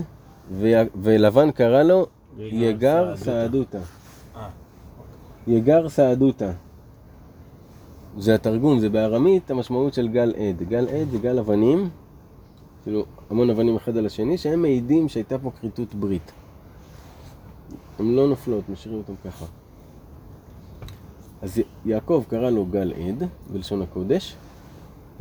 ולבן 0.94 1.50
קרא 1.50 1.82
לו 1.82 2.06
יגר 2.38 3.16
סעדותא. 3.16 3.78
אה. 4.36 4.48
יגר 5.46 5.88
סעדותא. 5.88 6.52
זה 8.18 8.34
התרגום, 8.34 8.80
זה 8.80 8.88
בארמית 8.88 9.50
המשמעות 9.50 9.94
של 9.94 10.08
גל 10.08 10.34
עד. 10.36 10.62
גל 10.68 10.88
עד 10.88 11.10
זה 11.10 11.18
גל 11.18 11.38
אבנים, 11.38 11.90
כאילו 12.82 13.04
המון 13.30 13.50
אבנים 13.50 13.76
אחד 13.76 13.96
על 13.96 14.06
השני, 14.06 14.38
שהם 14.38 14.62
מעידים 14.62 15.08
שהייתה 15.08 15.38
פה 15.38 15.50
כריתות 15.60 15.94
ברית. 15.94 16.32
הן 17.98 18.14
לא 18.14 18.28
נופלות, 18.28 18.68
משאירים 18.68 18.98
אותן 18.98 19.12
ככה. 19.24 19.44
אז 21.42 21.60
יעקב 21.84 22.24
קרא 22.28 22.50
לו 22.50 22.66
גל 22.66 22.92
עד, 22.92 23.28
בלשון 23.52 23.82
הקודש, 23.82 24.36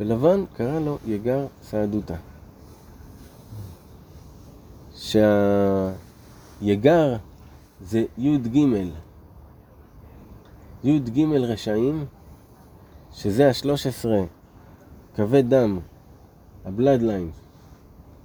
ולבן 0.00 0.44
קרא 0.56 0.80
לו 0.80 0.98
יגר 1.06 1.46
סעדותא. 1.62 2.14
שהיגר 6.60 7.16
זה 7.80 8.04
י"ג, 8.18 8.56
י"ג 10.84 11.24
רשעים, 11.34 12.04
שזה 13.12 13.48
ה-13 13.48 14.08
קווי 15.16 15.42
דם, 15.42 15.78
הבלאדליין 16.64 17.30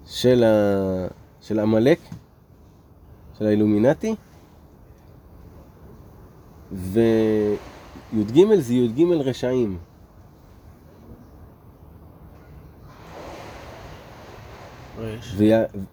של, 0.06 0.44
ה... 0.44 1.08
של 1.42 1.60
עמלק, 1.60 2.00
של 3.38 3.46
האילומינטי, 3.46 4.16
וי"ג 6.72 8.40
זה 8.58 8.74
י"ג 8.74 9.04
רשעים. 9.12 9.78
רש. 14.98 15.36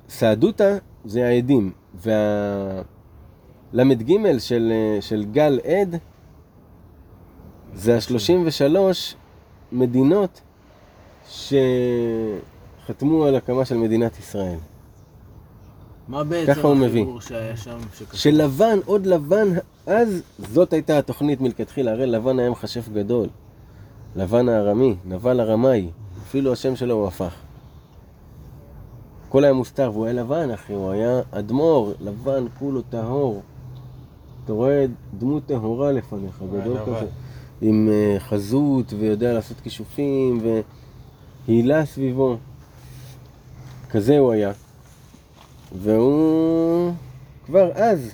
וסעדותא 0.08 0.78
זה 1.04 1.26
העדים, 1.26 1.72
והל"ג 1.94 2.84
של, 4.38 4.72
של 5.00 5.24
גל 5.24 5.60
עד 5.64 5.96
זה 7.74 7.94
ה-33 7.94 8.74
מדינות 9.72 10.40
שחתמו 11.28 13.24
על 13.24 13.36
הקמה 13.36 13.64
של 13.64 13.76
מדינת 13.76 14.18
ישראל. 14.18 14.58
מה 16.08 16.24
בעצם. 16.24 16.52
החיבור 16.90 17.20
שהיה 17.20 17.56
שם? 17.56 17.78
שקשור? 17.94 18.14
שלבן, 18.14 18.78
עוד 18.84 19.06
לבן, 19.06 19.48
אז 19.86 20.22
זאת 20.38 20.72
הייתה 20.72 20.98
התוכנית 20.98 21.40
מלכתחילה, 21.40 21.92
הרי 21.92 22.06
לבן 22.06 22.38
היה 22.38 22.50
מכשף 22.50 22.88
גדול. 22.88 23.28
לבן 24.16 24.48
הארמי, 24.48 24.96
נבל 25.04 25.40
הרמאי, 25.40 25.90
אפילו 26.22 26.52
השם 26.52 26.76
שלו 26.76 26.94
הוא 26.94 27.06
הפך. 27.06 27.34
הכל 29.30 29.44
היה 29.44 29.52
מוסתר, 29.52 29.90
והוא 29.92 30.04
היה 30.04 30.14
לבן, 30.14 30.50
אחי, 30.50 30.72
הוא 30.72 30.90
היה 30.90 31.20
אדמו"ר, 31.30 31.92
לבן, 32.00 32.44
כולו 32.58 32.82
טהור. 32.82 33.42
אתה 34.44 34.52
רואה 34.52 34.86
דמות 35.18 35.42
טהורה 35.46 35.92
לפניך, 35.92 36.42
גדול. 36.52 36.78
כזה, 36.78 37.06
עם 37.62 37.88
אה, 37.92 38.16
חזות, 38.20 38.92
ויודע 38.98 39.32
לעשות 39.32 39.60
כישופים, 39.60 40.40
והילה 41.46 41.86
סביבו. 41.86 42.36
כזה 43.90 44.18
הוא 44.18 44.32
היה. 44.32 44.52
והוא 45.72 46.92
כבר 47.46 47.72
אז, 47.74 48.10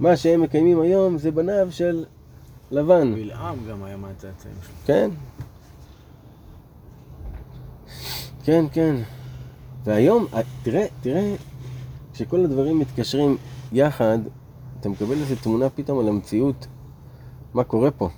מה 0.00 0.16
שהם 0.16 0.40
מקיימים 0.40 0.80
היום 0.80 1.18
זה 1.18 1.30
בניו 1.30 1.68
של 1.70 2.04
לבן, 2.70 3.14
בלעם 3.14 3.56
גם 3.70 3.84
היה 3.84 3.96
מהצאצאים 3.96 4.54
שלו. 4.62 4.74
כן? 4.86 5.10
כן, 8.44 8.64
כן. 8.72 8.96
והיום, 9.84 10.26
אה, 10.34 10.40
תראה, 10.62 10.86
תראה, 11.00 11.34
כשכל 12.12 12.44
הדברים 12.44 12.78
מתקשרים 12.78 13.36
יחד, 13.72 14.18
אתה 14.80 14.88
מקבל 14.88 15.12
איזו 15.12 15.34
תמונה 15.42 15.68
פתאום 15.68 15.98
על 15.98 16.08
המציאות, 16.08 16.66
מה 17.54 17.64
קורה 17.64 17.90
פה. 17.90 18.08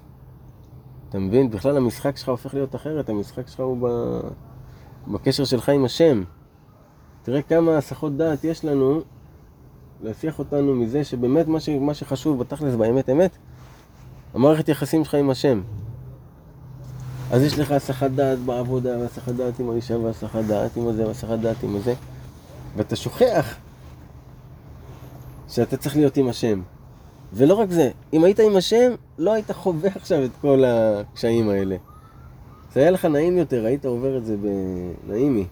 אתה 1.08 1.18
מבין? 1.18 1.50
בכלל 1.50 1.76
המשחק 1.76 2.16
שלך 2.16 2.28
הופך 2.28 2.54
להיות 2.54 2.74
אחרת, 2.74 3.08
המשחק 3.08 3.48
שלך 3.48 3.60
הוא 3.60 3.78
ב... 3.80 4.20
בקשר 5.08 5.44
שלך 5.44 5.68
עם 5.68 5.84
השם. 5.84 6.22
תראה 7.22 7.42
כמה 7.42 7.76
הסחות 7.76 8.16
דעת 8.16 8.44
יש 8.44 8.64
לנו 8.64 9.00
להסיח 10.02 10.38
אותנו 10.38 10.74
מזה 10.74 11.04
שבאמת 11.04 11.48
מה, 11.48 11.60
ש... 11.60 11.68
מה 11.68 11.94
שחשוב 11.94 12.38
בתכלס 12.38 12.74
באמת 12.74 13.10
אמת, 13.10 13.36
המערכת 14.34 14.68
יחסים 14.68 15.04
שלך 15.04 15.14
עם 15.14 15.30
השם. 15.30 15.60
אז 17.32 17.42
יש 17.42 17.58
לך 17.58 17.70
הסחת 17.70 18.10
דעת 18.10 18.38
בעבודה, 18.38 18.98
והסחת 18.98 19.32
דעת 19.32 19.60
עם 19.60 19.70
האישה, 19.70 19.98
והסחת 19.98 20.44
דעת 20.44 20.76
עם 20.76 20.88
הזה, 20.88 21.06
והסחת 21.06 21.38
דעת 21.38 21.62
עם 21.62 21.76
הזה, 21.76 21.94
ואתה 22.76 22.96
שוכח 22.96 23.54
שאתה 25.48 25.76
צריך 25.76 25.96
להיות 25.96 26.16
עם 26.16 26.28
השם. 26.28 26.62
ולא 27.32 27.54
רק 27.54 27.70
זה, 27.70 27.90
אם 28.12 28.24
היית 28.24 28.40
עם 28.40 28.56
השם, 28.56 28.92
לא 29.18 29.32
היית 29.32 29.50
חווה 29.50 29.90
עכשיו 29.94 30.24
את 30.24 30.30
כל 30.40 30.64
הקשיים 30.66 31.48
האלה. 31.48 31.76
זה 32.74 32.80
היה 32.80 32.90
לך 32.90 33.04
נעים 33.04 33.38
יותר, 33.38 33.64
היית 33.64 33.84
עובר 33.84 34.18
את 34.18 34.26
זה 34.26 34.36
בנעימי. 35.06 35.46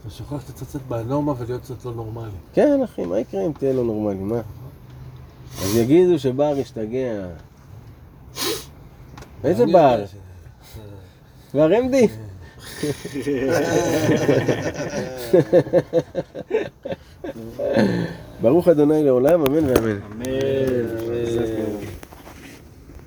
אתה 0.00 0.10
שוכח 0.10 0.40
שאתה 0.40 0.52
צריך 0.52 0.70
לצאת 0.70 0.82
בנורמה 0.88 1.32
ולהיות 1.38 1.62
קצת 1.62 1.84
לא 1.84 1.94
נורמלי. 1.94 2.30
כן, 2.52 2.80
אחי, 2.84 3.06
מה 3.06 3.18
יקרה 3.18 3.46
אם 3.46 3.52
תהיה 3.52 3.72
לא 3.72 3.84
נורמלי, 3.84 4.22
מה? 4.22 4.40
אז 5.62 5.76
יגידו 5.76 6.18
שבר 6.18 6.54
השתגע. 6.60 7.26
איזה 9.44 9.66
בר? 9.66 10.04
בר 11.54 11.78
אמדי? 11.78 12.08
ברוך 18.42 18.68
אדוני 18.68 19.04
לעולם, 19.04 19.46
אמן 19.46 19.64
ואמן. 19.70 19.98
אמן. 20.12 20.26